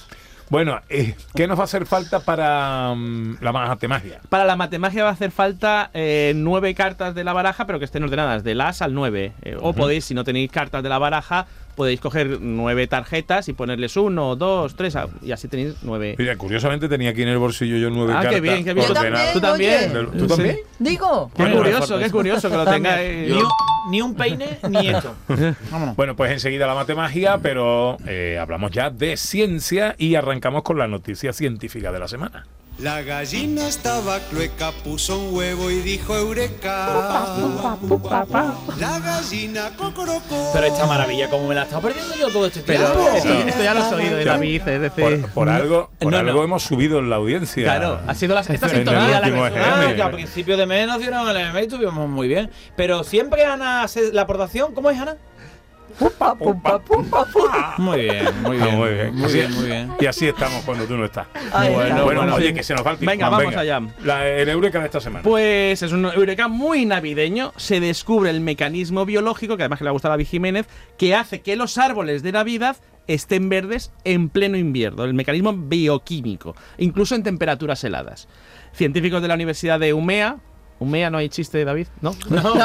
Bueno, 0.49 0.81
eh, 0.89 1.15
¿qué 1.35 1.49
nos 1.49 1.59
va 1.59 1.63
a 1.63 1.65
hacer 1.65 1.87
falta 1.87 2.21
para 2.21 2.95
mm, 2.95 3.39
la 3.41 3.53
matemagia? 3.53 4.21
Para 4.29 4.45
la 4.45 4.55
matemagia 4.55 5.03
va 5.03 5.11
a 5.11 5.13
hacer 5.13 5.33
falta 5.33 5.91
eh, 5.93 6.33
nueve 6.37 6.73
cartas 6.75 7.15
de 7.17 7.25
la 7.25 7.33
baraja, 7.33 7.67
pero 7.67 7.79
que 7.81 7.85
estén 7.85 8.05
ordenadas 8.05 8.45
del 8.45 8.61
as 8.61 8.81
al 8.81 8.95
9. 8.95 9.33
Eh, 9.43 9.57
O 9.61 9.73
podéis, 9.73 10.05
si 10.05 10.15
no 10.15 10.23
tenéis 10.23 10.51
cartas 10.53 10.85
de 10.85 10.89
la 10.89 10.99
baraja, 10.99 11.47
podéis 11.75 12.01
coger 12.01 12.39
nueve 12.41 12.87
tarjetas 12.87 13.49
y 13.49 13.55
ponerles 13.55 13.97
uno, 13.97 14.37
dos, 14.37 14.77
tres, 14.77 14.97
y 15.21 15.33
así 15.33 15.49
tenéis 15.49 15.75
nueve. 15.83 16.15
Mira, 16.17 16.37
curiosamente 16.37 16.89
tenía 16.89 17.11
aquí 17.11 17.23
en 17.23 17.29
el 17.29 17.39
bolsillo 17.39 17.77
yo 17.77 17.91
nueve 17.91 18.13
Ah, 18.13 18.23
cartas. 18.23 18.35
qué 18.35 18.41
bien, 18.41 18.65
qué 18.65 18.73
bien. 18.73 18.87
Yo 18.87 18.93
ordenadas. 18.95 19.33
también, 19.41 19.91
¿Tú 19.91 19.93
también? 19.93 20.19
¿Tú 20.19 20.27
también? 20.29 20.57
Sí. 20.57 20.63
Digo. 20.79 21.31
Qué 21.35 21.43
Bueno, 21.43 21.57
curioso, 21.59 21.99
qué 21.99 22.11
curioso 22.11 22.49
que 22.51 22.57
lo 22.57 22.65
tengáis. 22.71 23.33
Un, 23.33 23.43
ni 23.91 24.01
un 24.03 24.15
peine 24.15 24.59
ni 24.69 24.89
esto. 24.89 25.15
Vámonos. 25.71 25.97
Bueno, 25.97 26.17
pues 26.17 26.33
enseguida 26.33 26.67
la 26.67 26.75
matemagia, 26.75 27.39
pero 27.39 27.97
eh, 28.07 28.39
hablamos 28.41 28.71
ya 28.71 28.91
de 28.91 29.17
ciencia 29.17 29.95
y 29.99 30.15
arrancamos 30.15 30.63
con 30.63 30.79
la 30.79 30.87
noticia 30.87 31.33
científica 31.33 31.93
de 31.93 31.99
la 31.99 32.09
semana. 32.09 32.47
La 32.79 33.01
gallina 33.01 33.67
estaba 33.69 34.19
clueca, 34.29 34.71
puso 34.85 35.19
un 35.19 35.35
huevo 35.35 35.71
y 35.71 35.77
dijo 35.81 36.15
eureka. 36.15 37.35
La 38.79 38.99
gallina 38.99 39.71
cocorocó. 39.79 40.51
Pero 40.53 40.67
esta 40.67 40.87
maravilla, 40.87 41.31
como 41.31 41.49
me 41.49 41.55
la 41.55 41.63
estado 41.63 41.81
perdiendo 41.81 42.15
yo 42.17 42.29
todo 42.29 42.47
este 42.47 42.61
Pero 42.61 42.85
tiempo. 42.93 43.47
esto 43.49 43.63
ya 43.65 43.73
lo 43.73 43.81
has 43.81 43.93
oído 43.95 44.17
de 44.19 44.25
David, 44.27 44.69
es 44.69 44.81
decir. 44.83 45.21
Por, 45.23 45.31
por 45.31 45.49
algo, 45.49 45.91
por 45.99 46.13
No, 46.13 46.19
algo 46.19 46.33
no. 46.41 46.45
hemos 46.45 46.65
subido 46.65 46.99
en 46.99 47.09
la 47.09 47.17
audiencia. 47.17 47.65
Claro, 47.65 47.99
ha 48.07 48.15
sido 48.15 48.35
la, 48.35 48.43
esta 48.43 48.69
sintonía 48.69 49.21
la 49.21 49.23
que 49.23 49.29
ejemplo. 49.31 49.63
Ah, 49.65 49.85
EGM. 49.85 49.97
que 49.97 50.03
a 50.03 50.11
principio 50.11 50.57
de 50.59 50.67
mes 50.67 50.87
nos 50.87 50.99
dieron 50.99 51.27
el 51.31 51.37
EGM 51.37 51.57
y 51.57 51.61
estuvimos 51.63 52.09
muy 52.11 52.29
bien. 52.29 52.51
Pero 52.77 53.05
siempre 53.05 53.47
Ana 53.47 53.85
hace 53.85 54.13
la 54.13 54.23
aportación. 54.23 54.75
¿Cómo 54.75 54.91
es 54.91 55.01
Ana? 55.01 55.17
Muy 57.79 58.01
bien, 58.03 58.25
muy 58.43 58.59
Ah, 58.61 58.67
muy 58.77 58.91
bien. 58.91 59.15
Muy 59.15 59.25
Así- 59.25 59.35
bien, 59.35 59.53
muy 59.55 59.67
bien. 59.67 59.93
Y 60.01 60.07
así 60.07 60.27
estamos 60.29 60.65
cuando 60.65 60.85
tú 60.85 60.97
no 60.97 61.05
estás. 61.05 61.27
Bueno, 61.53 62.05
bueno, 62.05 62.05
bueno, 62.05 62.35
oye, 62.35 62.53
que 62.55 62.63
se 62.63 62.75
nos 62.75 62.87
va 62.87 62.93
el 62.93 62.99
tiempo. 62.99 63.11
Venga, 63.13 63.29
vamos 63.29 63.57
allá. 63.57 63.81
La, 64.03 64.27
el 64.27 64.49
Eureka 64.49 64.81
de 64.81 64.87
esta 64.87 65.01
semana. 65.01 65.23
Pues 65.23 65.83
es 65.83 65.93
un 65.93 66.05
eureka 66.07 66.49
muy 66.49 66.85
navideño. 66.87 67.53
Se 67.57 67.81
descubre 67.81 68.31
el 68.31 68.41
mecanismo 68.41 69.05
biológico, 69.07 69.57
que 69.57 69.63
además 69.65 69.79
que 69.79 69.85
le 69.85 69.91
gusta 69.91 70.09
a 70.09 70.13
David 70.13 70.27
Jiménez, 70.27 70.67
que 70.99 71.15
hace 71.15 71.41
que 71.41 71.57
los 71.57 71.79
árboles 71.79 72.23
de 72.23 72.33
Navidad 72.33 72.77
estén 73.07 73.49
verdes 73.49 73.93
en 74.05 74.29
pleno 74.29 74.57
invierno. 74.57 75.05
El 75.05 75.15
mecanismo 75.15 75.53
bioquímico, 75.55 76.57
incluso 76.79 77.15
en 77.15 77.23
temperaturas 77.23 77.83
heladas. 77.85 78.29
Científicos 78.73 79.23
de 79.23 79.29
la 79.29 79.35
Universidad 79.35 79.79
de 79.81 79.93
Umea. 79.95 80.37
Umea, 80.79 81.09
no 81.09 81.17
hay 81.17 81.31
chiste, 81.31 81.65
David, 81.65 81.87
¿no? 82.03 82.15
No, 82.29 82.43
vamos 82.43 82.59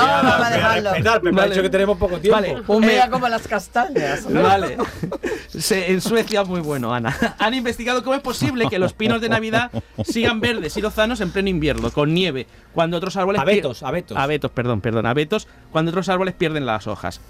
a 0.46 0.50
dejarlo. 0.50 0.90
Respetar, 0.92 1.22
pero 1.22 1.34
me 1.34 1.40
ha 1.40 1.44
Vale. 1.44 1.54
dicho 1.56 1.62
que 1.64 1.70
tenemos 1.70 1.98
poco 1.98 2.20
tiempo. 2.20 2.42
Vale. 2.42 2.62
Humea 2.68 3.06
Eh, 3.06 3.10
como 3.10 3.28
las 3.30 3.48
castañas. 3.48 4.26
¿no? 4.30 4.42
Vale. 4.44 4.78
Se- 5.48 5.92
en 5.92 6.02
Suecia, 6.02 6.44
muy 6.44 6.60
bueno, 6.60 6.94
Ana. 6.94 7.16
Han 7.40 7.54
investigado 7.54 8.04
cómo 8.04 8.16
es 8.16 8.22
posible 8.22 8.68
que 8.70 8.80
los 8.80 8.94
pinos 8.94 9.22
de 9.22 9.30
Navidad 9.30 9.72
sigan 10.04 10.42
verdes 10.42 10.76
y 10.76 10.82
lozanos 10.82 11.22
en 11.22 11.32
pleno 11.32 11.48
invierno, 11.50 11.90
con 11.92 12.14
nieve, 12.14 12.48
cuando 12.74 12.98
otros 12.98 13.16
árboles. 13.16 13.42
Abetos, 13.42 13.82
abetos. 13.84 14.18
Abetos, 14.18 14.52
perdón, 14.52 14.82
perdón. 14.82 15.06
Abetos, 15.06 15.48
cuando 15.72 15.90
otros 15.92 16.10
árboles 16.10 16.34
pierden 16.34 16.66
las 16.66 16.88
hojas. 16.88 17.22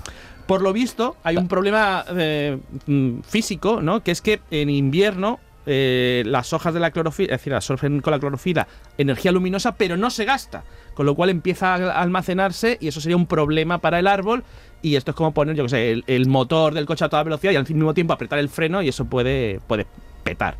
Por 0.47 0.61
lo 0.63 0.73
visto, 0.73 1.15
hay 1.23 1.37
un 1.37 1.47
problema 1.47 2.03
eh, 2.17 2.57
mm, 2.87 3.19
físico, 3.21 3.81
¿no? 3.81 4.01
Que 4.03 4.11
es 4.11 4.21
que 4.21 4.41
en 4.49 4.69
invierno. 4.71 5.39
Eh, 5.65 6.23
las 6.25 6.53
hojas 6.53 6.73
de 6.73 6.79
la 6.79 6.91
clorofila, 6.91 7.35
es 7.35 7.39
decir, 7.39 7.53
absorben 7.53 8.01
con 8.01 8.11
la 8.11 8.19
clorofila 8.19 8.67
energía 8.97 9.31
luminosa, 9.31 9.75
pero 9.75 9.97
no 9.97 10.09
se 10.09 10.25
gasta, 10.25 10.63
con 10.93 11.05
lo 11.05 11.15
cual 11.15 11.29
empieza 11.29 11.75
a 11.75 12.01
almacenarse 12.01 12.77
y 12.81 12.87
eso 12.87 12.99
sería 13.01 13.17
un 13.17 13.27
problema 13.27 13.77
para 13.79 13.99
el 13.99 14.07
árbol. 14.07 14.43
Y 14.81 14.95
esto 14.95 15.11
es 15.11 15.17
como 15.17 15.33
poner, 15.33 15.55
yo 15.55 15.63
que 15.63 15.69
sé, 15.69 16.03
el, 16.07 16.27
motor 16.27 16.73
del 16.73 16.87
coche 16.87 17.05
a 17.05 17.09
toda 17.09 17.23
velocidad 17.23 17.51
y 17.51 17.55
al 17.55 17.67
mismo 17.67 17.93
tiempo 17.93 18.13
apretar 18.13 18.39
el 18.39 18.49
freno 18.49 18.81
y 18.81 18.89
eso 18.89 19.05
puede, 19.05 19.59
puede 19.67 19.85
petar. 20.23 20.57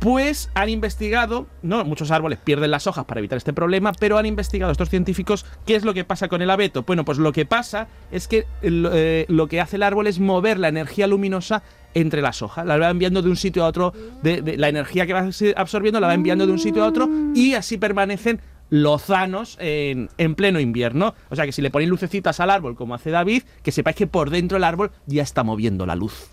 Pues 0.00 0.50
han 0.54 0.68
investigado, 0.68 1.46
¿no? 1.62 1.84
Muchos 1.84 2.10
árboles 2.10 2.38
pierden 2.42 2.72
las 2.72 2.86
hojas 2.86 3.04
para 3.04 3.20
evitar 3.20 3.38
este 3.38 3.52
problema, 3.52 3.92
pero 3.92 4.18
han 4.18 4.26
investigado 4.26 4.72
estos 4.72 4.90
científicos 4.90 5.46
qué 5.64 5.76
es 5.76 5.84
lo 5.84 5.94
que 5.94 6.04
pasa 6.04 6.28
con 6.28 6.42
el 6.42 6.50
abeto. 6.50 6.82
Bueno, 6.82 7.04
pues 7.04 7.18
lo 7.18 7.32
que 7.32 7.46
pasa 7.46 7.86
es 8.10 8.26
que 8.26 8.44
eh, 8.62 9.24
lo 9.28 9.46
que 9.46 9.60
hace 9.60 9.76
el 9.76 9.84
árbol 9.84 10.08
es 10.08 10.18
mover 10.18 10.58
la 10.58 10.68
energía 10.68 11.06
luminosa 11.06 11.62
entre 11.94 12.20
las 12.22 12.42
hojas. 12.42 12.66
La 12.66 12.76
va 12.76 12.90
enviando 12.90 13.22
de 13.22 13.28
un 13.30 13.36
sitio 13.36 13.64
a 13.64 13.68
otro, 13.68 13.92
de, 14.22 14.42
de- 14.42 14.56
la 14.56 14.68
energía 14.68 15.06
que 15.06 15.12
va 15.12 15.28
absorbiendo 15.56 16.00
la 16.00 16.08
va 16.08 16.14
enviando 16.14 16.46
de 16.46 16.52
un 16.52 16.58
sitio 16.58 16.84
a 16.84 16.88
otro 16.88 17.08
y 17.34 17.54
así 17.54 17.78
permanecen 17.78 18.40
lozanos 18.70 19.56
en, 19.60 20.08
en 20.18 20.34
pleno 20.34 20.58
invierno. 20.58 21.14
O 21.30 21.36
sea 21.36 21.44
que 21.46 21.52
si 21.52 21.62
le 21.62 21.70
ponéis 21.70 21.90
lucecitas 21.90 22.40
al 22.40 22.50
árbol, 22.50 22.74
como 22.76 22.94
hace 22.94 23.10
David, 23.10 23.42
que 23.62 23.70
sepáis 23.72 23.94
que 23.96 24.06
por 24.06 24.30
dentro 24.30 24.56
el 24.56 24.64
árbol 24.64 24.90
ya 25.06 25.22
está 25.22 25.44
moviendo 25.44 25.86
la 25.86 25.94
luz. 25.94 26.28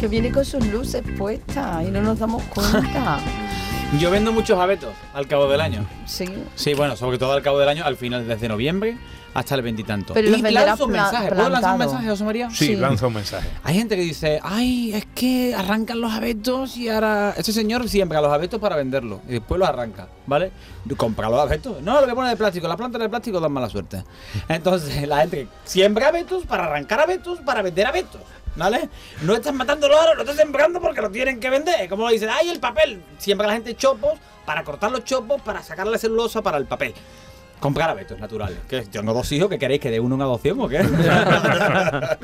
Que 0.00 0.08
viene 0.08 0.30
con 0.32 0.44
sus 0.44 0.66
luces 0.66 1.02
puestas 1.16 1.86
y 1.86 1.90
no 1.90 2.02
nos 2.02 2.18
damos 2.18 2.42
cuenta. 2.44 3.18
Yo 4.00 4.10
vendo 4.10 4.32
muchos 4.32 4.58
abetos 4.58 4.92
al 5.14 5.26
cabo 5.28 5.48
del 5.48 5.60
año. 5.60 5.86
Sí. 6.04 6.24
Sí, 6.56 6.74
bueno, 6.74 6.96
sobre 6.96 7.16
todo 7.16 7.32
al 7.32 7.42
cabo 7.42 7.58
del 7.60 7.68
año, 7.68 7.84
al 7.84 7.96
final, 7.96 8.26
desde 8.26 8.48
noviembre 8.48 8.98
hasta 9.34 9.54
el 9.56 9.62
veintitanto. 9.62 10.14
Pero 10.14 10.28
Y 10.28 10.30
los 10.30 10.42
venderá 10.42 10.66
lanzo 10.66 10.84
un 10.86 10.92
pla- 10.92 11.02
mensaje. 11.02 11.28
¿Puedo 11.28 11.48
lanzar 11.50 11.72
un 11.72 11.78
mensaje, 11.78 12.08
José 12.08 12.24
María? 12.24 12.50
sí, 12.50 12.66
sí. 12.68 12.76
lanza 12.76 13.06
un 13.08 13.14
mensaje. 13.14 13.48
Hay 13.64 13.74
gente 13.74 13.96
que 13.96 14.02
dice, 14.02 14.40
ay, 14.42 14.92
es 14.94 15.06
que 15.14 15.54
arrancan 15.54 16.00
los 16.00 16.12
abetos 16.12 16.76
y 16.76 16.88
ahora... 16.88 17.34
Este 17.36 17.52
señor 17.52 17.88
siembra 17.88 18.20
los 18.20 18.32
abetos 18.32 18.60
para 18.60 18.76
venderlos 18.76 19.20
y 19.28 19.32
después 19.32 19.58
los 19.58 19.68
arranca, 19.68 20.06
¿vale? 20.26 20.52
Compra 20.96 21.28
los 21.28 21.40
abetos. 21.40 21.82
No, 21.82 21.94
lo 21.94 22.02
voy 22.02 22.10
a 22.10 22.14
poner 22.14 22.30
de 22.30 22.36
plástico. 22.36 22.68
Las 22.68 22.76
plantas 22.76 23.00
de 23.02 23.08
plástico 23.08 23.40
dan 23.40 23.52
mala 23.52 23.68
suerte. 23.68 24.04
Entonces, 24.48 25.06
la 25.08 25.18
gente 25.22 25.48
siembra 25.64 26.08
abetos 26.08 26.44
para 26.46 26.64
arrancar 26.66 27.00
abetos 27.00 27.40
para 27.40 27.60
vender 27.62 27.86
abetos. 27.86 28.20
¿Vale? 28.56 28.88
No 29.22 29.34
están 29.34 29.56
matando 29.56 29.88
los 29.88 29.98
árboles, 29.98 30.16
lo 30.18 30.22
están 30.22 30.36
sembrando 30.36 30.80
porque 30.80 31.00
lo 31.00 31.10
tienen 31.10 31.40
que 31.40 31.50
vender. 31.50 31.88
Como 31.88 32.08
dicen, 32.08 32.28
ay, 32.32 32.50
el 32.50 32.60
papel. 32.60 33.02
Siembra 33.18 33.48
la 33.48 33.54
gente 33.54 33.74
chopos 33.74 34.12
para 34.46 34.62
cortar 34.62 34.92
los 34.92 35.02
chopos, 35.02 35.42
para 35.42 35.60
sacar 35.60 35.88
la 35.88 35.98
celulosa 35.98 36.40
para 36.40 36.58
el 36.58 36.64
papel. 36.66 36.94
Comprar 37.60 37.90
abetos 37.90 38.18
naturales. 38.18 38.58
Que 38.68 38.82
tengo 38.82 39.14
dos 39.14 39.30
hijos 39.32 39.48
que 39.48 39.58
queréis 39.58 39.80
que 39.80 39.90
dé 39.90 40.00
uno 40.00 40.14
en 40.16 40.22
adopción 40.22 40.60
o 40.60 40.68
qué. 40.68 40.78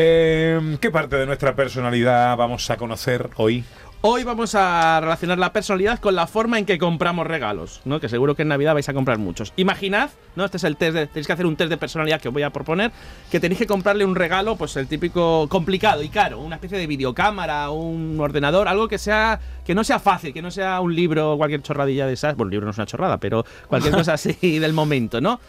Eh, 0.00 0.76
¿Qué 0.80 0.90
parte 0.92 1.16
de 1.16 1.26
nuestra 1.26 1.56
personalidad 1.56 2.36
vamos 2.36 2.70
a 2.70 2.76
conocer 2.76 3.30
hoy? 3.36 3.64
Hoy 4.00 4.22
vamos 4.22 4.54
a 4.54 5.00
relacionar 5.00 5.38
la 5.38 5.52
personalidad 5.52 5.98
con 5.98 6.14
la 6.14 6.28
forma 6.28 6.56
en 6.56 6.64
que 6.66 6.78
compramos 6.78 7.26
regalos, 7.26 7.80
¿no? 7.84 7.98
Que 7.98 8.08
seguro 8.08 8.36
que 8.36 8.42
en 8.42 8.48
Navidad 8.48 8.74
vais 8.74 8.88
a 8.88 8.94
comprar 8.94 9.18
muchos. 9.18 9.52
Imaginad, 9.56 10.10
¿no? 10.36 10.44
Este 10.44 10.56
es 10.56 10.62
el 10.62 10.76
test, 10.76 10.94
de- 10.94 11.06
tenéis 11.08 11.26
que 11.26 11.32
hacer 11.32 11.46
un 11.46 11.56
test 11.56 11.68
de 11.68 11.76
personalidad 11.78 12.20
que 12.20 12.28
os 12.28 12.32
voy 12.34 12.44
a 12.44 12.50
proponer, 12.50 12.92
que 13.28 13.40
tenéis 13.40 13.58
que 13.58 13.66
comprarle 13.66 14.04
un 14.04 14.14
regalo, 14.14 14.54
pues 14.54 14.76
el 14.76 14.86
típico 14.86 15.48
complicado 15.48 16.04
y 16.04 16.10
caro, 16.10 16.38
una 16.38 16.54
especie 16.54 16.78
de 16.78 16.86
videocámara, 16.86 17.70
un 17.70 18.16
ordenador, 18.20 18.68
algo 18.68 18.86
que 18.86 18.98
sea 18.98 19.40
que 19.66 19.74
no 19.74 19.82
sea 19.82 19.98
fácil, 19.98 20.32
que 20.32 20.42
no 20.42 20.52
sea 20.52 20.80
un 20.80 20.94
libro 20.94 21.32
o 21.32 21.36
cualquier 21.36 21.62
chorradilla 21.62 22.06
de 22.06 22.12
esas. 22.12 22.36
Bueno, 22.36 22.46
un 22.46 22.50
libro 22.52 22.64
no 22.66 22.70
es 22.70 22.78
una 22.78 22.86
chorrada, 22.86 23.18
pero 23.18 23.44
cualquier 23.66 23.94
cosa 23.96 24.12
así 24.12 24.60
del 24.60 24.74
momento, 24.74 25.20
¿no? 25.20 25.40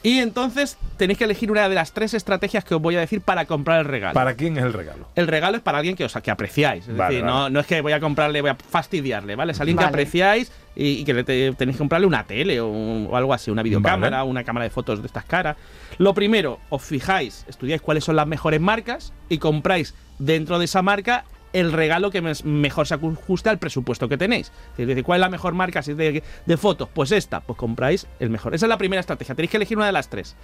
Y 0.00 0.20
entonces 0.20 0.78
tenéis 0.96 1.18
que 1.18 1.24
elegir 1.24 1.50
una 1.50 1.68
de 1.68 1.74
las 1.74 1.92
tres 1.92 2.14
estrategias 2.14 2.64
que 2.64 2.74
os 2.76 2.80
voy 2.80 2.94
a 2.94 3.00
decir 3.00 3.20
para 3.20 3.46
comprar 3.46 3.80
el 3.80 3.84
regalo. 3.84 4.14
¿Para 4.14 4.34
quién 4.34 4.56
es 4.56 4.62
el 4.64 4.72
regalo? 4.72 5.08
El 5.16 5.26
regalo 5.26 5.56
es 5.56 5.62
para 5.62 5.78
alguien 5.78 5.96
que 5.96 6.04
os 6.04 6.14
que 6.22 6.30
apreciáis. 6.30 6.86
Es 6.86 6.96
Vale, 6.96 7.14
decir, 7.16 7.24
vale. 7.26 7.36
No, 7.36 7.50
no 7.50 7.58
es 7.60 7.66
que 7.66 7.80
voy 7.80 7.92
a 7.92 7.98
comprarle, 7.98 8.40
voy 8.40 8.50
a 8.50 8.54
fastidiarle, 8.54 9.34
¿vale? 9.34 9.52
Es 9.52 9.60
alguien 9.60 9.76
que 9.76 9.84
apreciáis 9.84 10.52
y, 10.76 11.00
y 11.00 11.04
que 11.04 11.14
le 11.14 11.24
te- 11.24 11.52
tenéis 11.54 11.76
que 11.76 11.78
comprarle 11.78 12.06
una 12.06 12.22
tele 12.24 12.60
o, 12.60 12.68
o 12.68 13.16
algo 13.16 13.34
así, 13.34 13.50
una 13.50 13.62
videocámara, 13.64 14.18
Vale. 14.18 14.30
una 14.30 14.44
cámara 14.44 14.64
de 14.64 14.70
fotos 14.70 15.00
de 15.00 15.06
estas 15.08 15.24
caras. 15.24 15.56
Lo 15.98 16.14
primero, 16.14 16.60
os 16.68 16.80
fijáis, 16.82 17.44
estudiáis 17.48 17.82
cuáles 17.82 18.04
son 18.04 18.14
las 18.14 18.26
mejores 18.28 18.60
marcas 18.60 19.12
y 19.28 19.38
compráis 19.38 19.94
dentro 20.20 20.60
de 20.60 20.66
esa 20.66 20.80
marca 20.80 21.24
el 21.52 21.72
regalo 21.72 22.10
que 22.10 22.22
mejor 22.44 22.86
se 22.86 22.94
ajuste 22.94 23.48
al 23.50 23.58
presupuesto 23.58 24.08
que 24.08 24.16
tenéis. 24.16 24.52
Es 24.76 24.86
decir, 24.86 25.04
¿cuál 25.04 25.20
es 25.20 25.22
la 25.22 25.28
mejor 25.30 25.54
marca 25.54 25.82
si 25.82 25.92
es 25.92 25.96
de, 25.96 26.22
de 26.46 26.56
fotos? 26.56 26.88
Pues 26.92 27.12
esta, 27.12 27.40
pues 27.40 27.58
compráis 27.58 28.06
el 28.20 28.30
mejor. 28.30 28.54
Esa 28.54 28.66
es 28.66 28.70
la 28.70 28.78
primera 28.78 29.00
estrategia, 29.00 29.34
tenéis 29.34 29.50
que 29.50 29.56
elegir 29.56 29.76
una 29.76 29.86
de 29.86 29.92
las 29.92 30.08
tres. 30.08 30.36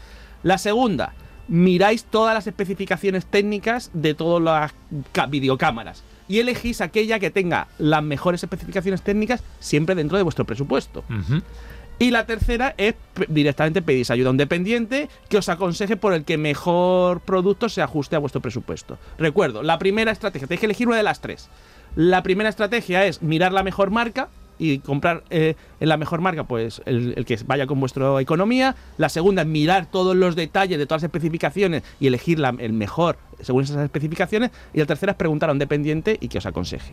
La 0.42 0.58
segunda, 0.58 1.14
miráis 1.48 2.04
todas 2.04 2.34
las 2.34 2.46
especificaciones 2.46 3.26
técnicas 3.26 3.90
de 3.92 4.14
todas 4.14 4.42
las 4.42 5.30
videocámaras 5.30 6.02
y 6.28 6.38
elegís 6.38 6.80
aquella 6.80 7.18
que 7.18 7.30
tenga 7.30 7.68
las 7.78 8.02
mejores 8.02 8.42
especificaciones 8.42 9.02
técnicas 9.02 9.42
siempre 9.60 9.94
dentro 9.94 10.16
de 10.16 10.22
vuestro 10.22 10.44
presupuesto. 10.44 11.04
Y 11.98 12.10
la 12.10 12.26
tercera 12.26 12.74
es 12.76 12.94
directamente 13.28 13.80
pedís 13.80 14.10
ayuda 14.10 14.28
a 14.28 14.32
un 14.32 14.36
dependiente 14.36 15.08
que 15.28 15.38
os 15.38 15.48
aconseje 15.48 15.96
por 15.96 16.12
el 16.12 16.24
que 16.24 16.36
mejor 16.36 17.20
producto 17.20 17.68
se 17.68 17.82
ajuste 17.82 18.16
a 18.16 18.18
vuestro 18.18 18.40
presupuesto. 18.40 18.98
Recuerdo, 19.18 19.62
la 19.62 19.78
primera 19.78 20.10
estrategia, 20.10 20.48
tenéis 20.48 20.60
que 20.60 20.66
elegir 20.66 20.88
una 20.88 20.96
de 20.96 21.02
las 21.04 21.20
tres. 21.20 21.48
La 21.94 22.22
primera 22.24 22.48
estrategia 22.50 23.06
es 23.06 23.22
mirar 23.22 23.52
la 23.52 23.62
mejor 23.62 23.90
marca 23.90 24.28
y 24.58 24.78
comprar 24.80 25.22
eh, 25.30 25.54
en 25.80 25.88
la 25.88 25.96
mejor 25.96 26.20
marca, 26.20 26.44
pues 26.44 26.82
el, 26.86 27.14
el 27.16 27.24
que 27.24 27.38
vaya 27.46 27.66
con 27.66 27.78
vuestra 27.80 28.20
economía. 28.20 28.74
La 28.98 29.08
segunda 29.08 29.42
es 29.42 29.48
mirar 29.48 29.86
todos 29.86 30.14
los 30.16 30.34
detalles 30.36 30.78
de 30.78 30.86
todas 30.86 31.02
las 31.02 31.08
especificaciones 31.08 31.82
y 32.00 32.08
elegir 32.08 32.38
la- 32.40 32.54
el 32.58 32.72
mejor 32.72 33.16
según 33.40 33.64
esas 33.64 33.78
especificaciones. 33.84 34.50
Y 34.72 34.78
la 34.78 34.86
tercera 34.86 35.12
es 35.12 35.18
preguntar 35.18 35.48
a 35.48 35.52
un 35.52 35.58
dependiente 35.58 36.16
y 36.20 36.28
que 36.28 36.38
os 36.38 36.46
aconseje. 36.46 36.92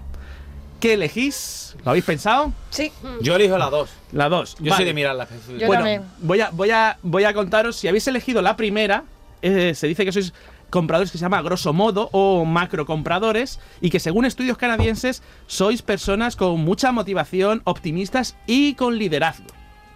¿Qué 0.82 0.94
elegís? 0.94 1.76
¿Lo 1.86 1.92
habéis 1.92 2.04
pensado? 2.06 2.52
Sí. 2.72 2.92
Yo 3.22 3.36
elijo 3.36 3.58
la 3.58 3.70
dos. 3.70 3.90
La 4.12 4.28
dos. 4.30 4.56
Yo 4.60 4.72
Vale. 4.72 4.78
soy 4.78 4.86
de 4.86 4.94
mirar 4.94 5.16
las 5.16 5.30
Yo 5.58 5.68
bueno, 5.68 5.84
también. 5.84 6.04
voy 6.20 6.42
a, 6.42 6.50
voy, 6.50 6.72
a, 6.72 6.98
voy 7.04 7.24
a 7.24 7.34
contaros, 7.34 7.76
si 7.78 7.88
habéis 7.88 8.08
elegido 8.08 8.42
la 8.42 8.58
primera, 8.58 9.04
eh, 9.44 9.74
se 9.76 9.88
dice 9.88 10.04
que 10.04 10.12
sois 10.12 10.34
compradores 10.72 11.12
que 11.12 11.18
se 11.18 11.22
llama 11.24 11.42
grosso 11.42 11.72
modo 11.74 12.10
o 12.14 12.46
macro 12.46 12.86
compradores 12.86 13.60
y 13.80 13.90
que 13.92 14.00
según 14.00 14.26
estudios 14.26 14.58
canadienses 14.58 15.22
sois 15.46 15.82
personas 15.84 16.36
con 16.36 16.60
mucha 16.62 16.92
motivación, 16.92 17.62
optimistas 17.66 18.36
y 18.48 18.74
con 18.74 18.98
liderazgo. 18.98 19.48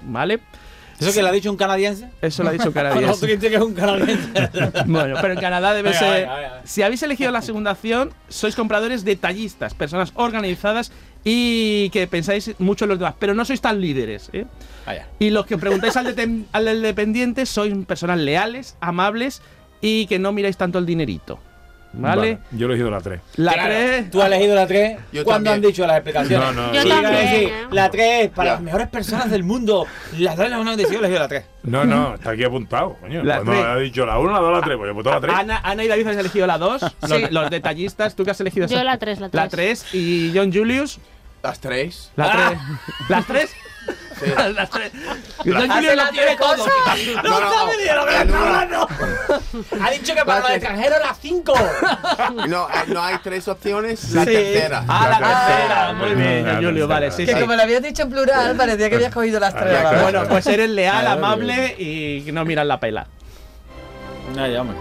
¿Vale? 0.04 0.40
¿Eso 1.00 1.14
que 1.14 1.22
le 1.22 1.30
ha 1.30 1.32
dicho 1.32 1.52
un 1.52 1.58
canadiense? 1.58 2.10
Eso 2.22 2.44
lo 2.44 2.50
ha 2.50 2.52
dicho 2.54 2.68
un 2.68 2.74
canadiense. 2.74 3.40
que 3.40 3.56
es 3.56 3.62
un 3.62 3.74
canadiense. 3.74 4.30
Bueno, 4.86 5.16
pero 5.22 5.34
en 5.34 5.40
Canadá 5.40 5.74
debe 5.74 5.90
Venga, 5.90 6.00
ser. 6.00 6.22
venga, 6.22 6.36
venga. 6.36 6.62
Si 6.64 6.82
habéis 6.82 7.04
elegido 7.04 7.32
la 7.32 7.42
segunda 7.42 7.72
opción, 7.72 8.14
sois 8.30 8.56
compradores 8.56 9.04
detallistas, 9.04 9.74
personas 9.74 10.12
organizadas 10.16 10.92
y 11.24 11.90
que 11.90 12.08
pensáis 12.08 12.54
mucho 12.60 12.86
en 12.86 12.90
los 12.90 13.00
demás, 13.00 13.16
pero 13.20 13.34
no 13.34 13.44
sois 13.46 13.60
tan 13.60 13.82
líderes. 13.82 14.30
¿eh? 14.32 14.46
Vaya. 14.86 15.08
Y 15.20 15.32
los 15.32 15.46
que 15.46 15.58
preguntáis 15.58 15.98
al, 15.98 16.16
dependiente 16.82 17.46
sois 17.46 17.74
personas 17.86 18.20
leales, 18.20 18.78
amables 18.80 19.42
y 19.82 20.06
que 20.06 20.20
no 20.20 20.32
miráis 20.32 20.56
tanto 20.56 20.80
el 20.80 20.86
dinerito. 20.86 21.40
¿Vale? 21.98 22.40
Yo 22.52 22.66
he 22.68 22.70
elegido 22.70 22.90
la 22.92 23.02
3. 23.02 23.20
La 23.38 23.54
Claro, 23.54 23.70
3. 23.76 24.12
Tú 24.12 24.22
has 24.22 24.28
elegido 24.28 24.56
la 24.56 24.68
3 24.68 24.98
Yo 25.12 25.24
cuando 25.24 25.52
han 25.52 25.62
dicho 25.62 25.86
las 25.88 25.98
explicaciones. 25.98 26.40
No, 26.56 26.68
no, 26.68 26.74
Yo 26.74 26.82
Sí, 26.82 26.90
también, 26.90 27.14
decir, 27.16 27.50
¿eh? 27.50 27.54
La 27.72 27.90
3 27.90 28.30
para 28.30 28.46
Ya. 28.50 28.54
las 28.54 28.62
mejores 28.62 28.88
personas 28.88 29.30
del 29.32 29.44
mundo. 29.44 29.86
Las 30.18 30.36
3 30.36 30.50
las 30.50 30.60
han 30.60 30.78
decidido, 30.78 30.92
yo 30.92 30.96
he 30.96 31.00
elegido 31.00 31.20
la 31.20 31.28
3. 31.28 31.46
No, 31.64 31.86
no, 31.86 32.16
está 32.16 32.32
aquí 32.32 32.44
apuntado, 32.44 32.96
coño. 33.02 33.24
La 33.24 33.42
Cuando 33.42 33.64
ha 33.68 33.78
dicho 33.78 34.06
la 34.06 34.20
1, 34.20 34.32
la 34.34 34.40
2, 34.40 34.52
la 34.54 34.62
3, 34.62 34.78
pues 34.78 34.80
yo 34.80 34.86
he 34.88 34.92
apuntado 34.92 35.16
la 35.16 35.22
3. 35.22 35.34
Ana, 35.36 35.62
Ana 35.64 35.84
y 35.84 35.88
David 35.88 36.04
habéis 36.04 36.20
elegido 36.20 36.48
la 36.48 36.58
2. 36.58 36.82
Sí. 36.82 36.88
Los, 37.10 37.32
los 37.32 37.50
detallistas, 37.50 38.16
¿tú 38.16 38.24
qué 38.26 38.32
has 38.32 38.40
elegido? 38.42 38.68
Yo 38.68 38.76
esa? 38.76 38.84
la 38.84 38.98
tres, 38.98 39.20
la 39.20 39.30
La 39.32 39.48
tres. 39.50 39.86
3 39.92 39.94
y 39.96 40.32
John 40.36 40.52
Julius. 40.54 41.00
Las 41.44 41.60
tres. 41.60 42.12
La 42.16 42.26
Ah. 42.26 42.48
3. 42.50 43.10
¿Las 43.10 43.26
3? 43.28 43.50
Sí. 44.20 44.32
Las 44.56 44.70
3. 44.70 44.92
John 45.44 45.56
Hace 45.58 45.68
Julius 45.74 45.96
las 45.96 46.06
lo 46.06 46.12
tiene 46.12 46.26
tres 46.28 46.38
todo. 46.38 46.66
No, 47.24 48.66
no, 48.66 48.88
Ha 49.84 49.92
dicho 49.92 50.16
que 50.16 50.26
para 50.26 50.40
los 50.40 50.50
extranjeros 50.52 51.00
las 51.00 51.18
5. 51.20 51.54
No, 52.48 52.68
hay- 52.72 52.88
no 52.88 53.04
hay 53.04 53.18
tres 53.24 53.48
opciones. 53.48 54.12
La 54.14 54.24
Sí. 54.26 54.32
tercera. 54.32 54.84
Ah, 54.88 55.08
la 55.10 55.18
tercera. 55.18 55.48
tercera. 55.48 55.94
Muy 55.94 56.16
bien, 56.16 56.56
Julius. 56.64 56.88
Vale, 56.88 57.12
sí, 57.12 57.26
Que 57.26 57.34
sí. 57.34 57.40
como 57.42 57.56
lo 57.56 57.62
habías 57.62 57.82
dicho 57.84 58.04
en 58.04 58.10
plural, 58.10 58.56
parecía 58.56 58.90
que 58.90 58.96
habías 58.96 59.14
cogido 59.14 59.40
las 59.40 59.54
tres. 59.56 59.78
Bueno, 60.02 60.24
pues 60.28 60.48
eres 60.48 60.70
leal, 60.70 61.06
amable 61.08 61.76
y 61.78 62.22
que 62.22 62.32
no 62.32 62.46
miras 62.46 62.66
la 62.66 62.80
pela. 62.80 63.08
No, 64.36 64.48
ya, 64.48 64.62
hombre. 64.62 64.78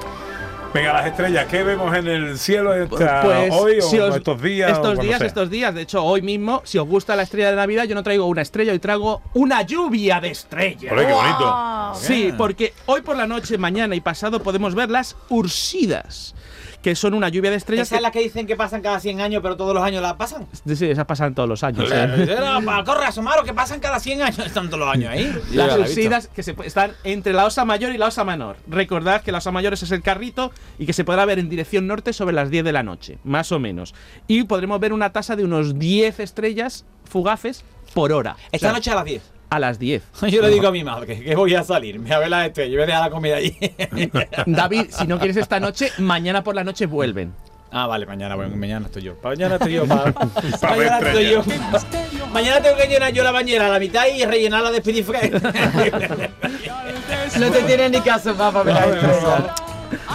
Venga, 0.75 0.93
las 0.93 1.07
estrellas, 1.07 1.47
¿qué 1.49 1.63
vemos 1.63 1.95
en 1.97 2.09
el 2.09 2.37
cielo 2.37 2.75
esta- 2.75 3.23
Pues, 3.23 3.53
hoy 3.53 3.79
o 3.79 3.83
si 3.83 3.97
os- 4.01 4.17
estos 4.17 4.43
días? 4.43 4.73
o 4.73 4.75
Estos 4.75 4.99
días, 4.99 5.19
sea? 5.19 5.27
estos 5.29 5.49
días. 5.49 5.73
De 5.73 5.83
hecho, 5.83 6.03
hoy 6.03 6.21
mismo, 6.21 6.63
si 6.65 6.79
os 6.79 6.87
gusta 6.89 7.15
la 7.15 7.23
estrella 7.23 7.51
de 7.51 7.57
Navidad, 7.57 7.85
yo 7.85 7.95
no 7.95 8.03
traigo 8.03 8.27
una 8.27 8.43
estrella, 8.43 8.73
hoy 8.73 8.81
traigo 8.81 9.23
una 9.35 9.63
lluvia 9.63 10.21
de 10.21 10.31
estrellas. 10.31 10.93
Ole, 10.93 11.07
qué 11.07 11.13
bonito. 11.13 11.93
Sí, 11.95 12.35
porque 12.37 12.75
hoy 12.87 13.03
por 13.03 13.17
la 13.17 13.29
noche, 13.29 13.57
mañana 13.57 13.95
y 13.95 14.01
pasado 14.01 14.43
podemos 14.43 14.75
ver 14.75 14.91
las 14.91 15.17
Ursidas, 15.29 16.35
que 16.85 16.95
son 16.95 17.15
una 17.15 17.31
lluvia 17.31 17.51
de 17.51 17.57
estrellas. 17.57 17.89
Esa 17.89 17.97
es 17.97 18.03
la 18.03 18.11
que 18.11 18.21
dicen 18.21 18.47
que 18.47 18.57
pasan 18.57 18.83
cada 18.83 19.01
100 19.01 19.23
años, 19.23 19.41
pero 19.43 19.57
todos 19.57 19.73
los 19.73 19.83
años 19.83 20.03
la 20.03 20.19
pasan. 20.19 20.47
Sí, 20.67 20.85
esas 20.85 21.07
pasan 21.07 21.35
todos 21.35 21.49
los 21.49 21.65
años. 21.65 21.91
¿eh? 21.91 22.27
Era 22.31 22.61
para 22.61 22.85
correr 22.85 23.05
asomaro 23.05 23.43
que 23.43 23.55
pasan 23.55 23.81
cada 23.81 23.99
100 23.99 24.21
años. 24.21 24.39
Están 24.47 24.67
todos 24.67 24.81
los 24.81 24.89
años 24.91 25.11
ahí. 25.11 25.35
Las 25.53 25.79
Ursidas 25.79 26.29
que 26.29 26.43
se 26.43 26.55
están 26.67 26.93
entre 27.03 27.33
la 27.33 27.47
osa 27.47 27.65
mayor 27.65 27.95
y 27.95 27.97
la 27.97 28.09
osa 28.09 28.23
menor. 28.23 28.57
Recordad 28.67 29.23
que 29.23 29.33
la 29.33 29.39
osa 29.39 29.51
mayor 29.51 29.73
es 29.73 29.91
el 29.91 30.03
carrito 30.03 30.53
y 30.79 30.85
que 30.85 30.93
se 30.93 31.05
podrá 31.05 31.25
ver 31.25 31.39
en 31.39 31.49
dirección 31.49 31.87
norte 31.87 32.13
sobre 32.13 32.35
las 32.35 32.51
10 32.51 32.63
de 32.65 32.73
la 32.73 32.83
noche, 32.83 33.17
más 33.25 33.51
o 33.51 33.59
menos. 33.59 33.95
Y 34.29 34.45
podremos 34.45 34.79
ver 34.79 34.93
una 34.93 35.11
tasa 35.11 35.37
de 35.37 35.45
unos 35.45 35.79
10 35.79 36.21
estrellas 36.21 36.85
fugaces 37.09 37.65
por 37.95 38.13
hora. 38.13 38.37
Esta 38.53 38.67
O 38.67 38.71
sea, 38.71 38.73
noche 38.73 38.91
a 38.91 38.95
las 38.97 39.05
10. 39.07 39.23
A 39.55 39.59
las 39.59 39.79
10. 39.79 40.03
Yo 40.31 40.43
le 40.43 40.49
digo 40.51 40.69
a 40.69 40.73
mi 40.73 40.85
madre 40.85 41.21
que 41.21 41.35
voy 41.35 41.55
a 41.55 41.63
salir, 41.65 41.99
me 41.99 42.15
voy 42.15 42.25
a 42.25 42.29
las 42.29 42.47
estrellas, 42.49 42.73
yo 42.73 42.77
voy 42.79 42.83
a 42.85 42.87
dejar 42.87 43.03
la 43.03 43.11
comida 43.11 43.37
allí. 43.37 43.57
David, 44.47 44.87
si 44.91 45.07
no 45.07 45.19
quieres 45.19 45.37
esta 45.37 45.61
noche, 45.61 45.91
mañana 45.99 46.43
por 46.45 46.55
la 46.55 46.65
noche 46.65 46.87
vuelven. 46.87 47.33
Ah, 47.77 47.89
vale, 47.89 48.07
mañana, 48.07 48.37
bueno, 48.37 48.55
mañana 48.57 48.87
estoy 48.87 49.03
yo. 49.03 49.17
Mañana 49.23 49.57
estoy 49.57 49.73
yo. 49.73 49.85
pa- 49.87 50.13
Pa' 50.61 50.71
mañana 50.77 50.99
estoy 51.01 51.31
yo. 51.31 51.43
Mañana 52.33 52.61
tengo 52.61 52.77
que 52.77 52.87
llenar 52.87 53.13
yo 53.13 53.25
la 53.25 53.33
bañera 53.33 53.67
a 53.67 53.69
la 53.71 53.81
mitad 53.81 54.05
y 54.07 54.25
rellenarla 54.25 54.71
de 54.71 54.79
spidifresh. 54.79 55.33
No 57.41 57.51
te 57.51 57.63
tiene 57.63 57.89
ni 57.91 58.01
caso, 58.01 58.35
papá. 58.37 58.63
mira 58.65 58.85
esto. 58.87 59.55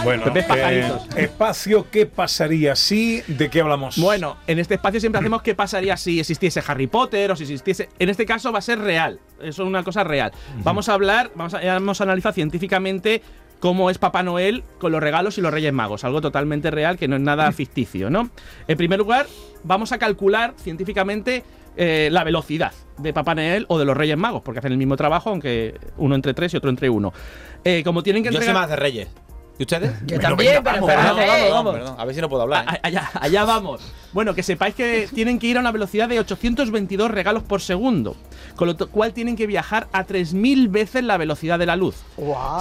Bueno, 0.04 0.32
Pepe 0.32 0.44
eh, 0.48 0.92
espacio, 1.16 1.86
¿qué 1.90 2.06
pasaría 2.06 2.76
si? 2.76 3.22
¿De 3.26 3.48
qué 3.48 3.60
hablamos? 3.60 3.98
Bueno, 3.98 4.36
en 4.46 4.58
este 4.58 4.74
espacio 4.74 5.00
siempre 5.00 5.20
hacemos 5.20 5.42
qué 5.42 5.54
pasaría 5.54 5.96
si 5.96 6.20
existiese 6.20 6.62
Harry 6.66 6.86
Potter 6.86 7.30
o 7.30 7.36
si 7.36 7.44
existiese. 7.44 7.88
En 7.98 8.08
este 8.08 8.26
caso 8.26 8.52
va 8.52 8.58
a 8.58 8.62
ser 8.62 8.78
real. 8.78 9.20
Eso 9.40 9.62
es 9.62 9.68
una 9.68 9.82
cosa 9.82 10.04
real. 10.04 10.32
Vamos 10.62 10.88
a 10.88 10.94
hablar, 10.94 11.30
vamos 11.34 11.54
a, 11.54 11.60
vamos 11.60 12.00
a 12.00 12.04
analizar 12.04 12.32
científicamente 12.32 13.22
cómo 13.60 13.90
es 13.90 13.98
Papá 13.98 14.22
Noel 14.22 14.64
con 14.78 14.90
los 14.90 15.02
regalos 15.02 15.38
y 15.38 15.40
los 15.40 15.52
Reyes 15.52 15.72
Magos. 15.72 16.04
Algo 16.04 16.20
totalmente 16.20 16.70
real 16.70 16.98
que 16.98 17.06
no 17.06 17.16
es 17.16 17.22
nada 17.22 17.52
ficticio, 17.52 18.10
¿no? 18.10 18.30
En 18.66 18.76
primer 18.76 18.98
lugar, 18.98 19.26
vamos 19.62 19.92
a 19.92 19.98
calcular 19.98 20.54
científicamente 20.56 21.44
eh, 21.76 22.08
la 22.10 22.24
velocidad 22.24 22.72
de 22.98 23.12
Papá 23.12 23.34
Noel 23.34 23.66
o 23.68 23.78
de 23.78 23.84
los 23.84 23.96
Reyes 23.96 24.16
Magos, 24.16 24.42
porque 24.42 24.58
hacen 24.58 24.72
el 24.72 24.78
mismo 24.78 24.96
trabajo, 24.96 25.30
aunque 25.30 25.78
uno 25.98 26.14
entre 26.14 26.34
tres 26.34 26.52
y 26.54 26.56
otro 26.56 26.70
entre 26.70 26.90
uno. 26.90 27.12
Eh, 27.62 27.82
como 27.84 28.02
tienen 28.02 28.22
que 28.22 28.28
Yo 28.28 28.32
soy 28.32 28.48
entregar. 28.48 28.62
más 28.62 28.70
de 28.70 28.76
Reyes. 28.76 29.08
¿Y 29.60 29.64
ustedes? 29.64 29.92
Yo 30.06 30.16
Bueno, 30.16 30.22
también, 30.22 30.54
venga, 30.54 30.62
pero 30.62 30.86
vamos. 30.86 30.96
Vamos, 30.96 31.50
vamos, 31.50 31.74
perdón. 31.74 31.94
A 31.98 32.04
ver 32.06 32.14
si 32.14 32.20
no 32.22 32.30
puedo 32.30 32.42
hablar. 32.44 32.64
¿eh? 32.64 32.80
Allá, 32.82 33.10
allá 33.12 33.44
vamos. 33.44 33.82
Bueno, 34.14 34.34
que 34.34 34.42
sepáis 34.42 34.74
que 34.74 35.06
tienen 35.14 35.38
que 35.38 35.48
ir 35.48 35.58
a 35.58 35.60
una 35.60 35.70
velocidad 35.70 36.08
de 36.08 36.18
822 36.18 37.10
regalos 37.10 37.42
por 37.42 37.60
segundo, 37.60 38.16
con 38.60 38.68
lo 38.68 38.76
cual 38.76 39.14
tienen 39.14 39.36
que 39.36 39.46
viajar 39.46 39.88
a 39.90 40.06
3.000 40.06 40.70
veces 40.70 41.02
la 41.02 41.16
velocidad 41.16 41.58
de 41.58 41.64
la 41.64 41.76
luz. 41.76 41.94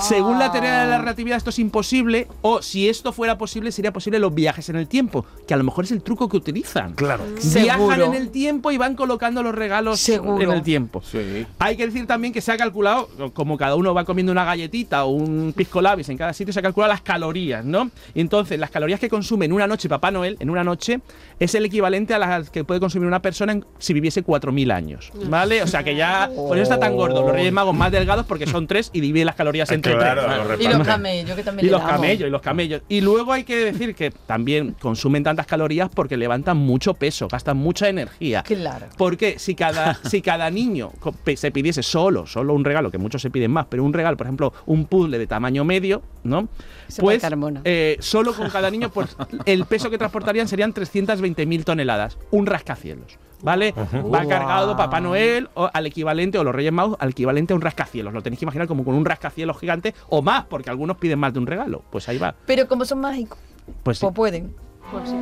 Según 0.02 0.39
la 0.39 0.50
teoría 0.50 0.84
de 0.84 0.88
la 0.89 0.97
relatividad, 0.97 1.36
esto 1.36 1.50
es 1.50 1.60
imposible, 1.60 2.26
o 2.41 2.62
si 2.62 2.88
esto 2.88 3.12
fuera 3.12 3.38
posible, 3.38 3.74
sería 3.74 3.91
posible 3.91 4.18
los 4.18 4.34
viajes 4.34 4.70
en 4.70 4.78
el 4.78 4.88
tiempo, 4.88 5.26
que 5.45 5.54
a 5.54 5.58
lo 5.58 5.66
mejor 5.66 5.84
es 5.84 5.91
el 5.91 6.02
truco 6.02 6.30
que 6.30 6.38
utilizan. 6.38 6.93
Claro. 6.93 7.26
Viajan 7.26 7.78
Seguro. 7.80 8.06
en 8.06 8.14
el 8.14 8.30
tiempo 8.30 8.72
y 8.72 8.78
van 8.78 8.95
colocando 8.95 9.43
los 9.43 9.54
regalos 9.54 10.00
Seguro. 10.00 10.41
en 10.41 10.52
el 10.52 10.62
tiempo. 10.64 11.02
Sí. 11.04 11.45
Hay 11.60 11.76
que 11.76 11.86
decir 11.86 12.08
también 12.08 12.32
que 12.32 12.39
se 12.39 12.54
ha 12.54 12.58
calculado, 12.58 13.10
como 13.34 13.58
cada 13.58 13.76
uno 13.76 13.93
va 13.93 14.06
comiendo 14.06 14.32
una 14.32 14.45
galletita 14.45 15.04
o 15.04 15.10
un 15.10 15.52
pisco 15.54 15.82
labis 15.82 16.08
en 16.08 16.18
cada 16.18 16.32
sitio, 16.32 16.54
se 16.54 16.60
ha 16.60 16.64
calculado 16.64 16.93
las 16.93 17.02
calorías, 17.02 17.66
¿no? 17.66 17.91
Y 18.14 18.22
entonces, 18.22 18.58
las 18.58 18.70
calorías 18.70 19.02
que 19.02 19.10
consume 19.10 19.43
en 19.47 19.52
una 19.52 19.68
noche 19.68 19.89
Papá 19.89 20.12
Noel, 20.12 20.38
en 20.39 20.50
una 20.50 20.64
noche, 20.64 21.02
es 21.41 21.56
el 21.56 21.66
equivalente 21.66 22.14
a 22.14 22.20
las 22.20 22.50
que 22.50 22.64
puede 22.64 22.80
consumir 22.80 23.06
una 23.06 23.22
persona 23.22 23.52
en- 23.52 23.66
si 23.80 23.91
viviese 23.93 24.24
4.000 24.24 24.72
años, 24.72 25.12
¿vale? 25.28 25.62
O 25.62 25.68
sea 25.68 25.84
que 25.84 25.89
ya. 25.96 26.30
Por 26.36 26.58
eso 26.58 26.64
está 26.64 26.80
tan 26.80 26.96
gordo. 26.96 27.22
Los 27.24 27.32
Reyes 27.32 27.52
Magos 27.54 27.76
más 27.76 27.92
delgados 27.92 28.26
porque 28.26 28.46
son 28.48 28.68
tres 28.68 28.90
y 28.94 29.02
dividen 29.02 29.26
las 29.26 29.36
calorías 29.36 29.70
entre 29.72 29.96
Claro, 29.96 30.24
tres. 30.46 30.60
lo 30.60 30.64
Y 30.64 30.68
los 30.68 30.88
camellos, 30.88 31.36
que 31.36 31.44
también 31.44 31.66
Y 31.66 31.70
le 31.70 31.72
los 31.72 31.82
damos. 31.82 31.96
camellos, 31.96 32.28
y 32.28 32.32
los 32.32 32.42
camellos. 32.42 32.82
Y 32.90 33.02
luego 33.02 33.34
hay 33.34 33.44
que 33.44 33.56
decir 33.58 33.96
que 33.96 34.12
también 34.12 34.76
consumen 34.80 35.24
tantas 35.24 35.46
calorías 35.48 35.90
porque 35.94 36.18
levantan 36.18 36.58
mucho 36.58 36.94
peso, 36.94 37.28
gastan 37.28 37.58
mucha 37.58 37.90
energía. 37.90 38.44
Claro. 38.44 38.88
Porque 38.98 39.40
si 39.40 39.56
cada, 39.56 39.96
si 40.04 40.22
cada 40.22 40.50
niño 40.50 40.92
se 41.36 41.52
pidiese 41.52 41.84
solo, 41.84 42.26
solo 42.26 42.54
un 42.54 42.64
regalo, 42.66 42.92
que 42.92 42.98
muchos 42.98 43.22
se 43.22 43.30
piden 43.30 43.52
más, 43.52 43.66
pero 43.70 43.84
un 43.84 43.94
regalo, 43.94 44.18
por 44.18 44.28
ejemplo, 44.28 44.54
un 44.66 44.86
puzzle 44.86 45.18
de 45.18 45.28
tamaño 45.28 45.64
medio, 45.64 46.02
¿no? 46.24 46.48
Se 46.88 47.02
Pues 47.02 47.22
eh, 47.64 47.98
solo 48.00 48.34
con 48.34 48.50
cada 48.50 48.70
niño, 48.72 48.90
pues 48.92 49.16
el 49.46 49.66
peso 49.66 49.90
que 49.90 49.98
transportarían 49.98 50.48
serían 50.48 50.74
320.000 50.74 51.64
toneladas. 51.64 52.18
Un 52.32 52.46
rascacielos. 52.46 53.18
¿Vale? 53.42 53.74
Va 53.74 54.26
cargado 54.26 54.76
Papá 54.76 55.00
Noel 55.00 55.50
o 55.54 55.70
al 55.74 55.86
equivalente, 55.86 56.38
o 56.38 56.44
los 56.44 56.54
Reyes 56.54 56.74
Magos, 56.74 56.98
al 57.00 57.10
equivalente 57.12 57.54
a 57.54 57.56
un 57.56 57.62
rascacielos. 57.62 58.14
Lo 58.14 58.22
tenéis 58.22 58.40
que 58.40 58.46
imaginar 58.46 58.68
como 58.68 58.84
con 58.84 58.96
un 58.96 59.06
rascacielos 59.06 59.58
gigante 59.60 59.94
o 60.10 60.22
más, 60.22 60.46
porque 60.46 60.70
algunos 60.70 60.98
piden 60.98 61.20
más 61.20 61.32
de 61.34 61.40
un 61.40 61.48
regalo. 61.48 61.84
Pues 61.90 62.10
ahí 62.10 62.18
va. 62.18 62.36
Pero 62.46 62.68
como 62.68 62.84
son 62.86 63.00
mágicos, 63.00 63.40
Pues 63.84 63.98
sí. 63.98 64.06
pues 64.06 64.14
pueden. 64.16 64.54
Pues 64.92 65.10
sí. 65.10 65.16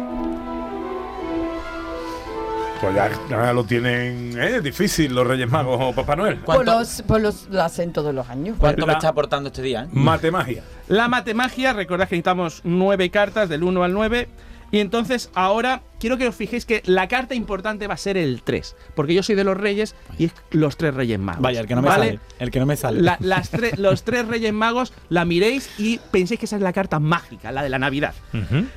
Pues 2.80 2.94
ya, 2.94 3.10
ya 3.28 3.54
lo 3.54 3.64
tienen 3.64 4.34
eh, 4.40 4.62
difícil 4.62 5.14
los 5.16 5.26
Reyes 5.26 5.50
Magos 5.50 5.78
o 5.82 5.94
Papá 5.96 6.16
Noel. 6.16 6.36
Pues 6.38 6.46
¿Cuánto, 6.58 6.78
los, 6.80 7.04
pues 7.08 7.24
los 7.24 7.48
lo 7.50 7.64
hacen 7.64 7.92
todos 7.92 8.14
los 8.14 8.30
años. 8.30 8.56
cuánto 8.60 8.86
me 8.86 8.94
está 8.94 9.10
aportando 9.10 9.48
este 9.48 9.64
día? 9.64 9.84
eh? 9.86 9.88
Matemagia. 9.94 10.64
La 10.88 11.08
matemagia, 11.08 11.74
recordad 11.74 12.06
que 12.08 12.16
necesitamos 12.16 12.62
nueve 12.64 13.10
cartas 13.10 13.50
del 13.50 13.64
1 13.64 13.84
al 13.84 13.94
9. 13.94 14.28
Y 14.72 14.80
entonces 14.80 15.30
ahora 15.34 15.82
quiero 16.00 16.18
que 16.18 16.28
os 16.28 16.36
fijéis 16.36 16.66
que 16.66 16.84
la 16.86 17.08
carta 17.08 17.36
importante 17.36 17.88
va 17.88 17.94
a 17.94 17.98
ser 17.98 18.18
el 18.18 18.42
3. 18.44 18.76
Porque 18.96 19.14
yo 19.14 19.24
soy 19.24 19.36
de 19.36 19.46
los 19.46 19.56
reyes 19.56 19.96
y 20.20 20.26
es 20.26 20.34
los 20.52 20.76
tres 20.76 20.94
reyes 20.94 21.18
magos. 21.20 21.42
Vaya, 21.42 21.62
el 21.62 21.68
que 21.68 21.76
no 21.76 21.82
me 21.82 21.88
¿vale? 21.88 22.06
sale. 22.06 22.20
El 22.40 22.52
que 22.52 22.60
no 22.60 22.66
me 22.66 22.76
sale. 22.76 23.02
La- 23.02 23.18
las 23.22 23.52
tre- 23.52 23.76
los 23.78 24.04
tres 24.04 24.28
reyes 24.28 24.52
magos 24.52 24.92
la 25.10 25.24
miréis 25.24 25.70
y 25.80 26.00
penséis 26.12 26.40
que 26.40 26.46
esa 26.48 26.58
es 26.58 26.62
la 26.62 26.74
carta 26.74 27.00
mágica, 27.00 27.52
la 27.54 27.64
de 27.64 27.70
la 27.70 27.80
Navidad. 27.80 28.14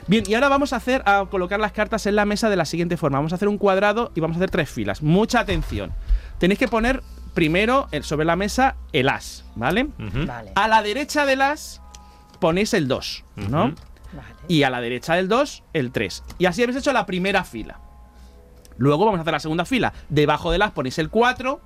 Bien, 0.07 0.25
y 0.29 0.35
ahora 0.35 0.49
vamos 0.49 0.73
a 0.73 0.77
hacer 0.77 1.03
a 1.07 1.27
colocar 1.29 1.59
las 1.59 1.73
cartas 1.73 2.07
en 2.07 2.15
la 2.15 2.25
mesa 2.25 2.49
de 2.51 2.57
la 2.57 2.65
siguiente 2.67 2.97
forma. 2.97 3.19
Vamos 3.19 3.33
a 3.33 3.35
hacer 3.35 3.49
un 3.49 3.59
cuadrado 3.59 4.13
y 4.15 4.21
vamos 4.21 4.37
a 4.37 4.39
hacer 4.39 4.51
tres 4.51 4.71
filas. 4.71 5.03
Mucha 5.03 5.41
atención. 5.41 5.93
Tenéis 6.39 6.59
que 6.61 6.69
poner 6.69 7.03
primero 7.35 7.89
eh, 7.91 8.03
sobre 8.03 8.25
la 8.27 8.37
mesa 8.37 8.77
el 8.93 9.09
as, 9.09 9.45
¿vale? 9.57 9.89
Vale. 9.99 10.53
A 10.55 10.69
la 10.69 10.83
derecha 10.83 11.27
del 11.27 11.43
as 11.43 11.81
ponéis 12.41 12.75
el 12.75 12.87
2, 12.89 13.25
¿no? 13.51 13.75
Y 14.51 14.65
a 14.65 14.71
la 14.71 14.81
derecha 14.81 15.15
del 15.15 15.29
2, 15.29 15.63
el 15.75 15.93
3. 15.93 16.25
Y 16.39 16.47
así 16.47 16.61
habéis 16.65 16.79
hecho 16.79 16.93
la 16.93 17.07
primera 17.07 17.45
fila. 17.45 17.79
Luego 18.79 19.05
vamos 19.05 19.19
a 19.19 19.21
hacer 19.21 19.33
la 19.33 19.39
segunda 19.39 19.65
fila. 19.65 19.93
Debajo 20.09 20.51
del 20.51 20.63
as 20.63 20.73
ponéis 20.73 20.99
el 20.99 21.09
4. 21.09 21.61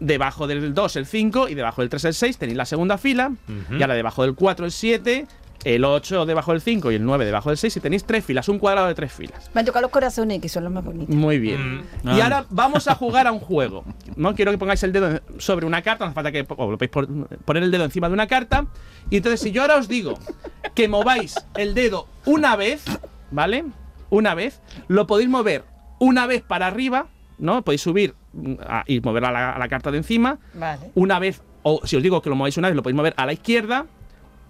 Debajo 0.00 0.48
del 0.48 0.74
2 0.74 0.96
el 0.96 1.06
5 1.06 1.48
y 1.48 1.54
debajo 1.54 1.82
del 1.82 1.88
3 1.88 2.06
el 2.06 2.14
6 2.14 2.38
tenéis 2.38 2.56
la 2.56 2.64
segunda 2.64 2.98
fila. 2.98 3.30
Y 3.70 3.80
ahora 3.80 3.94
debajo 3.94 4.22
del 4.24 4.34
4 4.34 4.66
el 4.66 4.72
7, 4.72 5.28
el 5.64 5.84
8 5.84 6.24
debajo 6.26 6.52
del 6.52 6.60
5 6.60 6.92
y 6.92 6.94
el 6.94 7.04
9 7.04 7.24
debajo 7.24 7.48
del 7.50 7.58
6 7.58 7.76
y 7.76 7.80
tenéis 7.80 8.04
tres 8.04 8.24
filas, 8.24 8.48
un 8.48 8.58
cuadrado 8.58 8.86
de 8.86 8.94
tres 8.94 9.12
filas. 9.12 9.50
Me 9.54 9.60
han 9.60 9.66
tocado 9.66 9.82
los 9.82 9.90
corazones, 9.90 10.40
que 10.40 10.48
son 10.48 10.64
los 10.64 10.72
más 10.72 10.84
bonitos. 10.84 11.14
Muy 11.14 11.38
bien. 11.38 11.82
Mm. 12.02 12.16
Y 12.16 12.20
ahora 12.20 12.44
vamos 12.50 12.86
a 12.88 12.94
jugar 12.94 13.26
a 13.26 13.32
un 13.32 13.40
juego. 13.40 13.84
No 14.16 14.34
quiero 14.34 14.50
que 14.52 14.58
pongáis 14.58 14.82
el 14.84 14.92
dedo 14.92 15.20
sobre 15.38 15.66
una 15.66 15.82
carta, 15.82 16.04
no 16.04 16.10
hace 16.10 16.14
falta 16.14 16.32
que 16.32 16.46
lo 16.48 16.78
poner 17.44 17.62
el 17.62 17.70
dedo 17.70 17.84
encima 17.84 18.08
de 18.08 18.14
una 18.14 18.26
carta. 18.26 18.66
Y 19.10 19.16
entonces, 19.16 19.40
si 19.40 19.50
yo 19.52 19.62
ahora 19.62 19.76
os 19.76 19.88
digo 19.88 20.14
que 20.74 20.88
mováis 20.88 21.34
el 21.56 21.74
dedo 21.74 22.06
una 22.24 22.54
vez, 22.56 22.84
¿vale? 23.30 23.64
Una 24.10 24.34
vez, 24.34 24.60
lo 24.86 25.06
podéis 25.06 25.28
mover 25.28 25.64
una 25.98 26.26
vez 26.26 26.42
para 26.42 26.66
arriba, 26.68 27.08
¿no? 27.38 27.62
Podéis 27.62 27.82
subir 27.82 28.14
mm, 28.32 28.54
a- 28.66 28.84
y 28.86 29.00
mover 29.00 29.24
a 29.24 29.32
la, 29.32 29.52
a 29.52 29.58
la 29.58 29.68
carta 29.68 29.90
de 29.90 29.98
encima. 29.98 30.38
Vale. 30.54 30.92
Una 30.94 31.18
vez, 31.18 31.42
o 31.62 31.80
si 31.84 31.96
os 31.96 32.02
digo 32.02 32.22
que 32.22 32.30
lo 32.30 32.36
mováis 32.36 32.56
una 32.56 32.68
vez, 32.68 32.76
lo 32.76 32.82
podéis 32.82 32.96
mover 32.96 33.14
a 33.16 33.26
la 33.26 33.32
izquierda, 33.32 33.86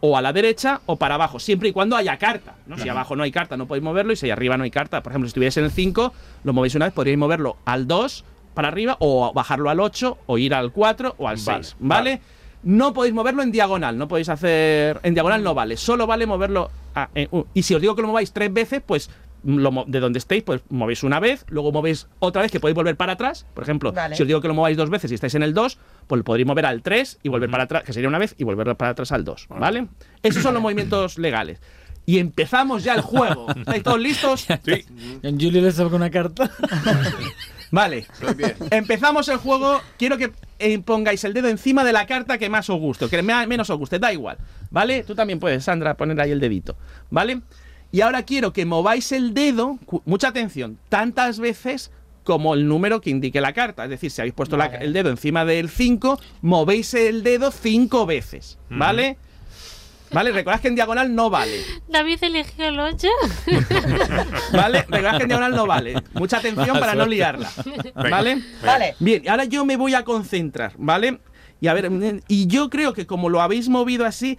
o 0.01 0.17
a 0.17 0.23
la 0.23 0.33
derecha, 0.33 0.81
o 0.87 0.97
para 0.97 1.17
abajo, 1.17 1.39
siempre 1.41 1.69
y 1.71 1.73
cuando 1.73 1.97
haya 1.97 2.17
carta. 2.19 2.55
¿no? 2.67 2.79
Si 2.79 2.89
abajo 2.89 3.17
no 3.17 3.23
hay 3.25 3.33
carta, 3.33 3.57
no 3.57 3.67
podéis 3.67 3.83
moverlo, 3.85 4.13
y 4.13 4.17
si 4.17 4.31
arriba 4.31 4.57
no 4.57 4.65
hay 4.65 4.71
carta, 4.71 5.03
por 5.03 5.13
ejemplo, 5.13 5.27
si 5.27 5.31
estuvierais 5.31 5.57
en 5.57 5.65
el 5.65 5.71
5, 5.71 6.13
lo 6.45 6.53
movéis 6.53 6.75
una 6.75 6.87
vez, 6.87 6.95
podríais 6.95 7.19
moverlo 7.19 7.57
al 7.65 7.87
2 7.87 8.25
para 8.55 8.69
arriba, 8.69 8.97
o 9.01 9.33
bajarlo 9.33 9.71
al 9.71 9.81
8, 9.81 10.19
o 10.27 10.39
ir 10.39 10.55
al 10.55 10.73
4 10.73 11.15
o 11.19 11.29
al 11.29 11.37
Vale, 11.45 11.63
6. 11.65 11.77
¿Vale? 11.81 12.21
No 12.63 12.93
podéis 12.93 13.15
moverlo 13.15 13.43
en 13.43 13.53
diagonal, 13.53 13.97
no 13.97 14.09
podéis 14.09 14.29
hacer. 14.29 14.99
En 15.05 15.15
diagonal 15.15 15.43
no 15.45 15.55
vale, 15.55 15.77
solo 15.77 16.07
vale 16.07 16.27
moverlo. 16.27 16.71
a- 16.95 17.09
en- 17.15 17.29
uh, 17.31 17.45
y 17.55 17.63
si 17.63 17.75
os 17.75 17.81
digo 17.81 17.95
que 17.95 18.03
lo 18.03 18.09
mováis 18.09 18.33
tres 18.33 18.53
veces, 18.53 18.83
pues 18.85 19.09
lo 19.45 19.85
de 19.87 20.01
donde 20.01 20.19
estéis, 20.19 20.43
pues 20.43 20.61
movéis 20.69 21.03
una 21.03 21.21
vez, 21.21 21.45
luego 21.49 21.71
movéis 21.73 22.07
otra 22.19 22.43
vez, 22.43 22.51
que 22.51 22.61
podéis 22.61 22.75
volver 22.75 22.97
para 22.97 23.13
atrás. 23.13 23.47
Por 23.55 23.63
ejemplo, 23.65 23.93
Vale. 23.93 24.17
si 24.17 24.23
os 24.23 24.27
digo 24.27 24.41
que 24.41 24.49
lo 24.49 24.55
mováis 24.55 24.77
dos 24.77 24.91
veces 24.91 25.11
y 25.11 25.15
estáis 25.15 25.35
en 25.35 25.43
el 25.43 25.55
2, 25.55 25.79
pues 26.07 26.19
lo 26.19 26.25
podréis 26.25 26.47
mover 26.47 26.67
al 26.67 26.83
3 26.83 27.19
y 27.23 27.29
volver 27.29 27.51
para 27.51 27.65
atrás, 27.65 27.83
que 27.85 27.93
sería 27.93 28.09
una 28.09 28.19
vez, 28.19 28.35
y 28.39 28.45
volver 28.45 28.75
para 28.77 28.91
atrás 28.91 29.13
al 29.13 29.25
2. 29.25 29.47
¿Vale? 29.51 29.89
Esos 30.23 30.43
son 30.43 30.55
los 30.55 30.63
movimientos 30.63 31.19
legales. 31.19 31.61
Y 32.07 32.19
empezamos 32.19 32.85
ya 32.85 32.95
el 32.95 33.03
juego. 33.03 33.47
¿Estáis 33.57 33.83
todos 33.83 34.01
listos? 34.01 34.41
Sí. 34.65 34.85
En 35.23 35.39
Julio 35.41 35.61
le 35.61 35.71
saco 35.73 35.95
una 35.95 36.11
carta. 36.11 36.51
Vale. 37.71 38.07
Empezamos 38.71 39.29
el 39.29 39.37
juego. 39.37 39.81
Quiero 39.99 40.17
que 40.17 40.33
eh, 40.59 40.79
pongáis 40.79 41.23
el 41.25 41.35
dedo 41.35 41.49
encima 41.49 41.85
de 41.85 41.93
la 41.93 42.07
carta 42.07 42.39
que 42.39 42.49
más 42.49 42.71
os 42.71 42.79
guste, 42.81 43.09
que 43.09 43.23
me- 43.23 43.47
menos 43.47 43.69
os 43.69 43.77
guste, 43.79 43.99
da 43.99 44.11
igual. 44.13 44.39
¿Vale? 44.71 45.03
Tú 45.05 45.15
también 45.15 45.39
puedes, 45.39 45.65
Sandra, 45.65 45.95
poner 45.97 46.19
ahí 46.21 46.31
el 46.31 46.41
dedito. 46.41 46.77
¿Vale? 47.11 47.43
Y 47.91 48.03
ahora 48.03 48.23
quiero 48.25 48.53
que 48.53 48.67
mováis 48.67 49.13
el 49.13 49.33
dedo, 49.35 49.79
mucha 50.05 50.29
atención, 50.29 50.79
tantas 50.89 51.39
veces 51.39 51.91
como 52.23 52.53
el 52.55 52.69
número 52.69 53.01
que 53.01 53.09
indique 53.11 53.41
la 53.41 53.55
carta. 53.55 53.85
Es 53.85 53.91
decir, 53.91 54.11
si 54.11 54.21
habéis 54.21 54.35
puesto 54.35 54.57
la- 54.59 54.67
el 54.67 54.93
dedo 54.93 55.09
encima 55.09 55.45
del 55.47 55.71
5, 55.71 56.21
movéis 56.43 56.93
el 56.93 57.23
dedo 57.23 57.51
5 57.51 58.05
veces. 58.05 58.59
¿Vale? 58.69 59.17
¿Vale? 60.11 60.33
Recordad 60.33 60.61
que 60.61 60.69
en 60.69 60.75
diagonal 60.75 61.15
no 61.15 61.29
vale. 61.31 61.61
David 61.89 62.19
eligió 62.23 62.69
el 62.69 62.79
8. 62.81 63.09
¿Vale? 64.53 64.83
Recordad 64.89 65.17
que 65.17 65.23
en 65.23 65.29
diagonal 65.29 65.55
no 65.55 65.67
vale. 65.67 65.95
Mucha 66.15 66.39
atención 66.39 66.79
para 66.79 66.95
no 66.95 67.07
liarla. 67.07 67.51
¿Vale? 67.95 68.43
Vale. 68.65 68.95
Bien, 68.99 69.29
ahora 69.29 69.45
yo 69.45 69.65
me 69.65 69.77
voy 69.77 69.95
a 69.95 70.05
concentrar, 70.05 70.73
¿vale? 70.79 71.19
Y 71.61 71.67
a 71.69 71.75
ver, 71.75 71.91
y 72.29 72.47
yo 72.47 72.71
creo 72.71 72.93
que 72.93 73.07
como 73.07 73.29
lo 73.29 73.41
habéis 73.43 73.69
movido 73.69 74.07
así, 74.07 74.39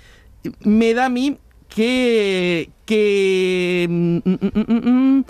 me 0.61 0.93
da 0.93 1.05
a 1.05 1.09
mí 1.09 1.37
que. 1.69 2.69
que. 2.85 3.87
mm, 3.89 4.17
mm, 4.25 4.89
mm, 5.19 5.25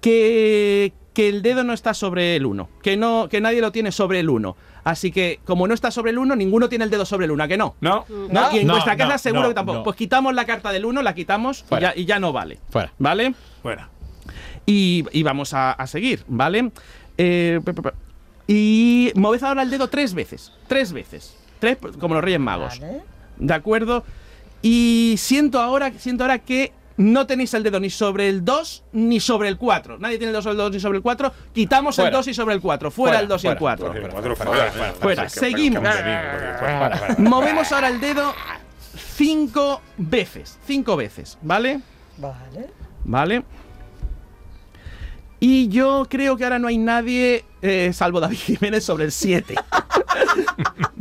que. 0.00 0.92
que 1.14 1.28
el 1.28 1.42
dedo 1.42 1.62
no 1.64 1.72
está 1.72 1.94
sobre 1.94 2.36
el 2.36 2.46
1. 2.46 2.68
Que, 2.82 2.96
no, 2.96 3.28
que 3.30 3.40
nadie 3.40 3.60
lo 3.60 3.70
tiene 3.72 3.92
sobre 3.92 4.20
el 4.20 4.28
1. 4.30 4.56
Así 4.84 5.10
que, 5.12 5.40
como 5.44 5.66
no 5.66 5.72
está 5.72 5.90
sobre 5.90 6.10
el 6.10 6.18
1, 6.18 6.36
ninguno 6.36 6.68
tiene 6.68 6.84
el 6.84 6.90
dedo 6.90 7.06
sobre 7.06 7.24
el 7.24 7.30
1, 7.30 7.44
¿a 7.44 7.48
que 7.48 7.56
no? 7.56 7.74
No. 7.80 8.04
¿No? 8.08 8.52
Y 8.52 8.58
en 8.58 8.66
No, 8.66 8.74
vuestra 8.74 8.96
casa 8.96 9.12
no, 9.12 9.18
seguro 9.18 9.42
no, 9.44 9.48
que 9.48 9.54
tampoco. 9.54 9.78
no. 9.78 9.84
Pues 9.84 9.96
quitamos 9.96 10.34
la 10.34 10.44
carta 10.44 10.72
del 10.72 10.84
1, 10.84 11.00
la 11.02 11.14
quitamos 11.14 11.64
y 11.70 11.80
ya, 11.80 11.92
y 11.96 12.04
ya 12.04 12.18
no 12.18 12.32
vale. 12.32 12.58
Fuera. 12.68 12.92
¿Vale? 12.98 13.34
Fuera. 13.62 13.88
Y, 14.66 15.04
y 15.12 15.22
vamos 15.22 15.54
a, 15.54 15.72
a 15.72 15.86
seguir, 15.86 16.24
¿vale? 16.28 16.70
Eh, 17.16 17.60
y 18.46 19.10
moved 19.14 19.42
ahora 19.42 19.62
el 19.62 19.70
dedo 19.70 19.88
tres 19.88 20.12
veces. 20.12 20.52
Tres 20.66 20.92
veces. 20.92 21.36
Tres, 21.60 21.78
como 21.98 22.14
los 22.14 22.24
Reyes 22.24 22.40
Magos. 22.40 22.78
Vale. 22.80 23.02
¿De 23.38 23.54
acuerdo? 23.54 24.04
Y 24.66 25.16
siento 25.18 25.60
ahora, 25.60 25.92
siento 25.98 26.24
ahora 26.24 26.38
que 26.38 26.72
no 26.96 27.26
tenéis 27.26 27.52
el 27.52 27.62
dedo 27.62 27.78
ni 27.80 27.90
sobre 27.90 28.30
el 28.30 28.46
2 28.46 28.84
ni 28.92 29.20
sobre 29.20 29.48
el 29.50 29.58
4. 29.58 29.98
Nadie 29.98 30.16
tiene 30.16 30.30
el 30.30 30.32
dedo 30.32 30.40
sobre 30.40 30.52
el 30.52 30.58
2 30.58 30.72
ni 30.72 30.80
sobre 30.80 30.96
el 30.96 31.02
4. 31.02 31.32
Quitamos 31.52 31.98
el 31.98 32.04
Fuera. 32.04 32.16
2 32.16 32.28
y 32.28 32.34
sobre 32.34 32.54
el 32.54 32.62
4. 32.62 32.90
Fuera, 32.90 33.10
Fuera, 33.10 33.20
el 33.20 33.28
2 33.28 33.44
y 33.44 33.46
el 33.46 33.58
fuera, 33.58 33.76
4. 33.76 33.86
Porque 33.86 34.08
cuatro 34.08 34.36
fuera, 35.00 35.28
Seguimos. 35.28 35.82
Movemos 37.18 37.70
ahora 37.72 37.88
el 37.88 38.00
dedo 38.00 38.32
cinco 39.16 39.82
veces. 39.98 40.58
Cinco 40.66 40.96
veces, 40.96 41.36
¿vale? 41.42 41.82
Vale. 42.16 42.70
¿Vale? 43.04 43.44
Y 45.40 45.68
yo 45.68 46.06
creo 46.08 46.38
que 46.38 46.44
ahora 46.44 46.58
no 46.58 46.68
hay 46.68 46.78
nadie, 46.78 47.44
eh, 47.60 47.90
salvo 47.92 48.18
David 48.18 48.38
Jiménez, 48.38 48.82
sobre 48.82 49.04
el 49.04 49.12
7. 49.12 49.56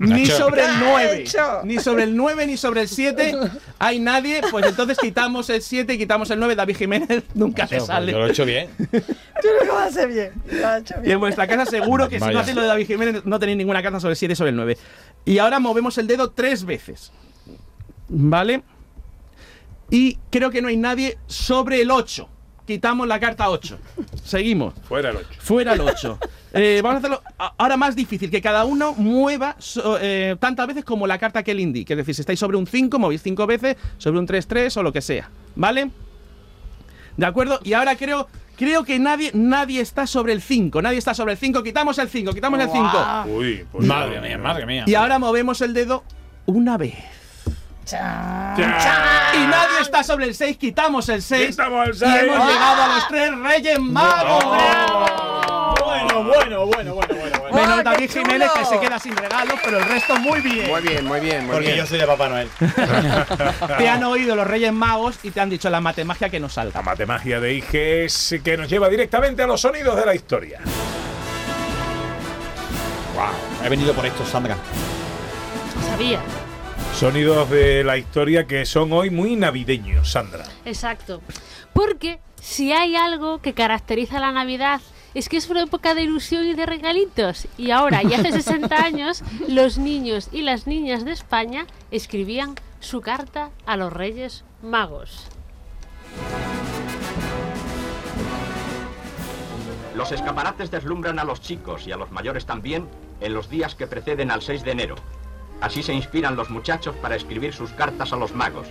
ni 0.03 0.23
Nacho. 0.23 0.37
sobre 0.37 0.61
el 0.61 0.67
¿Qué 0.69 0.75
ha 0.75 0.89
9. 0.89 1.21
hecho? 1.21 1.61
Ni 1.63 1.79
sobre 1.79 2.03
el 2.03 2.15
9 2.15 2.47
ni 2.47 2.57
sobre 2.57 2.81
el 2.81 2.87
7 2.87 3.33
hay 3.79 3.99
nadie. 3.99 4.41
Pues 4.51 4.65
entonces 4.65 4.97
quitamos 4.99 5.49
el 5.49 5.61
7 5.61 5.93
y 5.93 5.97
quitamos 5.97 6.29
el 6.31 6.39
9. 6.39 6.55
David 6.55 6.75
Jiménez 6.77 7.23
nunca 7.33 7.67
te 7.67 7.77
Yo 7.77 7.85
sale. 7.85 8.11
lo 8.11 8.25
he 8.27 8.29
hecho 8.31 8.45
bien. 8.45 8.69
Tú 8.77 9.47
lo 9.59 9.65
que 9.65 9.69
vas 9.71 9.83
a 9.83 9.85
hacer 9.87 10.07
bien. 10.09 10.31
Lo 10.51 10.75
hecho 10.77 10.93
Y 10.95 10.97
en 10.97 11.03
bien. 11.03 11.19
vuestra 11.19 11.47
casa 11.47 11.65
seguro 11.65 12.07
que 12.09 12.15
si 12.15 12.21
Vaya. 12.21 12.33
no 12.33 12.39
hacéis 12.39 12.55
lo 12.55 12.61
de 12.61 12.67
David 12.67 12.87
Jiménez 12.87 13.25
no 13.25 13.39
tenéis 13.39 13.57
ninguna 13.57 13.81
carta 13.81 13.99
sobre 13.99 14.11
el 14.13 14.17
7 14.17 14.33
y 14.33 14.35
sobre 14.35 14.49
el 14.51 14.55
9. 14.55 14.77
Y 15.25 15.37
ahora 15.39 15.59
movemos 15.59 15.97
el 15.97 16.07
dedo 16.07 16.31
tres 16.31 16.65
veces. 16.65 17.11
¿Vale? 18.09 18.63
Y 19.89 20.17
creo 20.31 20.49
que 20.51 20.61
no 20.61 20.67
hay 20.69 20.77
nadie 20.77 21.17
sobre 21.27 21.81
el 21.81 21.91
8. 21.91 22.29
Quitamos 22.65 23.07
la 23.07 23.19
carta 23.19 23.49
8. 23.49 23.77
Seguimos. 24.23 24.73
Fuera 24.87 25.09
el 25.09 25.17
8. 25.17 25.27
Fuera 25.39 25.73
el 25.73 25.81
8. 25.81 26.19
Eh, 26.55 26.81
vamos 26.83 26.97
a 26.97 26.99
hacerlo 26.99 27.23
ahora 27.57 27.77
más 27.77 27.95
difícil, 27.95 28.29
que 28.29 28.39
cada 28.39 28.63
uno 28.63 28.93
mueva 28.93 29.55
so- 29.57 29.97
eh, 29.99 30.35
tantas 30.39 30.67
veces 30.67 30.85
como 30.85 31.07
la 31.07 31.17
carta 31.17 31.41
que 31.41 31.49
él 31.49 31.59
indique. 31.59 31.93
Es 31.93 31.97
decir, 31.97 32.13
si 32.13 32.21
estáis 32.21 32.39
sobre 32.39 32.57
un 32.57 32.67
5, 32.67 32.99
movéis 32.99 33.23
5 33.23 33.47
veces, 33.47 33.75
sobre 33.97 34.19
un 34.19 34.27
3, 34.27 34.45
3 34.45 34.77
o 34.77 34.83
lo 34.83 34.93
que 34.93 35.01
sea. 35.01 35.31
¿Vale? 35.55 35.89
¿De 37.17 37.25
acuerdo? 37.25 37.59
Y 37.63 37.73
ahora 37.73 37.95
creo 37.95 38.27
Creo 38.55 38.83
que 38.83 38.99
nadie, 38.99 39.31
nadie 39.33 39.81
está 39.81 40.05
sobre 40.05 40.31
el 40.31 40.43
5. 40.43 40.79
Nadie 40.83 40.99
está 40.99 41.15
sobre 41.15 41.31
el 41.31 41.39
5. 41.39 41.63
Quitamos 41.63 41.97
el 41.97 42.07
5, 42.07 42.33
quitamos 42.33 42.59
el 42.59 42.69
5. 42.69 42.87
Uy, 43.29 43.65
pues 43.71 43.87
Madre 43.87 44.21
mía, 44.21 44.37
madre 44.37 44.67
mía. 44.67 44.83
Y 44.85 44.93
ahora 44.93 45.17
movemos 45.17 45.59
el 45.61 45.73
dedo 45.73 46.03
una 46.45 46.77
vez. 46.77 46.93
Y 47.91 49.37
nadie 49.47 49.81
está 49.81 50.03
sobre 50.03 50.25
el 50.25 50.35
6, 50.35 50.57
quitamos 50.57 51.09
el 51.09 51.21
6. 51.21 51.49
Quitamos 51.51 51.87
el 51.87 51.93
Y 51.95 51.97
seis. 51.99 52.23
hemos 52.23 52.47
llegado 52.47 52.83
a 52.83 52.87
los 52.95 53.07
tres 53.07 53.37
Reyes 53.37 53.79
Magos. 53.79 54.43
Bueno, 55.83 56.23
bueno, 56.23 56.65
bueno, 56.65 56.65
bueno, 56.65 56.93
bueno. 56.95 57.15
bueno. 57.19 57.53
Menos 57.53 57.79
¡Ah, 57.79 57.83
David 57.83 58.09
Jiménez 58.11 58.49
que 58.51 58.65
se 58.65 58.79
queda 58.79 58.97
sin 58.99 59.15
regalos, 59.15 59.59
pero 59.63 59.77
el 59.77 59.85
resto 59.85 60.15
muy 60.17 60.41
bien. 60.41 60.67
Muy 60.69 60.81
bien, 60.81 61.05
muy 61.05 61.19
bien, 61.19 61.45
muy 61.45 61.53
Porque 61.53 61.67
bien. 61.67 61.77
yo 61.79 61.85
soy 61.85 61.99
de 61.99 62.07
Papá 62.07 62.29
Noel. 62.29 62.49
Te 63.77 63.89
han 63.89 64.03
oído 64.03 64.35
los 64.35 64.47
Reyes 64.47 64.73
Magos 64.73 65.19
y 65.23 65.29
te 65.31 65.39
han 65.41 65.49
dicho 65.49 65.69
la 65.69 65.79
matemagia 65.81 66.29
que 66.29 66.39
nos 66.39 66.55
La 66.55 66.63
salga. 66.63 66.81
matemagia 66.81 67.39
de 67.39 67.53
IGES 67.53 68.35
que 68.43 68.57
nos 68.57 68.67
lleva 68.69 68.89
directamente 68.89 69.43
a 69.43 69.47
los 69.47 69.61
sonidos 69.61 69.95
de 69.95 70.05
la 70.05 70.15
historia. 70.15 70.59
He 73.63 73.69
venido 73.69 73.93
por 73.93 74.05
esto, 74.05 74.25
Sandra. 74.25 74.57
Sabía. 75.89 76.19
Sonidos 76.93 77.49
de 77.49 77.83
la 77.83 77.97
historia 77.97 78.45
que 78.45 78.65
son 78.65 78.93
hoy 78.93 79.09
muy 79.09 79.35
navideños, 79.35 80.11
Sandra. 80.11 80.45
Exacto. 80.63 81.21
Porque 81.73 82.19
si 82.39 82.71
hay 82.71 82.95
algo 82.95 83.39
que 83.41 83.53
caracteriza 83.53 84.19
la 84.19 84.31
Navidad 84.31 84.79
es 85.13 85.27
que 85.27 85.37
es 85.37 85.49
una 85.49 85.63
época 85.63 85.95
de 85.95 86.03
ilusión 86.03 86.45
y 86.45 86.53
de 86.53 86.65
regalitos. 86.65 87.47
Y 87.57 87.71
ahora, 87.71 88.03
y 88.03 88.13
hace 88.13 88.31
60 88.43 88.75
años, 88.75 89.23
los 89.47 89.77
niños 89.77 90.29
y 90.31 90.43
las 90.43 90.65
niñas 90.67 91.03
de 91.03 91.11
España 91.11 91.65
escribían 91.91 92.55
su 92.79 93.01
carta 93.01 93.49
a 93.65 93.75
los 93.75 93.91
Reyes 93.91 94.43
Magos. 94.61 95.27
Los 99.95 100.11
escaparates 100.11 100.71
deslumbran 100.71 101.19
a 101.19 101.23
los 101.23 101.41
chicos 101.41 101.85
y 101.87 101.91
a 101.91 101.97
los 101.97 102.11
mayores 102.11 102.45
también 102.45 102.87
en 103.19 103.33
los 103.33 103.49
días 103.49 103.75
que 103.75 103.87
preceden 103.87 104.31
al 104.31 104.41
6 104.41 104.63
de 104.63 104.71
enero. 104.71 104.95
Así 105.63 105.81
se 105.81 105.93
inspiran 105.93 106.35
los 106.35 106.49
muchachos 106.49 106.93
para 106.97 107.15
escribir 107.15 107.53
sus 107.53 107.71
cartas 107.71 108.11
a 108.11 108.17
los 108.17 108.35
magos. 108.35 108.67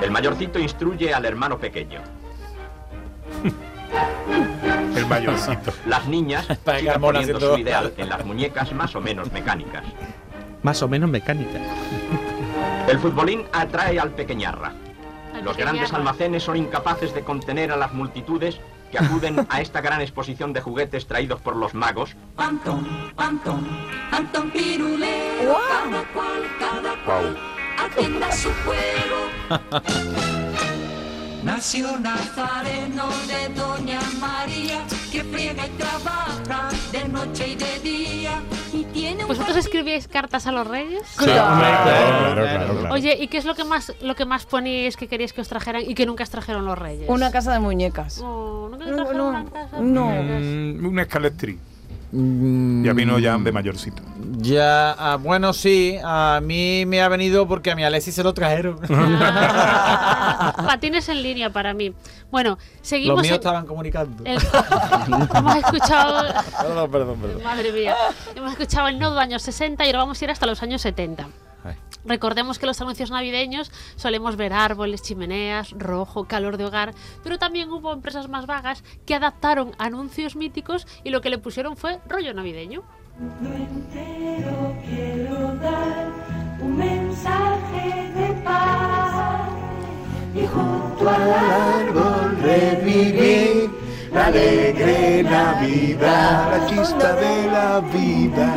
El 0.00 0.12
mayorcito 0.12 0.60
instruye 0.60 1.12
al 1.12 1.24
hermano 1.24 1.58
pequeño. 1.58 2.00
El 4.96 5.06
mayorcito. 5.06 5.72
Las 5.86 6.06
niñas 6.06 6.46
siguen 6.78 7.00
poniendo 7.00 7.36
haciendo- 7.38 7.54
su 7.56 7.58
ideal 7.60 7.92
en 7.96 8.08
las 8.08 8.24
muñecas 8.24 8.72
más 8.72 8.94
o 8.94 9.00
menos 9.00 9.32
mecánicas. 9.32 9.82
Más 10.62 10.80
o 10.82 10.88
menos 10.88 11.10
mecánica. 11.10 11.58
El 12.88 13.00
futbolín 13.00 13.42
atrae 13.52 13.98
al 13.98 14.10
pequeñarra. 14.10 14.72
Los 15.42 15.56
grandes 15.56 15.92
almacenes 15.92 16.44
son 16.44 16.56
incapaces 16.58 17.12
de 17.12 17.22
contener 17.22 17.72
a 17.72 17.76
las 17.76 17.92
multitudes 17.92 18.60
que 18.94 19.04
acuden 19.04 19.44
a 19.50 19.60
esta 19.60 19.80
gran 19.80 20.00
exposición 20.00 20.52
de 20.52 20.60
juguetes 20.60 21.08
traídos 21.08 21.40
por 21.40 21.56
los 21.56 21.74
magos 21.74 22.14
Antón, 22.36 22.86
Antón, 23.16 23.66
Antón 24.12 24.52
Pirulero, 24.52 25.56
cada 25.68 26.04
cual, 26.12 26.42
cada 26.60 27.04
cual, 27.04 27.36
atienda 27.76 28.30
su 28.30 28.50
juego. 28.64 29.18
Nació 31.42 31.98
Nazareno 31.98 33.08
de 33.26 33.48
Doña 33.54 34.00
María, 34.20 34.86
que 35.10 35.24
friega 35.24 35.66
y 35.66 35.70
trabaja 35.70 36.68
de 36.92 37.08
noche 37.08 37.48
y 37.48 37.54
de 37.56 37.78
día. 37.80 38.23
¿Vosotros 39.36 39.56
escribíais 39.56 40.08
cartas 40.08 40.46
a 40.46 40.52
los 40.52 40.66
Reyes? 40.66 41.02
Claro, 41.16 41.56
claro, 41.56 42.74
claro. 42.78 42.94
Oye, 42.94 43.16
¿y 43.20 43.28
qué 43.28 43.38
es 43.38 43.44
lo 43.44 43.54
que 43.54 43.64
más 43.64 43.92
lo 44.00 44.14
que 44.14 44.24
más 44.24 44.46
poníais 44.46 44.96
que 44.96 45.08
queríais 45.08 45.32
que 45.32 45.40
os 45.40 45.48
trajeran 45.48 45.82
y 45.86 45.94
que 45.94 46.06
nunca 46.06 46.22
os 46.24 46.30
trajeron 46.30 46.64
los 46.64 46.78
Reyes? 46.78 47.08
Una 47.08 47.30
casa 47.30 47.52
de 47.52 47.58
muñecas. 47.60 48.20
Oh, 48.22 48.68
¿nunca 48.70 48.84
os 48.84 48.90
No, 48.90 48.96
trajeron 48.96 49.16
no, 49.18 49.28
una 49.28 49.44
casa? 49.50 49.76
no. 49.80 50.06
Mm, 50.10 50.86
un 50.86 50.98
escaletri. 50.98 51.58
Mm, 52.16 52.84
Ya 52.84 52.92
vino 52.92 53.18
ya 53.18 53.36
de 53.38 53.50
mayorcito. 53.50 54.02
Ya, 54.38 54.92
ah, 54.92 55.16
bueno, 55.16 55.52
sí, 55.52 55.96
a 56.04 56.40
mí 56.42 56.84
me 56.86 57.02
ha 57.02 57.08
venido 57.08 57.48
porque 57.48 57.70
a 57.72 57.76
mi 57.76 57.82
Alexis 57.82 58.14
se 58.14 58.22
lo 58.22 58.32
trajeron. 58.34 58.78
Patines 60.66 61.08
en 61.08 61.22
línea 61.22 61.50
para 61.50 61.74
mí. 61.74 61.92
Bueno, 62.30 62.50
Los 62.50 62.58
seguimos. 62.82 63.22
míos 63.22 63.28
en- 63.34 63.40
estaban 63.40 63.66
comunicando. 63.66 64.22
el- 64.24 64.38
Hemos 65.34 65.56
escuchado. 65.56 66.24
Perdón, 66.62 66.90
perdón, 66.90 67.18
perdón. 67.20 67.42
Madre 67.42 67.72
mía. 67.72 67.94
Hemos 68.34 68.52
escuchado 68.52 68.88
el 68.88 68.98
nodo 68.98 69.18
años 69.18 69.42
60 69.42 69.84
y 69.84 69.86
ahora 69.88 69.98
vamos 70.00 70.20
a 70.20 70.24
ir 70.24 70.30
hasta 70.30 70.46
los 70.46 70.62
años 70.62 70.82
70. 70.82 71.26
Ay. 71.64 71.76
Recordemos 72.04 72.58
que 72.58 72.66
los 72.66 72.80
anuncios 72.80 73.10
navideños 73.10 73.72
solemos 73.96 74.36
ver 74.36 74.52
árboles, 74.52 75.02
chimeneas, 75.02 75.70
rojo, 75.72 76.26
calor 76.26 76.58
de 76.58 76.66
hogar, 76.66 76.94
pero 77.22 77.38
también 77.38 77.70
hubo 77.70 77.92
empresas 77.92 78.28
más 78.28 78.46
vagas 78.46 78.84
que 79.06 79.14
adaptaron 79.14 79.72
anuncios 79.78 80.36
míticos 80.36 80.86
y 81.02 81.10
lo 81.10 81.20
que 81.20 81.30
le 81.30 81.38
pusieron 81.38 81.76
fue 81.76 82.00
rollo 82.06 82.34
navideño. 82.34 82.82
entero 83.18 84.76
quiero 84.84 85.54
dar 85.56 86.12
un 86.60 86.76
mensaje 86.76 88.12
de 88.14 88.42
paz. 88.42 89.48
Y 90.34 90.46
junto 90.46 91.08
al 91.08 91.32
árbol 91.32 92.24
Revivir 92.42 93.70
la 94.12 94.26
alegre 94.26 95.22
Navidad, 95.22 96.50
la 96.50 96.66
chista 96.66 97.16
de 97.16 97.46
la 97.50 97.80
vida. 97.80 98.48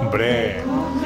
Hombre, 0.00 0.62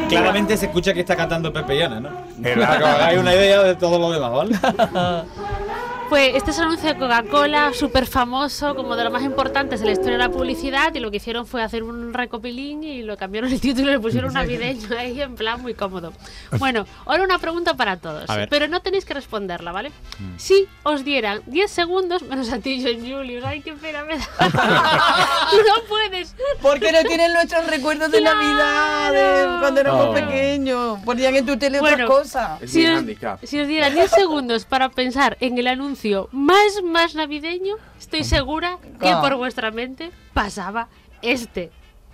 Claramente 0.08 0.56
se 0.56 0.66
escucha 0.66 0.92
que 0.94 1.00
está 1.00 1.16
cantando 1.16 1.52
Pepe 1.52 1.78
Llana, 1.78 2.00
¿no? 2.00 2.10
Para 2.42 2.78
que 2.78 2.84
os 2.84 2.88
hagáis 2.94 3.18
una 3.20 3.34
idea 3.34 3.62
de 3.62 3.74
todo 3.74 3.98
lo 3.98 4.10
demás, 4.10 4.32
¿vale? 4.32 4.56
Pues 6.08 6.36
este 6.36 6.52
es 6.52 6.58
el 6.58 6.64
anuncio 6.64 6.88
de 6.88 6.98
Coca-Cola, 6.98 7.72
súper 7.74 8.06
famoso, 8.06 8.74
como 8.74 8.96
de 8.96 9.04
lo 9.04 9.10
más 9.10 9.22
importantes 9.22 9.80
de 9.80 9.86
la 9.86 9.92
historia 9.92 10.12
de 10.12 10.18
la 10.18 10.30
publicidad, 10.30 10.94
y 10.94 11.00
lo 11.00 11.10
que 11.10 11.18
hicieron 11.18 11.46
fue 11.46 11.62
hacer 11.62 11.82
un 11.82 12.14
recopilín 12.14 12.82
y 12.82 13.02
lo 13.02 13.18
cambiaron 13.18 13.52
el 13.52 13.60
título 13.60 13.88
y 13.90 13.92
le 13.92 14.00
pusieron 14.00 14.32
navideño 14.32 14.88
ahí 14.96 15.20
en 15.20 15.34
plan 15.34 15.60
muy 15.60 15.74
cómodo. 15.74 16.14
Bueno, 16.58 16.86
ahora 17.04 17.24
una 17.24 17.38
pregunta 17.38 17.74
para 17.74 17.98
todos, 17.98 18.24
pero 18.48 18.68
no 18.68 18.80
tenéis 18.80 19.04
que 19.04 19.12
responderla, 19.12 19.70
¿vale? 19.70 19.92
Si 20.38 20.66
os 20.82 21.04
dieran 21.04 21.42
10 21.44 21.70
segundos, 21.70 22.22
menos 22.22 22.50
a 22.52 22.58
ti, 22.58 22.82
John 22.82 23.00
Julius, 23.06 23.44
ay, 23.44 23.60
qué 23.60 23.74
pena 23.74 24.02
me 24.04 24.16
da. 24.16 24.24
Tú 25.50 25.56
no 25.58 25.84
puedes. 25.90 26.34
Porque 26.62 26.90
no 26.90 27.02
tienen 27.02 27.34
nuestros 27.34 27.66
recuerdos 27.66 28.10
de 28.10 28.18
Claro. 28.20 28.38
Navidad, 28.40 29.12
de 29.12 29.60
cuando 29.60 29.80
éramos 29.82 30.06
Oh. 30.08 30.14
pequeños. 30.14 31.00
Ponían 31.04 31.36
en 31.36 31.44
tu 31.44 31.58
tele 31.58 31.80
Bueno, 31.80 32.04
otras 32.06 32.18
cosas. 32.20 32.62
Es 32.62 32.70
Si 32.72 32.86
os, 32.86 33.02
si 33.44 33.60
os 33.60 33.68
dieran 33.68 33.92
10 33.94 34.10
segundos 34.10 34.64
para 34.64 34.88
pensar 34.88 35.36
en 35.40 35.58
el 35.58 35.66
anuncio 35.66 35.97
más, 36.32 36.82
más 36.84 37.14
navideño, 37.14 37.76
estoy 37.98 38.24
segura 38.24 38.78
que 39.00 39.12
por 39.20 39.36
vuestra 39.36 39.70
mente 39.70 40.10
pasaba 40.32 40.88
este. 41.22 41.70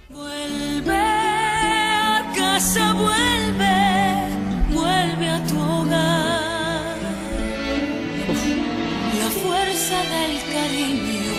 Vuelve 0.08 0.96
a 0.96 2.32
casa, 2.34 2.92
vuelve, 2.94 4.28
vuelve 4.70 5.28
a 5.28 5.46
tu 5.46 5.60
hogar. 5.60 6.96
La 9.18 9.30
fuerza 9.30 9.98
del 10.02 10.52
cariño. 10.52 11.33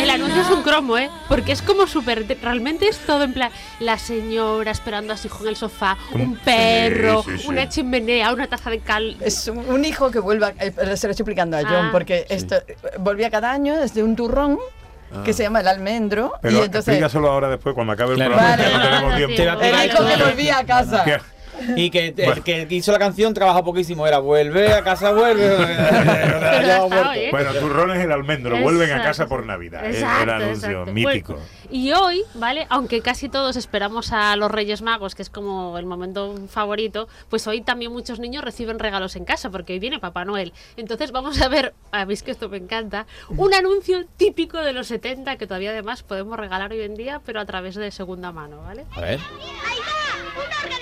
El 0.00 0.10
anuncio 0.10 0.42
es 0.42 0.50
un 0.50 0.62
cromo, 0.62 0.98
¿eh? 0.98 1.08
Porque 1.28 1.52
es 1.52 1.62
como 1.62 1.86
súper... 1.86 2.26
Realmente 2.42 2.88
es 2.88 2.98
todo 2.98 3.22
en 3.24 3.32
plan... 3.32 3.50
La 3.80 3.98
señora 3.98 4.70
esperando 4.70 5.12
a 5.12 5.16
su 5.16 5.28
hijo 5.28 5.42
en 5.42 5.48
el 5.48 5.56
sofá, 5.56 5.96
un 6.12 6.36
perro, 6.36 7.22
sí, 7.24 7.38
sí. 7.38 7.48
una 7.48 7.68
chimenea, 7.68 8.32
una 8.32 8.46
taza 8.48 8.70
de 8.70 8.80
cal... 8.80 9.16
Es 9.20 9.48
un, 9.48 9.84
hijo 9.84 10.10
que 10.10 10.18
vuelve, 10.18 10.46
a- 10.46 10.54
eh, 10.58 10.72
se 10.76 10.84
lo 10.86 10.92
estoy 10.92 11.10
explicando 11.10 11.56
a 11.56 11.62
John, 11.62 11.86
Ah. 11.86 11.88
porque 11.92 12.26
esto 12.28 12.56
volvía 12.98 13.30
cada 13.30 13.50
año 13.52 13.76
desde 13.76 14.02
un 14.02 14.14
turrón 14.16 14.58
que 15.24 15.32
se 15.34 15.42
llama 15.42 15.60
el 15.60 15.68
almendro. 15.68 16.32
pero 16.40 16.54
y 16.54 16.60
entonces, 16.62 16.88
explícaselo 16.88 17.30
ahora 17.30 17.48
después, 17.50 17.74
cuando 17.74 17.92
acabe 17.92 18.12
el 18.12 18.16
Claro. 18.16 18.32
programa, 18.32 18.56
Vale. 18.56 18.72
no 18.72 18.82
tenemos 18.82 19.12
Ah, 19.12 19.16
tiempo. 19.16 19.62
El 19.62 19.90
hijo 19.90 20.06
que 20.06 20.24
volvía 20.24 20.58
a 20.58 20.64
casa. 20.64 21.04
Y 21.76 21.90
que 21.90 22.08
el 22.08 22.14
Bueno. 22.14 22.42
que 22.44 22.66
hizo 22.70 22.92
la 22.92 22.98
canción 22.98 23.34
trabaja 23.34 23.62
poquísimo. 23.62 24.06
Era 24.06 24.18
vuelve 24.18 24.72
a 24.72 24.82
casa, 24.82 25.12
vuelve. 25.12 25.56
Ya 26.62 26.86
¿eh? 27.16 27.28
Bueno, 27.30 27.52
turrón 27.54 27.90
es 27.92 28.04
el 28.04 28.12
almendro, 28.12 28.56
vuelven 28.60 28.82
a 28.90 28.96
Exacto. 28.96 29.08
casa 29.08 29.26
por 29.26 29.44
Navidad. 29.46 29.84
es 29.84 29.96
Exacto, 29.96 30.22
el 30.22 30.30
anuncio 30.30 30.70
exacto. 30.70 30.92
mítico. 30.92 31.32
Bueno, 31.34 31.48
y 31.70 31.92
hoy, 31.92 32.22
¿vale? 32.34 32.66
Aunque 32.70 33.00
casi 33.00 33.28
todos 33.28 33.56
esperamos 33.56 34.12
a 34.12 34.36
los 34.36 34.50
Reyes 34.50 34.82
Magos, 34.82 35.14
que 35.14 35.22
es 35.22 35.30
como 35.30 35.78
el 35.78 35.86
momento 35.86 36.34
favorito, 36.48 37.08
pues 37.28 37.46
hoy 37.46 37.62
también 37.62 37.92
muchos 37.92 38.20
niños 38.20 38.44
reciben 38.44 38.78
regalos 38.78 39.16
en 39.16 39.24
casa, 39.24 39.50
porque 39.50 39.72
hoy 39.72 39.78
viene 39.78 39.98
Papá 39.98 40.24
Noel. 40.24 40.52
Entonces 40.76 41.10
vamos 41.12 41.40
a 41.40 41.48
ver, 41.48 41.74
a 41.90 42.04
mí 42.04 42.14
es 42.14 42.22
que 42.22 42.30
esto 42.30 42.48
me 42.48 42.58
encanta, 42.58 43.06
un 43.30 43.54
anuncio 43.54 44.04
típico 44.16 44.58
de 44.58 44.72
los 44.72 44.86
70 44.88 45.36
que 45.36 45.46
todavía 45.46 45.70
además 45.70 46.02
podemos 46.02 46.38
regalar 46.38 46.72
hoy 46.72 46.82
en 46.82 46.94
día, 46.94 47.20
pero 47.24 47.40
a 47.40 47.44
través 47.46 47.74
de 47.74 47.90
segunda 47.90 48.32
mano, 48.32 48.62
¿vale? 48.62 48.84
A 48.94 49.00
ver. 49.00 49.18
¡Ahí 49.20 49.78
va! 49.78 50.42
¡Un 50.44 50.64
órgano 50.64 50.81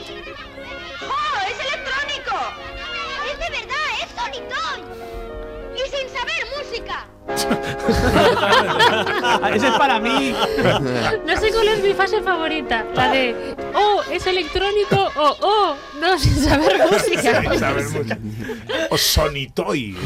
¡Oh, 0.00 1.38
es 1.46 1.58
electrónico! 1.60 2.36
¡Es 3.30 3.38
de 3.38 3.48
verdad! 3.50 3.88
¡Es 4.02 4.08
Sonic 4.16 4.48
Toy! 4.48 4.80
¡Y 5.76 5.90
sin 5.90 6.08
saber 6.08 6.40
música! 6.56 7.06
Ese 9.54 9.66
es 9.66 9.74
para 9.74 10.00
mí. 10.00 10.34
No 11.26 11.36
sé 11.36 11.50
cuál 11.52 11.68
es 11.68 11.82
mi 11.82 11.92
fase 11.94 12.22
favorita. 12.22 12.84
La 12.94 13.10
de, 13.10 13.54
oh, 13.74 14.02
es 14.10 14.26
electrónico 14.26 15.10
o, 15.16 15.36
oh, 15.40 15.76
no, 16.00 16.18
sin 16.24 16.36
saber 16.36 16.78
música. 16.90 17.42
Sin 17.42 17.58
saber 17.58 17.84
música. 17.84 18.18
O 18.90 18.98
Sonitoy. 18.98 19.96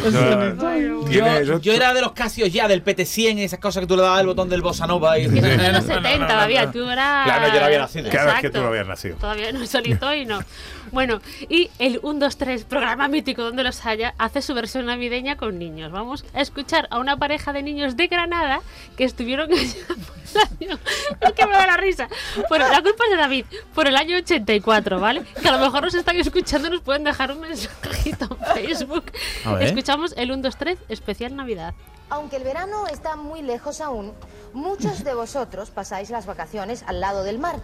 Yo, 1.10 1.58
yo 1.58 1.72
era 1.72 1.94
de 1.94 2.00
los 2.00 2.12
Casios 2.12 2.52
ya, 2.52 2.68
del 2.68 2.84
PT100, 2.84 3.38
esas 3.38 3.58
cosas 3.58 3.82
que 3.82 3.86
tú 3.86 3.96
le 3.96 4.02
dabas 4.02 4.20
el 4.20 4.26
botón 4.26 4.48
del 4.48 4.62
Bossa 4.62 4.86
Nova. 4.86 5.18
Y... 5.18 5.28
Que 5.28 5.38
eso 5.38 5.46
era 5.46 5.72
los 5.72 5.84
70 5.84 6.26
todavía, 6.26 6.70
tú 6.70 6.88
eras... 6.88 7.24
Claro, 7.24 7.52
yo 7.52 7.60
no 7.60 7.66
había 7.66 7.78
nacido. 7.78 8.10
Claro, 8.10 8.32
es 8.32 8.40
que 8.40 8.50
tú 8.50 8.60
no 8.60 8.68
habías 8.68 8.86
nacido. 8.86 9.16
Todavía 9.16 9.52
no 9.52 9.66
solito 9.66 10.14
y 10.14 10.26
no. 10.26 10.40
Bueno, 10.92 11.20
y 11.48 11.70
el 11.78 11.98
1, 12.02 12.20
2, 12.20 12.36
3, 12.36 12.64
programa 12.64 13.08
mítico 13.08 13.42
donde 13.42 13.64
los 13.64 13.84
haya, 13.84 14.14
hace 14.18 14.42
su 14.42 14.54
versión 14.54 14.86
navideña 14.86 15.36
con 15.36 15.58
niños. 15.58 15.90
Vamos 15.90 16.24
a 16.34 16.40
escuchar 16.40 16.86
a 16.90 16.98
una 16.98 17.13
pareja 17.16 17.52
de 17.52 17.62
niños 17.62 17.96
de 17.96 18.06
Granada 18.06 18.60
que 18.96 19.04
estuvieron 19.04 19.52
allá 19.52 19.86
por 19.86 20.42
el 20.42 20.68
año. 20.68 20.78
Es 21.20 21.32
que 21.32 21.46
me 21.46 21.52
da 21.52 21.66
la 21.66 21.76
risa. 21.76 22.08
Bueno, 22.48 22.68
la 22.68 22.82
culpa 22.82 23.04
es 23.04 23.10
de 23.10 23.16
David, 23.16 23.46
por 23.74 23.86
el 23.86 23.96
año 23.96 24.16
84, 24.16 25.00
¿vale? 25.00 25.22
Que 25.40 25.48
a 25.48 25.52
lo 25.52 25.58
mejor 25.58 25.82
nos 25.84 25.94
están 25.94 26.16
escuchando, 26.16 26.70
nos 26.70 26.80
pueden 26.80 27.04
dejar 27.04 27.30
un 27.30 27.40
mensajito 27.40 28.28
en 28.40 28.54
Facebook. 28.54 29.12
Escuchamos 29.60 30.14
el 30.16 30.32
1, 30.32 30.42
2, 30.42 30.56
3, 30.56 30.78
especial 30.88 31.36
Navidad. 31.36 31.74
Aunque 32.10 32.36
el 32.36 32.44
verano 32.44 32.86
está 32.86 33.16
muy 33.16 33.42
lejos 33.42 33.80
aún, 33.80 34.12
muchos 34.52 35.04
de 35.04 35.14
vosotros 35.14 35.70
pasáis 35.70 36.10
las 36.10 36.26
vacaciones 36.26 36.84
al 36.86 37.00
lado 37.00 37.24
del 37.24 37.38
mar. 37.38 37.56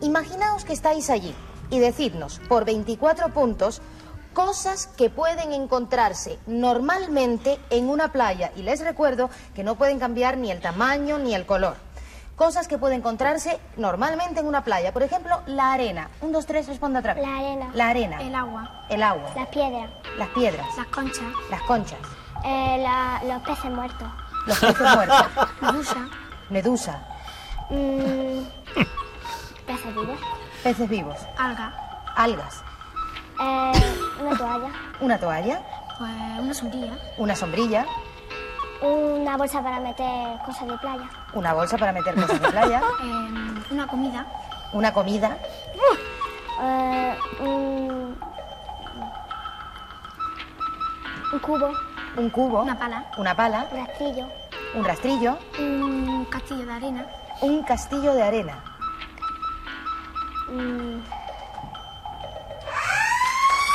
Imaginaos 0.00 0.64
que 0.64 0.72
estáis 0.72 1.10
allí 1.10 1.34
y 1.70 1.78
decidnos, 1.78 2.40
por 2.48 2.64
24 2.64 3.32
puntos, 3.32 3.80
cosas 4.34 4.86
que 4.88 5.08
pueden 5.10 5.52
encontrarse 5.52 6.38
normalmente 6.46 7.58
en 7.70 7.88
una 7.88 8.12
playa. 8.12 8.50
Y 8.56 8.62
les 8.62 8.80
recuerdo 8.84 9.30
que 9.54 9.64
no 9.64 9.76
pueden 9.76 9.98
cambiar 9.98 10.36
ni 10.36 10.50
el 10.50 10.60
tamaño 10.60 11.18
ni 11.18 11.34
el 11.34 11.46
color. 11.46 11.76
Cosas 12.36 12.66
que 12.66 12.78
pueden 12.78 12.98
encontrarse 12.98 13.60
normalmente 13.76 14.40
en 14.40 14.46
una 14.46 14.64
playa. 14.64 14.92
Por 14.92 15.04
ejemplo, 15.04 15.40
la 15.46 15.72
arena. 15.72 16.10
Un, 16.20 16.32
dos, 16.32 16.46
tres, 16.46 16.66
responde 16.66 16.98
otra 16.98 17.14
vez. 17.14 17.24
La 17.24 17.36
arena. 17.38 17.70
La 17.74 17.88
arena. 17.90 18.20
El 18.20 18.34
agua. 18.34 18.86
El 18.90 19.02
agua. 19.04 19.30
Las 19.36 19.46
piedras. 19.48 19.88
Las 20.18 20.28
piedras. 20.30 20.66
Las 20.76 20.86
conchas. 20.88 21.24
Las 21.48 21.62
conchas. 21.62 21.98
Eh, 22.44 22.78
la- 22.82 23.22
los 23.24 23.40
peces 23.42 23.70
muertos. 23.70 24.08
Los 24.46 24.58
peces 24.58 24.94
muertos. 24.94 25.26
Medusa. 25.62 26.08
Medusa. 26.50 27.06
Mm, 27.70 28.40
peces 29.66 29.94
vivos. 29.94 30.18
Peces 30.64 30.88
vivos. 30.88 31.16
Alga. 31.38 31.72
Algas. 32.16 32.62
Eh, 33.40 33.72
una 34.24 34.36
toalla. 34.38 34.70
Una 35.00 35.18
toalla. 35.18 35.60
Pues 35.98 36.10
una 36.40 36.54
sombrilla. 36.54 36.92
Una 37.18 37.36
sombrilla. 37.36 37.86
Una 38.82 39.36
bolsa 39.36 39.62
para 39.62 39.80
meter 39.80 40.38
cosas 40.44 40.68
de 40.68 40.78
playa. 40.78 41.08
Una 41.32 41.52
bolsa 41.54 41.78
para 41.78 41.92
meter 41.92 42.14
cosas 42.14 42.40
de 42.40 42.48
playa. 42.48 42.82
una 43.70 43.86
comida. 43.86 44.26
Una 44.72 44.92
comida. 44.92 45.36
Eh, 46.60 47.18
un, 47.40 48.16
un 51.32 51.38
cubo. 51.38 51.70
Un 52.16 52.30
cubo. 52.30 52.62
Una 52.62 52.78
pala. 52.78 53.04
Una 53.16 53.34
pala. 53.34 53.66
Un 53.70 53.78
rastrillo. 53.78 54.28
Un 54.74 54.84
rastrillo. 54.84 55.38
Un 55.58 56.24
castillo 56.26 56.66
de 56.66 56.72
arena. 56.72 57.06
Un 57.40 57.62
castillo 57.62 58.14
de 58.14 58.22
arena. 58.22 58.58
Mm, 60.50 61.00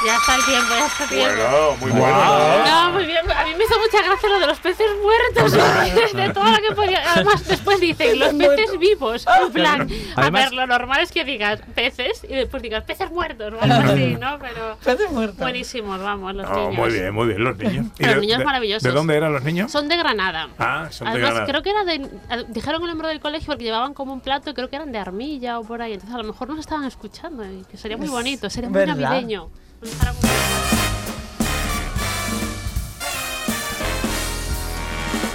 Ya 0.05 0.15
está 0.15 0.35
el 0.35 0.45
tiempo, 0.45 0.69
ya 0.69 0.85
está 0.87 1.03
el 1.03 1.09
tiempo. 1.09 1.35
Bueno, 1.35 1.77
muy 1.81 1.91
bueno. 1.91 2.65
No, 2.65 2.91
muy 2.93 3.05
bien. 3.05 3.31
A 3.31 3.43
mí 3.45 3.51
me 3.57 3.63
hizo 3.65 3.75
mucha 3.79 4.01
gracia 4.05 4.29
lo 4.29 4.39
de 4.39 4.47
los 4.47 4.59
peces 4.59 4.87
muertos. 5.01 5.51
de 6.13 6.29
todo 6.33 6.45
lo 6.45 6.57
que 6.57 6.73
podía. 6.75 7.11
Además, 7.13 7.45
después 7.47 7.79
dicen 7.81 8.17
los 8.19 8.33
peces 8.33 8.79
vivos. 8.79 9.25
En 9.41 9.51
plan, 9.51 9.81
a 10.15 10.21
Además- 10.21 10.43
ver, 10.45 10.53
lo 10.53 10.67
normal 10.67 11.01
es 11.01 11.11
que 11.11 11.25
digas 11.25 11.59
peces 11.75 12.23
y 12.23 12.33
después 12.33 12.63
digas 12.63 12.83
peces 12.85 13.11
muertos 13.11 13.53
o 13.53 13.61
algo 13.61 13.91
así, 13.91 14.15
¿no? 14.19 14.39
Pero. 14.39 14.77
Peces 14.83 15.11
muertos. 15.11 15.37
Buenísimos, 15.39 15.99
vamos, 16.01 16.33
los 16.33 16.49
No, 16.49 16.55
niños. 16.69 16.75
muy 16.75 16.91
bien, 16.93 17.13
muy 17.13 17.27
bien, 17.27 17.43
los 17.43 17.57
niños. 17.57 17.87
¿Y 17.99 18.05
Los 18.05 18.15
de- 18.15 18.21
niños 18.21 18.39
de- 18.39 18.45
maravillosos. 18.45 18.83
¿De 18.83 18.91
dónde 18.91 19.17
eran 19.17 19.33
los 19.33 19.43
niños? 19.43 19.69
Son 19.71 19.89
de 19.89 19.97
Granada. 19.97 20.47
Ah, 20.57 20.87
son 20.91 21.05
de 21.07 21.11
Además, 21.11 21.29
Granada. 21.31 21.45
creo 21.51 21.61
que 21.63 21.69
era 21.71 21.83
de. 21.83 21.95
eh, 21.95 22.45
Dijeron 22.47 22.81
el 22.83 22.87
nombre 22.89 23.09
del 23.09 23.19
colegio 23.19 23.47
porque 23.47 23.65
llevaban 23.65 23.93
como 23.93 24.13
un 24.13 24.21
plato, 24.21 24.53
creo 24.53 24.69
que 24.69 24.77
eran 24.77 24.91
de 24.93 24.97
armilla 24.99 25.59
o 25.59 25.63
por 25.65 25.81
ahí. 25.81 25.93
Entonces, 25.93 26.15
a 26.15 26.19
lo 26.19 26.23
mejor 26.23 26.47
nos 26.49 26.59
estaban 26.59 26.85
escuchando 26.85 27.43
y 27.45 27.65
que 27.69 27.75
sería 27.77 27.97
muy 27.97 28.05
Es 28.05 28.11
bonito, 28.11 28.49
sería 28.49 28.69
muy 28.69 28.79
verdad. 28.79 28.95
navideño. 28.95 29.49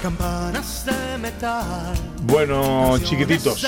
Campanas 0.02 0.84
de 0.84 1.18
metal. 1.18 1.94
Bueno, 2.24 2.98
chiquititos, 2.98 3.64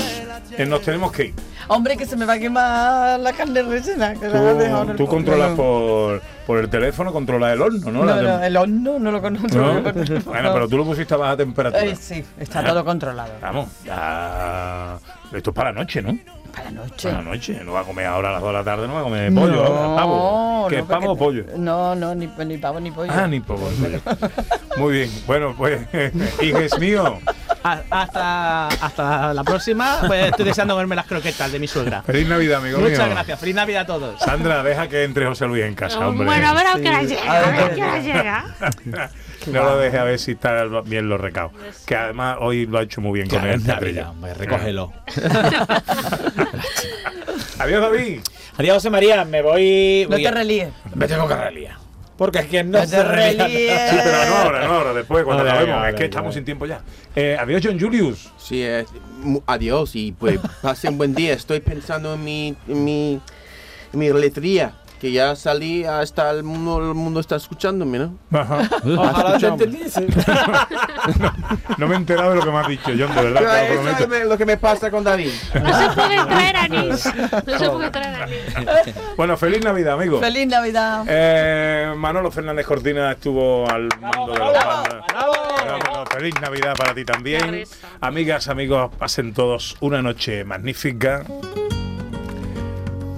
eh, 0.58 0.66
nos 0.66 0.82
tenemos 0.82 1.10
que 1.12 1.24
ir. 1.26 1.34
Hombre, 1.68 1.96
que 1.96 2.04
se 2.04 2.14
me 2.14 2.26
va 2.26 2.34
a 2.34 2.38
quemar 2.38 3.18
la 3.18 3.32
carne 3.32 3.62
rellena. 3.62 4.14
Que 4.14 4.28
la 4.28 4.54
dejado 4.54 4.84
Tú, 4.84 4.90
el 4.90 4.96
tú 4.98 5.06
controlas 5.06 5.56
por, 5.56 6.20
por 6.46 6.58
el 6.58 6.68
teléfono, 6.68 7.10
controlas 7.10 7.54
el 7.54 7.62
horno, 7.62 7.90
¿no? 7.90 8.04
No, 8.04 8.22
La 8.22 8.46
el 8.46 8.56
horno 8.56 8.98
no 8.98 9.10
lo 9.10 9.22
conozco. 9.22 9.56
¿No? 9.56 9.80
Bueno, 9.80 10.52
pero 10.52 10.68
tú 10.68 10.76
lo 10.76 10.84
pusiste 10.84 11.14
a 11.14 11.16
baja 11.16 11.38
temperatura. 11.38 11.84
Eh, 11.84 11.96
sí, 11.96 12.22
está 12.38 12.62
todo 12.62 12.84
controlado. 12.84 13.32
Vamos, 13.40 13.68
ya... 13.82 14.98
Esto 15.32 15.50
es 15.50 15.56
para 15.56 15.72
la 15.72 15.80
noche, 15.80 16.02
¿no? 16.02 16.18
Para 16.56 16.70
la 16.70 16.80
noche. 16.82 17.08
Para 17.10 17.22
la 17.22 17.30
noche. 17.30 17.60
No 17.64 17.72
va 17.72 17.80
a 17.80 17.84
comer 17.84 18.06
ahora 18.06 18.30
a 18.30 18.32
las 18.32 18.40
2 18.40 18.48
de 18.50 18.54
la 18.58 18.64
tarde, 18.64 18.88
no 18.88 18.94
va 18.94 19.00
a 19.00 19.02
comer 19.04 19.32
pollo. 19.34 19.52
No, 19.52 19.62
ahora, 19.64 19.96
pavo. 19.96 20.66
¿Qué 20.68 20.76
no, 20.76 20.82
es 20.82 20.88
pavo 20.88 21.12
o 21.12 21.16
pollo? 21.16 21.44
No, 21.56 21.94
no, 21.94 22.14
ni, 22.14 22.26
ni 22.46 22.56
pavo 22.58 22.80
ni 22.80 22.90
pollo. 22.90 23.12
Ah, 23.14 23.26
ni 23.28 23.40
pavo. 23.40 23.68
ni 23.78 23.98
pollo. 23.98 24.00
Muy 24.78 24.92
bien. 24.94 25.10
Bueno, 25.26 25.54
pues, 25.56 25.80
hijes 26.42 26.78
mío. 26.78 27.18
A- 27.62 27.80
Hasta, 27.90 28.68
hasta 28.68 29.34
la 29.34 29.44
próxima. 29.44 29.98
Pues 30.06 30.26
estoy 30.26 30.44
deseando 30.46 30.76
verme 30.76 30.96
las 30.96 31.06
croquetas 31.06 31.50
de 31.52 31.58
mi 31.58 31.66
suegra. 31.68 32.02
Feliz 32.02 32.26
Navidad, 32.28 32.60
amigo 32.60 32.78
Muchas 32.78 32.98
mío. 33.00 33.10
gracias. 33.10 33.38
Feliz 33.40 33.54
Navidad 33.54 33.82
a 33.82 33.86
todos. 33.86 34.20
Sandra, 34.20 34.62
deja 34.62 34.88
que 34.88 35.04
entre 35.04 35.26
José 35.26 35.46
Luis 35.46 35.64
en 35.64 35.74
casa, 35.74 35.98
hombre. 36.08 36.26
Bueno, 36.26 36.48
a 36.48 36.52
ver 36.54 36.66
a 36.66 36.74
qué 36.74 36.88
hora 36.88 37.00
Sí. 37.00 37.06
llega. 37.08 37.32
A 37.32 37.36
A 37.36 37.50
ver, 37.50 37.82
a 37.82 37.86
hora 37.86 37.98
llega. 38.00 38.44
No 39.52 39.62
lo 39.62 39.76
deje 39.78 39.98
a 39.98 40.04
ver 40.04 40.18
si 40.18 40.32
está 40.32 40.64
bien 40.84 41.08
los 41.08 41.20
recados. 41.20 41.52
Que 41.86 41.96
además 41.96 42.38
hoy 42.40 42.66
lo 42.66 42.78
ha 42.78 42.82
hecho 42.82 43.00
muy 43.00 43.20
bien 43.20 43.28
con 43.28 43.44
él. 43.46 43.62
recógelo. 44.36 44.92
Adiós, 47.58 47.80
David. 47.82 48.20
Adiós, 48.58 48.74
José 48.76 48.90
María. 48.90 49.24
Me 49.24 49.42
voy. 49.42 50.02
No 50.08 50.16
voy 50.16 50.22
te 50.22 50.28
a- 50.28 50.32
relíes. 50.32 50.68
Me 50.94 51.06
tengo 51.08 51.26
que 51.28 51.34
relía. 51.36 51.78
Porque 52.16 52.38
es 52.38 52.46
que 52.46 52.64
no, 52.64 52.78
No 52.78 52.80
te 52.80 52.86
se 52.88 53.02
relíes. 53.02 53.90
Sí, 53.90 53.96
pero 54.02 54.26
no 54.30 54.36
ahora, 54.36 54.66
no 54.66 54.72
ahora, 54.74 54.94
después, 54.94 55.24
cuando 55.24 55.42
acabemos. 55.42 55.76
vale, 55.76 55.90
es 55.90 55.96
que 55.96 56.04
estamos 56.06 56.34
sin 56.34 56.44
tiempo 56.46 56.64
ya. 56.64 56.80
Eh, 57.14 57.36
adiós, 57.38 57.60
John 57.62 57.78
Julius. 57.78 58.30
Sí, 58.38 58.62
eh, 58.62 58.86
adiós 59.46 59.94
y 59.96 60.12
pues 60.12 60.40
pasen 60.62 60.92
un 60.92 60.98
buen 60.98 61.14
día. 61.14 61.34
Estoy 61.34 61.60
pensando 61.60 62.14
en 62.14 62.24
mi, 62.24 62.56
en 62.68 62.84
mi, 62.84 63.20
en 63.92 63.98
mi 63.98 64.08
letría, 64.10 64.72
que 65.06 65.12
ya 65.12 65.36
salí 65.36 65.84
hasta 65.84 66.30
el 66.32 66.42
mundo, 66.42 66.78
el 66.78 66.94
mundo 66.94 67.20
está 67.20 67.36
escuchándome, 67.36 67.98
¿no? 67.98 68.18
Ajá. 68.32 68.68
Ojalá 68.98 69.38
te 69.38 69.46
entendiese. 69.46 70.06
No 71.78 71.86
me 71.86 71.94
he 71.94 71.98
enterado 71.98 72.30
de 72.30 72.36
lo 72.36 72.44
que 72.44 72.50
me 72.50 72.58
has 72.58 72.68
dicho, 72.68 72.86
John, 72.98 73.14
de 73.14 73.22
verdad. 73.22 73.40
te 73.40 73.44
lo 73.44 73.52
Eso 73.52 73.72
es 73.72 73.78
prometo. 73.96 74.08
me- 74.08 74.24
lo 74.24 74.38
que 74.38 74.46
me 74.46 74.56
pasa 74.56 74.90
con 74.90 75.04
David. 75.04 75.30
No 75.54 75.78
se 75.78 75.94
puede 75.94 76.24
traer 76.24 76.56
anís. 76.56 77.04
No 77.46 77.58
se 77.58 77.70
puede 77.70 77.90
traer 77.90 78.22
anís. 78.22 78.94
Bueno, 79.16 79.36
feliz 79.36 79.62
Navidad, 79.62 79.94
amigo. 79.94 80.18
Feliz 80.20 80.46
Navidad. 80.48 81.04
Eh, 81.06 81.92
Manolo 81.96 82.30
Fernández 82.30 82.66
Cortina 82.66 83.12
estuvo 83.12 83.68
al 83.70 83.88
mando 84.00 84.32
de 84.32 84.38
los 84.38 84.52
bandas. 84.54 85.04
Bravo, 85.12 86.06
Feliz 86.12 86.34
Navidad 86.40 86.74
para 86.76 86.94
ti 86.94 87.04
también. 87.04 87.64
Amigas, 88.00 88.48
amigos, 88.48 88.90
pasen 88.98 89.32
todos 89.34 89.76
una 89.80 90.02
noche 90.02 90.44
magnífica. 90.44 91.22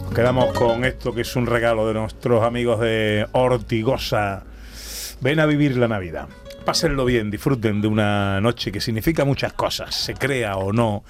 Nos 0.09 0.15
quedamos 0.15 0.55
con 0.55 0.87
esto 0.87 1.15
que 1.15 1.21
es 1.21 1.37
un 1.37 1.45
regalo 1.45 1.87
de 1.87 1.93
nuestros 1.93 2.43
amigos 2.43 2.81
de 2.81 3.27
Ortigosa. 3.33 4.43
Ven 5.21 5.39
a 5.39 5.45
vivir 5.45 5.77
la 5.77 5.87
Navidad. 5.87 6.29
Pásenlo 6.65 7.05
bien, 7.05 7.31
disfruten 7.31 7.83
de 7.83 7.89
una 7.89 8.41
noche 8.41 8.73
que 8.73 8.81
significa 8.81 9.27
muchas 9.27 9.53
cosas, 9.53 9.95
se 9.95 10.15
crea 10.15 10.57
o 10.57 10.73
no 10.73 11.05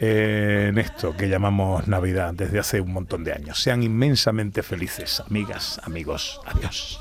eh, 0.00 0.66
en 0.70 0.78
esto 0.78 1.16
que 1.16 1.28
llamamos 1.28 1.86
Navidad 1.86 2.34
desde 2.34 2.58
hace 2.58 2.80
un 2.80 2.92
montón 2.92 3.22
de 3.22 3.32
años. 3.32 3.62
Sean 3.62 3.84
inmensamente 3.84 4.64
felices, 4.64 5.20
amigas, 5.20 5.80
amigos. 5.84 6.40
Adiós. 6.46 7.00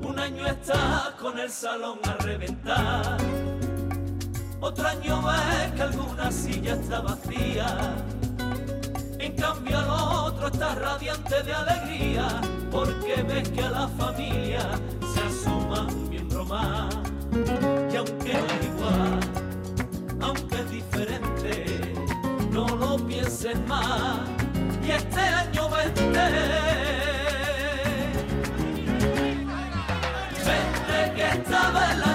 Un 0.00 0.18
año 0.18 0.46
estás 0.46 1.10
con 1.20 1.38
el 1.38 1.50
salón 1.50 1.98
a 2.04 2.14
reventar, 2.22 3.18
otro 4.62 4.86
año 4.86 5.20
ves 5.22 5.72
que 5.74 5.82
alguna 5.82 6.30
silla 6.30 6.74
está 6.74 7.00
vacía. 7.00 7.96
En 9.18 9.34
cambio 9.34 9.80
el 9.80 9.88
otro 9.90 10.46
está 10.46 10.76
radiante 10.76 11.42
de 11.42 11.52
alegría, 11.52 12.28
porque 12.70 13.24
ves 13.24 13.48
que 13.48 13.60
a 13.60 13.70
la 13.70 13.88
familia 13.88 14.60
se 15.12 15.20
asoma 15.20 15.88
un 15.88 16.08
miembro 16.08 16.44
más. 16.44 16.94
Y 17.92 17.96
aunque 17.96 18.34
no 18.34 18.46
es 18.46 18.66
igual, 18.66 19.20
aunque 20.20 20.54
es 20.54 20.70
diferente, 20.70 21.94
no 22.52 22.68
lo 22.68 22.96
pienses 22.98 23.58
más. 23.66 24.20
Y 24.86 24.92
este 24.92 25.20
año 25.20 25.68
vente, 25.70 26.02
vente 30.46 31.14
que 31.16 31.28
esta 31.32 31.70
vela 31.72 32.11